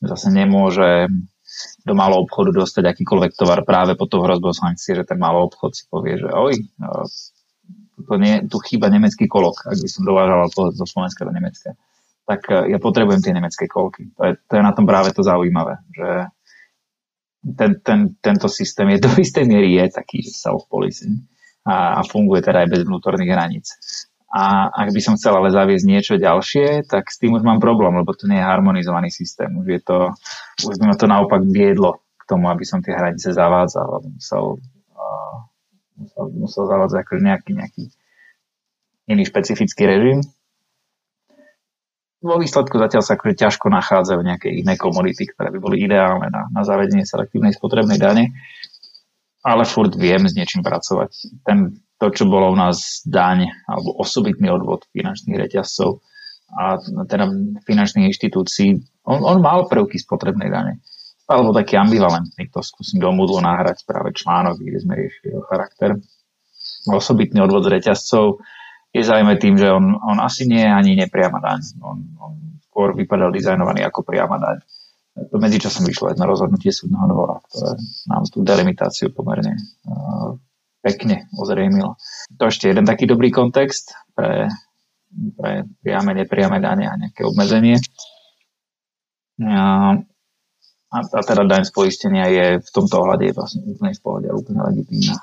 zase 0.03 0.31
nemôže 0.31 1.07
do 1.87 1.93
malého 1.95 2.21
obchodu 2.21 2.51
dostať 2.53 2.83
akýkoľvek 2.91 3.31
tovar 3.33 3.63
práve 3.63 3.95
pod 3.95 4.11
tou 4.11 4.21
hrozbou 4.21 4.51
sankcie, 4.51 4.93
že 4.93 5.07
ten 5.07 5.17
malý 5.17 5.47
obchod 5.47 5.71
si 5.73 5.83
povie, 5.87 6.19
že 6.19 6.29
oj, 6.29 6.53
uh, 6.83 7.07
to 8.05 8.13
nie, 8.21 8.45
tu 8.45 8.61
chýba 8.61 8.93
nemecký 8.93 9.25
kolok, 9.25 9.65
ak 9.65 9.77
by 9.81 9.89
som 9.89 10.05
dovážal 10.05 10.47
zo 10.53 10.85
Slovenska 10.85 11.25
do 11.25 11.33
Nemecka. 11.33 11.73
Tak 12.29 12.41
e, 12.51 12.75
ja 12.75 12.77
potrebujem 12.77 13.23
tie 13.25 13.33
nemecké 13.33 13.65
kolky. 13.65 14.13
To 14.19 14.21
je, 14.21 14.31
to 14.45 14.53
je 14.53 14.61
na 14.61 14.75
tom 14.75 14.85
práve 14.85 15.09
to 15.17 15.25
zaujímavé, 15.25 15.81
že 15.89 16.09
ten, 17.57 17.81
ten, 17.81 17.99
tento 18.21 18.47
systém 18.51 18.85
je 18.93 18.99
do 19.01 19.11
istej 19.17 19.45
miery 19.49 19.81
je 19.81 19.97
taký 19.97 20.21
self-policing 20.21 21.25
a, 21.65 21.97
a 21.97 22.01
funguje 22.05 22.45
teda 22.45 22.67
aj 22.67 22.69
bez 22.69 22.81
vnútorných 22.85 23.33
hraníc. 23.33 23.67
A 24.27 24.67
ak 24.67 24.91
by 24.91 24.99
som 24.99 25.15
chcel 25.15 25.39
ale 25.39 25.55
zaviesť 25.55 25.85
niečo 25.87 26.13
ďalšie, 26.19 26.83
tak 26.83 27.07
s 27.07 27.15
tým 27.15 27.39
už 27.39 27.47
mám 27.47 27.63
problém, 27.63 27.95
lebo 27.95 28.11
to 28.11 28.27
nie 28.27 28.37
je 28.37 28.43
harmonizovaný 28.43 29.07
systém. 29.07 29.47
Už, 29.55 29.67
je 29.67 29.81
to, 29.81 29.97
už 30.67 30.75
by 30.83 30.91
ma 30.91 30.95
to 30.99 31.07
naopak 31.07 31.41
viedlo 31.47 32.03
k 32.19 32.23
tomu, 32.27 32.51
aby 32.51 32.67
som 32.67 32.83
tie 32.83 32.91
hranice 32.91 33.31
zavádzal, 33.31 33.87
aby 33.87 34.07
musel 34.19 34.59
musel, 35.97 36.25
musel 36.37 36.63
zavádzať 36.69 36.97
akože 37.01 37.21
nejaký, 37.25 37.51
nejaký 37.57 37.83
iný 39.09 39.23
špecifický 39.25 39.83
režim. 39.89 40.19
Vo 42.17 42.41
výsledku 42.41 42.81
zatiaľ 42.81 43.03
sa 43.05 43.13
akože 43.13 43.35
ťažko 43.37 43.69
nachádzajú 43.69 44.19
nejaké 44.25 44.49
iné 44.49 44.73
komodity, 44.73 45.29
ktoré 45.29 45.53
by 45.53 45.59
boli 45.61 45.85
ideálne 45.85 46.33
na, 46.33 46.49
na 46.49 46.61
zavedenie 46.65 47.05
selektívnej 47.05 47.53
spotrebnej 47.53 48.01
dane, 48.01 48.33
ale 49.45 49.63
furt 49.69 49.93
viem 49.93 50.25
s 50.25 50.33
niečím 50.33 50.65
pracovať. 50.65 51.13
Ten, 51.45 51.77
to, 51.97 52.07
čo 52.13 52.29
bolo 52.29 52.53
u 52.53 52.57
nás 52.57 53.01
daň 53.05 53.49
alebo 53.65 53.97
osobitný 53.97 54.53
odvod 54.53 54.85
finančných 54.93 55.37
reťazcov 55.37 56.01
a 56.47 56.79
teda 57.09 57.27
finančných 57.67 58.07
inštitúcií, 58.07 58.69
on, 59.03 59.19
on 59.25 59.37
mal 59.43 59.67
prvky 59.67 59.99
spotrebnej 59.99 60.47
dane 60.47 60.79
alebo 61.27 61.51
taký 61.51 61.75
ambivalentný, 61.75 62.47
to 62.47 62.63
skúsim 62.63 63.03
do 63.03 63.11
Moodle 63.11 63.43
nahrať 63.43 63.83
práve 63.83 64.15
článok, 64.15 64.63
kde 64.63 64.79
sme 64.79 64.95
riešili 64.95 65.35
jeho 65.35 65.43
charakter. 65.43 65.99
Osobitný 66.87 67.43
odvod 67.43 67.67
z 67.67 67.75
reťazcov 67.75 68.39
je 68.95 69.03
zaujímavé 69.03 69.35
tým, 69.35 69.59
že 69.59 69.67
on, 69.67 69.99
on 69.99 70.23
asi 70.23 70.47
nie 70.47 70.63
je 70.63 70.71
ani 70.71 70.95
nepriama 70.95 71.43
daň. 71.43 71.59
On, 71.83 71.99
on 72.23 72.31
skôr 72.71 72.95
vypadal 72.95 73.35
dizajnovaný 73.35 73.83
ako 73.83 74.07
priama 74.07 74.39
daň. 74.39 74.63
To 75.17 75.35
medzičasom 75.35 75.83
vyšlo 75.83 76.15
na 76.15 76.29
rozhodnutie 76.29 76.71
súdneho 76.71 77.11
dvora, 77.11 77.43
ktoré 77.43 77.75
nám 78.07 78.23
tú 78.31 78.39
delimitáciu 78.45 79.11
pomerne 79.11 79.59
uh, 79.83 80.31
pekne 80.87 81.27
ozrejmilo. 81.35 81.99
To 82.39 82.47
ešte 82.47 82.71
jeden 82.71 82.87
taký 82.87 83.03
dobrý 83.03 83.27
kontext 83.27 83.91
pre, 84.15 84.47
pre 85.35 85.67
priame, 85.83 86.15
nepriame 86.15 86.63
dane 86.63 86.87
a 86.87 86.95
nejaké 86.95 87.27
obmedzenie. 87.27 87.75
Uh, 89.37 89.99
a, 90.87 90.97
a 91.03 91.21
teda 91.21 91.43
daň 91.43 91.67
z 91.67 91.71
poistenia 91.75 92.25
je 92.31 92.45
v 92.63 92.69
tomto 92.71 93.03
ohľade 93.03 93.35
vlastne 93.35 93.67
úplne 93.67 93.91
v 93.91 94.01
pohode 94.01 94.27
a 94.31 94.33
úplne 94.33 94.63
legitímna. 94.71 95.19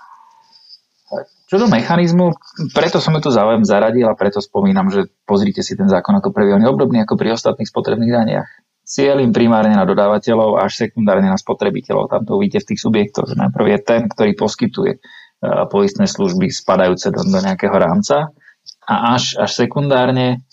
Čo 1.45 1.61
do 1.61 1.69
mechanizmu, 1.69 2.35
preto 2.73 2.99
som 2.99 3.15
ju 3.15 3.29
tu 3.29 3.31
záujem 3.31 3.63
zaradil 3.63 4.09
a 4.09 4.19
preto 4.19 4.41
spomínam, 4.41 4.91
že 4.91 5.07
pozrite 5.29 5.61
si 5.63 5.77
ten 5.77 5.87
zákon 5.87 6.17
ako 6.19 6.33
prvý. 6.33 6.57
On 6.57 6.63
je 6.65 6.73
obdobný 6.73 7.05
ako 7.05 7.15
pri 7.15 7.37
ostatných 7.37 7.69
spotrebných 7.69 8.13
daniach. 8.13 8.49
Cieľim 8.85 9.33
primárne 9.33 9.77
na 9.77 9.89
dodávateľov 9.89 10.61
až 10.61 10.89
sekundárne 10.89 11.31
na 11.31 11.39
spotrebiteľov. 11.41 12.13
Tam 12.13 12.23
to 12.29 12.37
uvidíte 12.37 12.65
v 12.65 12.69
tých 12.75 12.81
subjektoch, 12.85 13.31
že 13.33 13.37
najprv 13.41 13.67
je 13.71 13.79
ten, 13.81 14.03
ktorý 14.09 14.33
poskytuje 14.37 14.93
poistné 15.69 16.09
služby 16.09 16.49
spadajúce 16.49 17.13
do, 17.13 17.21
do 17.21 17.39
nejakého 17.41 17.75
rámca 17.75 18.33
a 18.85 19.17
až, 19.17 19.37
až 19.41 19.51
sekundárne 19.65 20.45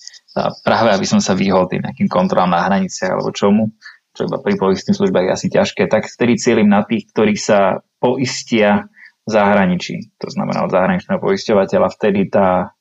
práve 0.63 0.89
aby 0.95 1.05
som 1.07 1.19
sa 1.19 1.35
vyhol 1.35 1.67
tým 1.67 1.83
nejakým 1.83 2.07
kontrolám 2.07 2.55
na 2.55 2.63
hraniciach 2.63 3.11
alebo 3.19 3.35
čomu, 3.35 3.75
čo 4.15 4.27
iba 4.27 4.39
pri 4.39 4.55
poistných 4.55 4.95
službách 4.95 5.25
je 5.27 5.35
asi 5.35 5.47
ťažké, 5.51 5.87
tak 5.91 6.07
vtedy 6.07 6.39
cieľim 6.39 6.71
na 6.71 6.83
tých, 6.83 7.11
ktorí 7.11 7.35
sa 7.35 7.83
poistia 7.99 8.87
v 9.23 9.29
zahraničí. 9.29 10.17
To 10.19 10.27
znamená 10.31 10.65
od 10.65 10.71
zahraničného 10.73 11.19
poisťovateľa. 11.19 11.87
Vtedy 11.95 12.27
tá, 12.31 12.73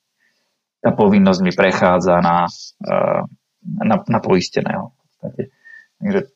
tá 0.81 0.89
povinnosť 0.91 1.39
mi 1.43 1.51
prechádza 1.53 2.19
na, 2.19 2.47
eh, 2.87 3.21
na, 3.83 3.95
na 3.99 4.19
poisteného. 4.19 4.95
Takže 6.01 6.33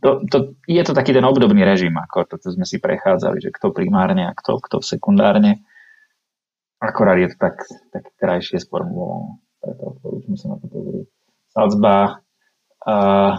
to, 0.00 0.10
to, 0.28 0.36
je 0.68 0.82
to 0.84 0.92
taký 0.92 1.16
ten 1.16 1.24
obdobný 1.24 1.64
režim, 1.64 1.94
ako 1.96 2.28
to, 2.28 2.34
čo 2.40 2.54
sme 2.54 2.68
si 2.68 2.76
prechádzali, 2.78 3.40
že 3.40 3.54
kto 3.54 3.72
primárne 3.72 4.28
a 4.28 4.36
kto, 4.36 4.60
kto 4.60 4.76
sekundárne. 4.84 5.64
Akorát 6.78 7.18
je 7.18 7.34
to 7.34 7.36
tak, 7.40 7.56
tak 7.90 8.04
krajšie 8.20 8.62
sformulované. 8.62 9.42
Preto 9.58 9.82
odporúčam 9.96 10.34
sa 10.38 10.54
na 10.54 10.56
to 10.62 10.66
pozrieť. 10.70 11.06
Sadzba 11.50 11.96
uh, 12.86 13.34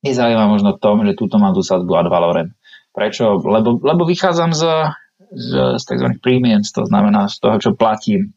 je 0.00 0.12
zaujímavé 0.16 0.48
možno 0.48 0.80
tom, 0.80 1.04
že 1.04 1.12
túto 1.12 1.36
mám 1.36 1.52
tú 1.52 1.60
sadbu 1.60 1.92
ad 1.92 2.08
valorem. 2.08 2.56
Prečo? 2.96 3.36
Lebo, 3.36 3.76
lebo 3.84 4.02
vychádzam 4.08 4.56
z, 4.56 4.64
z, 5.28 5.50
z 5.76 5.82
tzv. 5.84 6.08
premiums, 6.24 6.72
to 6.72 6.88
znamená 6.88 7.28
z 7.28 7.36
toho, 7.36 7.56
čo 7.60 7.70
platím 7.76 8.32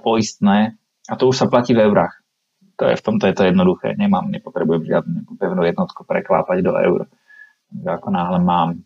poistné 0.00 0.80
a 1.10 1.12
to 1.20 1.28
už 1.28 1.36
sa 1.36 1.46
platí 1.50 1.76
v 1.76 1.84
eurách. 1.84 2.23
To 2.74 2.90
je, 2.90 2.94
v 2.98 3.04
tomto 3.06 3.30
je 3.30 3.34
to 3.38 3.46
jednoduché. 3.46 3.94
Nemám, 3.94 4.26
nepotrebujem 4.30 4.82
žiadnu 4.82 5.38
pevnú 5.38 5.62
jednotku 5.62 6.02
preklápať 6.02 6.58
do 6.62 6.74
eur. 6.74 7.00
Ako 7.86 8.10
náhle 8.10 8.42
mám 8.42 8.82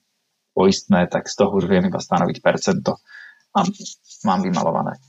poistné, 0.52 1.08
tak 1.08 1.28
z 1.28 1.34
toho 1.40 1.56
už 1.56 1.70
viem 1.70 1.88
iba 1.88 2.00
stanoviť 2.00 2.36
percento. 2.44 3.00
A 3.56 3.64
mám 4.28 4.40
vymalované. 4.44 5.00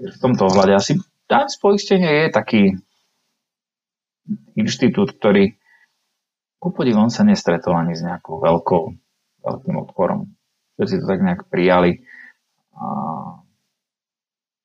V 0.00 0.18
tomto 0.18 0.50
ohľade 0.50 0.74
asi 0.74 0.92
daň 1.30 1.46
z 1.52 1.56
poistenia 1.62 2.10
je 2.10 2.26
taký 2.34 2.62
inštitút, 4.58 5.14
ktorý 5.20 5.54
ku 6.60 6.68
podivu 6.76 7.00
on 7.00 7.08
sa 7.08 7.24
nestretol 7.24 7.72
ani 7.72 7.96
s 7.96 8.04
nejakou 8.04 8.42
veľkou, 8.42 8.82
veľkým 9.44 9.76
odporom. 9.80 10.28
Všetci 10.76 10.94
to 11.00 11.06
tak 11.08 11.20
nejak 11.24 11.48
prijali. 11.48 12.04
A 12.76 12.84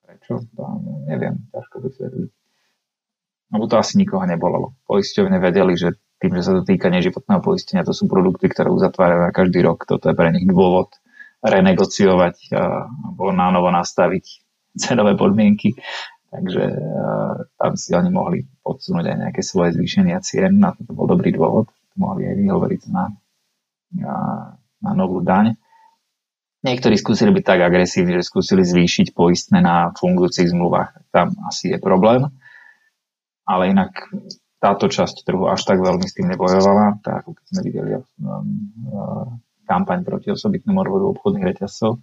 prečo? 0.04 0.44
To 0.60 0.64
neviem, 1.08 1.46
ťažko 1.56 1.76
vysvetliť. 1.84 2.35
No 3.54 3.70
to 3.70 3.78
asi 3.78 4.02
nikoho 4.02 4.26
nebolelo. 4.26 4.74
Poisťovne 4.90 5.38
vedeli, 5.38 5.78
že 5.78 5.96
tým, 6.18 6.34
že 6.40 6.46
sa 6.48 6.54
to 6.58 6.66
týka 6.66 6.90
neživotného 6.90 7.44
poistenia, 7.44 7.86
to 7.86 7.94
sú 7.94 8.10
produkty, 8.10 8.50
ktoré 8.50 8.72
uzatvárajú 8.72 9.22
na 9.30 9.32
každý 9.36 9.62
rok. 9.62 9.86
Toto 9.86 10.10
je 10.10 10.16
pre 10.18 10.34
nich 10.34 10.48
dôvod 10.48 10.96
renegociovať 11.46 12.56
alebo 12.56 13.30
nánovo 13.30 13.70
nastaviť 13.70 14.26
cenové 14.82 15.14
podmienky. 15.14 15.78
Takže 16.36 16.64
tam 17.56 17.80
si 17.80 17.96
oni 17.96 18.12
mohli 18.12 18.44
podsunúť 18.60 19.06
aj 19.08 19.18
nejaké 19.28 19.42
svoje 19.46 19.78
zvýšenia 19.80 20.20
cien. 20.20 20.60
Na 20.60 20.76
to, 20.76 20.84
to 20.84 20.92
bol 20.92 21.08
dobrý 21.08 21.32
dôvod 21.32 21.72
mohli 21.96 22.28
aj 22.28 22.36
vyhovoriť 22.36 22.82
na, 22.92 23.04
na, 23.96 24.16
na 24.84 24.92
novú 24.94 25.24
daň. 25.24 25.56
Niektorí 26.66 26.98
skúsili 26.98 27.30
byť 27.30 27.44
tak 27.46 27.60
agresívni, 27.62 28.18
že 28.20 28.26
skúsili 28.26 28.66
zvýšiť 28.66 29.14
poistné 29.14 29.62
na 29.62 29.94
fungujúcich 29.94 30.50
zmluvách. 30.50 31.14
Tam 31.14 31.38
asi 31.46 31.72
je 31.76 31.78
problém. 31.78 32.26
Ale 33.46 33.70
inak 33.72 34.10
táto 34.58 34.90
časť 34.90 35.26
trhu 35.26 35.46
až 35.46 35.62
tak 35.62 35.78
veľmi 35.78 36.06
s 36.10 36.18
tým 36.18 36.34
nebojovala, 36.34 36.98
tak 37.06 37.22
ako 37.22 37.38
keď 37.38 37.46
sme 37.46 37.62
videli 37.62 37.90
um, 37.94 38.02
uh, 38.90 39.26
kampaň 39.70 40.02
proti 40.02 40.34
osobitnému 40.34 40.78
odvodu 40.82 41.06
obchodných 41.14 41.46
reťazcov. 41.54 42.02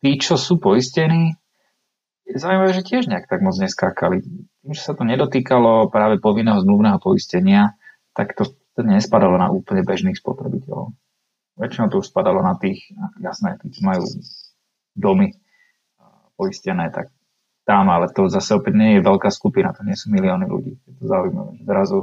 Tí, 0.00 0.10
čo 0.20 0.36
sú 0.36 0.60
poistení, 0.60 1.36
je 2.28 2.36
zaujímavé, 2.36 2.76
že 2.76 2.84
tiež 2.84 3.08
nejak 3.08 3.30
tak 3.30 3.40
moc 3.40 3.56
neskákali. 3.56 4.20
Tým, 4.60 4.72
že 4.76 4.82
sa 4.84 4.92
to 4.92 5.08
nedotýkalo 5.08 5.88
práve 5.88 6.20
povinného 6.20 6.60
zmluvného 6.60 7.00
poistenia, 7.00 7.78
tak 8.12 8.36
to, 8.36 8.52
nespadalo 8.76 9.40
na 9.40 9.48
úplne 9.48 9.80
bežných 9.80 10.20
spotrebiteľov. 10.20 10.92
Väčšinou 11.56 11.88
to 11.88 12.04
už 12.04 12.12
spadalo 12.12 12.44
na 12.44 12.60
tých, 12.60 12.92
jasné, 13.24 13.56
tí, 13.64 13.72
čo 13.72 13.88
majú 13.88 14.04
domy 14.92 15.32
poistené, 16.36 16.92
tak 16.92 17.08
tam, 17.66 17.90
ale 17.90 18.06
to 18.14 18.30
zase 18.30 18.54
opäť 18.54 18.78
nie 18.78 18.90
je 18.98 19.00
veľká 19.02 19.28
skupina, 19.28 19.74
to 19.74 19.82
nie 19.82 19.98
sú 19.98 20.14
milióny 20.14 20.46
ľudí. 20.46 20.78
Je 20.86 20.94
to 21.02 21.04
zaujímavé, 21.10 21.58
že 21.58 21.64
zrazu 21.66 21.98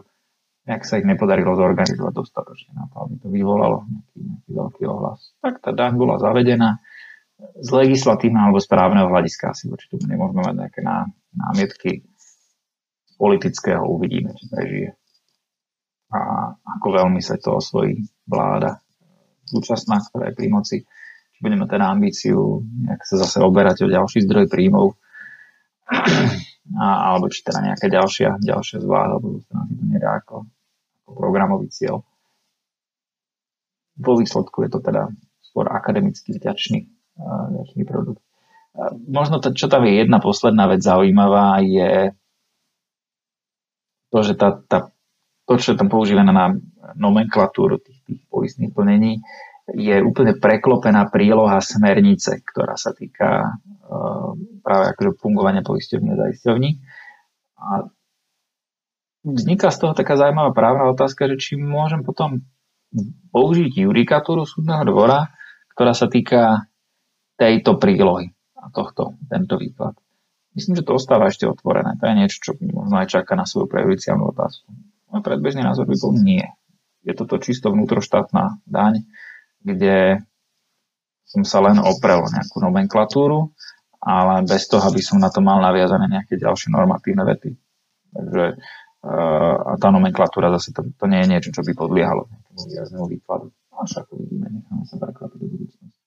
nejak 0.68 0.84
sa 0.84 1.00
ich 1.00 1.08
nepodarilo 1.08 1.56
zorganizovať 1.56 2.14
dostatočne 2.14 2.72
na 2.76 2.86
to, 2.92 3.08
aby 3.08 3.16
to 3.20 3.28
vyvolalo 3.32 3.88
nejaký, 3.88 4.18
nejaký 4.28 4.52
veľký 4.52 4.84
ohlas. 4.92 5.20
Tak 5.40 5.64
tá 5.64 5.72
daň 5.72 5.96
bola 5.96 6.20
zavedená 6.20 6.84
z 7.60 7.70
legislatívneho 7.72 8.52
alebo 8.52 8.60
správneho 8.60 9.08
hľadiska 9.08 9.52
asi 9.52 9.68
voči 9.68 9.88
tomu 9.92 10.08
nemôžeme 10.08 10.44
mať 10.44 10.56
nejaké 10.68 10.80
námietky 11.36 11.92
z 12.04 12.28
politického 13.20 13.84
uvidíme, 13.84 14.36
či 14.36 14.48
prežije 14.52 14.92
a 16.14 16.54
ako 16.78 16.88
veľmi 16.94 17.20
sa 17.20 17.42
to 17.42 17.58
osvojí 17.58 18.06
vláda 18.30 18.86
súčasná, 19.50 19.98
ktorá 20.00 20.30
je 20.30 20.38
pri 20.38 20.48
moci. 20.48 20.78
budeme 21.42 21.68
teda 21.68 21.92
ambíciu 21.92 22.64
nejak 22.64 23.04
sa 23.04 23.20
zase 23.20 23.44
oberať 23.44 23.84
o 23.84 23.92
ďalší 23.92 24.24
zdroj 24.24 24.48
príjmov, 24.48 24.96
a, 26.80 26.86
alebo 27.12 27.28
či 27.28 27.44
teda 27.44 27.74
nejaká 27.74 27.88
ďalšia, 27.92 28.40
ďalšia 28.40 28.78
zvláda, 28.80 29.20
lebo 29.20 29.44
sa 29.46 29.64
to 29.68 29.84
nedá 29.84 30.20
ako, 30.24 30.48
ako 31.04 31.12
programový 31.12 31.68
cieľ. 31.70 32.02
Vo 34.00 34.18
výsledku 34.18 34.66
je 34.66 34.70
to 34.74 34.80
teda 34.82 35.12
skôr 35.46 35.70
akademicky 35.70 36.34
vďačný, 36.34 36.90
vďačný 37.22 37.84
produkt. 37.86 38.24
Možno 39.06 39.38
to, 39.38 39.54
čo 39.54 39.70
tam 39.70 39.86
je 39.86 40.02
jedna 40.02 40.18
posledná 40.18 40.66
vec 40.66 40.82
zaujímavá, 40.82 41.62
je 41.62 42.18
to, 44.10 44.20
že 44.26 44.34
tá, 44.34 44.58
tá, 44.66 44.90
to, 45.46 45.54
čo 45.62 45.74
je 45.74 45.78
tam 45.78 45.94
používané 45.94 46.34
na 46.34 46.58
nomenklatúru 46.98 47.78
tých, 47.78 48.02
tých 48.02 48.22
poistných 48.34 48.74
plnení, 48.74 49.22
je 49.72 49.96
úplne 50.04 50.36
preklopená 50.36 51.08
príloha 51.08 51.64
smernice, 51.64 52.44
ktorá 52.44 52.76
sa 52.76 52.92
týka 52.92 53.56
uh, 53.56 54.36
práve 54.60 54.86
akože 54.92 55.10
fungovania 55.24 55.64
poisťovní 55.64 56.10
a 56.12 56.20
zaisťovní. 56.28 56.70
A 57.64 57.88
vzniká 59.24 59.72
z 59.72 59.78
toho 59.80 59.94
taká 59.96 60.20
zaujímavá 60.20 60.52
právna 60.52 60.92
otázka, 60.92 61.32
že 61.32 61.40
či 61.40 61.52
môžem 61.56 62.04
potom 62.04 62.44
použiť 63.32 63.88
judikatúru 63.88 64.44
súdneho 64.44 64.84
dvora, 64.84 65.32
ktorá 65.74 65.96
sa 65.96 66.12
týka 66.12 66.68
tejto 67.40 67.80
prílohy 67.80 68.36
a 68.60 68.70
tohto, 68.70 69.18
tento 69.32 69.56
výklad. 69.58 69.96
Myslím, 70.54 70.78
že 70.78 70.86
to 70.86 71.02
ostáva 71.02 71.34
ešte 71.34 71.50
otvorené. 71.50 71.98
To 71.98 72.06
je 72.06 72.14
niečo, 72.14 72.38
čo 72.38 72.52
možno 72.62 73.02
aj 73.02 73.10
čaká 73.10 73.34
na 73.34 73.50
svoju 73.50 73.66
prejudiciálnu 73.66 74.30
otázku. 74.30 74.70
Môj 75.10 75.22
predbežný 75.26 75.66
názor 75.66 75.90
by 75.90 75.98
bol 75.98 76.14
nie. 76.14 76.46
Je 77.02 77.18
toto 77.18 77.42
čisto 77.42 77.74
vnútroštátna 77.74 78.62
daň, 78.70 79.02
kde 79.64 80.22
som 81.24 81.42
sa 81.42 81.64
len 81.64 81.82
oprel 81.82 82.22
nejakú 82.30 82.62
nomenklatúru, 82.62 83.50
ale 84.04 84.44
bez 84.46 84.70
toho, 84.70 84.84
aby 84.86 85.02
som 85.02 85.18
na 85.18 85.34
to 85.34 85.40
mal 85.40 85.58
naviazané 85.64 86.12
nejaké 86.12 86.38
ďalšie 86.38 86.70
normatívne 86.70 87.24
vety. 87.26 87.56
Takže 88.14 88.44
uh, 88.54 89.56
a 89.64 89.74
tá 89.82 89.90
nomenklatúra 89.90 90.54
zase 90.54 90.76
to, 90.76 90.86
to 90.94 91.06
nie 91.10 91.24
je 91.26 91.32
niečo, 91.32 91.50
čo 91.50 91.66
by 91.66 91.74
podliehalo 91.74 92.30
nejakému 92.30 92.62
výraznému 92.70 93.06
výkladu. 93.10 93.50
Až 93.74 94.06
ako 94.06 94.22
vidíme, 94.22 94.54
necháme 94.54 94.86
sa 94.86 95.02
prekvapiť 95.02 95.40
do 95.42 95.48
budúcnosti 95.50 96.04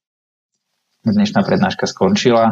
dnešná 1.13 1.47
prednáška 1.47 1.87
skončila. 1.87 2.51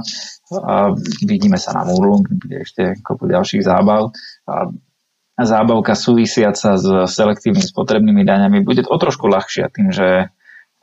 A 0.55 0.95
vidíme 1.25 1.59
sa 1.59 1.75
na 1.75 1.83
Moodle, 1.83 2.23
kde 2.23 2.63
ešte 2.63 2.83
kopu 3.03 3.27
ďalších 3.27 3.67
zábav. 3.67 4.15
A 4.47 4.71
zábavka 5.43 5.99
súvisiaca 5.99 6.79
s 6.79 6.87
selektívnymi 6.87 7.67
spotrebnými 7.67 8.23
daňami 8.23 8.63
bude 8.63 8.87
o 8.87 8.95
trošku 8.95 9.27
ľahšia 9.27 9.73
tým, 9.75 9.91
že 9.91 10.31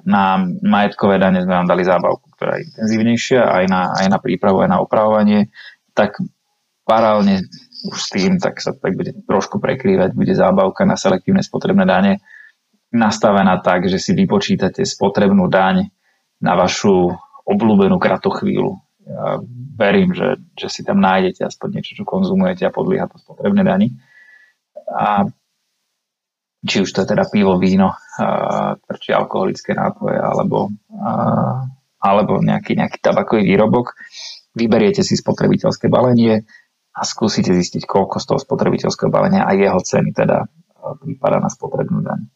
na 0.06 0.42
majetkové 0.62 1.22
dane 1.22 1.42
sme 1.42 1.58
vám 1.62 1.70
dali 1.70 1.84
zábavku, 1.86 2.34
ktorá 2.36 2.58
je 2.58 2.68
intenzívnejšia 2.72 3.42
aj 3.42 3.66
na, 3.70 3.82
aj 3.96 4.08
na 4.10 4.18
prípravu, 4.18 4.64
aj 4.66 4.70
na 4.70 4.80
opravovanie, 4.82 5.50
tak 5.94 6.18
paralelne 6.86 7.46
už 7.90 7.98
s 7.98 8.10
tým, 8.14 8.38
tak 8.38 8.62
sa 8.62 8.74
tak 8.78 8.94
bude 8.94 9.14
trošku 9.26 9.58
prekrývať, 9.58 10.14
bude 10.14 10.34
zábavka 10.34 10.86
na 10.86 10.98
selektívne 10.98 11.42
spotrebné 11.42 11.86
dane 11.86 12.22
nastavená 12.92 13.64
tak, 13.64 13.88
že 13.88 13.98
si 13.98 14.12
vypočítate 14.12 14.84
spotrebnú 14.84 15.48
daň 15.48 15.88
na 16.44 16.54
vašu 16.60 17.16
obľúbenú 17.48 17.96
kratochvíľu. 17.98 18.72
Ja 19.08 19.42
verím, 19.80 20.14
že, 20.14 20.38
že 20.54 20.68
si 20.70 20.82
tam 20.86 21.02
nájdete 21.02 21.48
aspoň 21.48 21.80
niečo, 21.80 21.98
čo 21.98 22.04
konzumujete 22.06 22.68
a 22.68 22.76
podlieha 22.76 23.10
to 23.10 23.18
spotrebné 23.18 23.66
dani. 23.66 23.96
A 24.92 25.26
či 26.62 26.86
už 26.86 26.90
to 26.94 27.02
je 27.02 27.12
teda 27.18 27.26
pivo, 27.26 27.58
víno, 27.58 27.98
či 29.02 29.10
alkoholické 29.14 29.74
nápoje, 29.74 30.18
alebo, 30.18 30.70
alebo 31.98 32.34
nejaký, 32.38 32.78
nejaký 32.78 33.02
tabakový 33.02 33.46
výrobok. 33.46 33.98
Vyberiete 34.54 35.02
si 35.02 35.18
spotrebiteľské 35.18 35.90
balenie 35.90 36.46
a 36.92 37.02
skúsite 37.08 37.56
zistiť, 37.56 37.88
koľko 37.88 38.20
z 38.22 38.26
toho 38.30 38.40
spotrebiteľského 38.44 39.10
balenia 39.10 39.48
a 39.48 39.56
jeho 39.56 39.80
ceny 39.80 40.14
teda 40.14 40.46
prípada 41.02 41.40
na 41.40 41.50
spotrebnú 41.50 42.04
daň. 42.04 42.28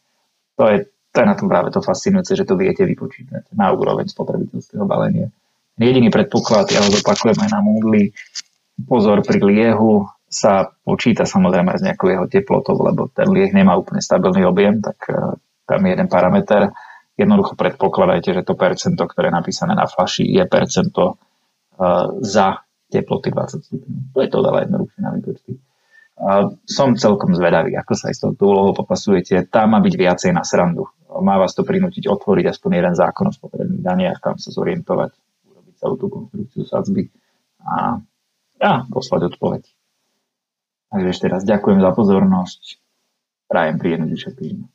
To 0.57 0.63
je, 0.71 0.77
to 1.11 1.17
je 1.21 1.25
na 1.27 1.35
tom 1.35 1.51
práve 1.51 1.75
to 1.75 1.83
fascinujúce, 1.83 2.33
že 2.39 2.47
to 2.47 2.55
viete 2.55 2.81
vypočítať 2.87 3.51
na 3.53 3.75
úroveň 3.75 4.07
spotrebiteľského 4.07 4.87
balenia. 4.87 5.29
Jediný 5.75 6.07
predpoklad, 6.07 6.71
ja 6.71 6.79
ho 6.79 6.87
zopakujem 6.87 7.35
aj 7.35 7.49
na 7.51 7.59
Moodle, 7.59 8.15
pozor 8.87 9.19
pri 9.27 9.43
liehu 9.43 10.07
sa 10.35 10.67
počíta 10.83 11.23
samozrejme 11.23 11.79
s 11.79 11.85
nejakou 11.85 12.11
jeho 12.11 12.27
teplotou, 12.27 12.75
lebo 12.83 13.07
ten 13.07 13.31
lieh 13.31 13.55
nemá 13.55 13.79
úplne 13.79 14.03
stabilný 14.03 14.43
objem, 14.43 14.83
tak 14.83 14.99
uh, 15.07 15.39
tam 15.63 15.79
je 15.87 15.89
jeden 15.95 16.11
parameter. 16.11 16.75
Jednoducho 17.15 17.55
predpokladajte, 17.55 18.35
že 18.35 18.43
to 18.43 18.59
percento, 18.59 19.07
ktoré 19.07 19.31
je 19.31 19.39
napísané 19.39 19.71
na 19.71 19.87
flaši, 19.87 20.27
je 20.27 20.43
percento 20.43 21.15
uh, 21.15 22.11
za 22.19 22.67
teploty 22.91 23.31
20 23.31 23.63
stupňov. 23.63 24.01
To 24.11 24.19
je 24.19 24.29
to 24.29 24.37
veľa 24.43 24.59
jednoduchšie 24.67 24.99
na 24.99 25.11
výpočty. 25.15 25.51
Uh, 26.15 26.51
som 26.67 26.99
celkom 26.99 27.31
zvedavý, 27.31 27.79
ako 27.79 27.93
sa 27.95 28.11
aj 28.11 28.15
s 28.15 28.21
touto 28.23 28.43
úlohou 28.51 28.75
popasujete. 28.75 29.47
Tam 29.47 29.71
má 29.71 29.79
byť 29.79 29.95
viacej 29.95 30.31
na 30.35 30.43
srandu 30.43 30.91
má 31.21 31.39
vás 31.39 31.55
to 31.55 31.63
prinútiť 31.63 32.11
otvoriť 32.11 32.45
aspoň 32.51 32.71
jeden 32.75 32.95
zákon 32.95 33.25
o 33.29 33.35
spotrebných 33.35 33.83
daniach, 33.83 34.19
tam 34.19 34.35
sa 34.35 34.51
zorientovať, 34.51 35.11
urobiť 35.47 35.73
celú 35.79 35.95
tú 35.95 36.07
konstrukciu 36.11 36.63
sadzby 36.67 37.07
a, 37.63 38.01
a 38.59 38.71
poslať 38.89 39.35
odpoveď. 39.35 39.63
Takže 40.95 41.11
ešte 41.11 41.27
raz 41.27 41.43
ďakujem 41.43 41.83
za 41.83 41.91
pozornosť. 41.91 42.61
Prajem 43.51 43.75
príjemný 43.83 44.15
zvyšok 44.15 44.33
týždňa. 44.39 44.65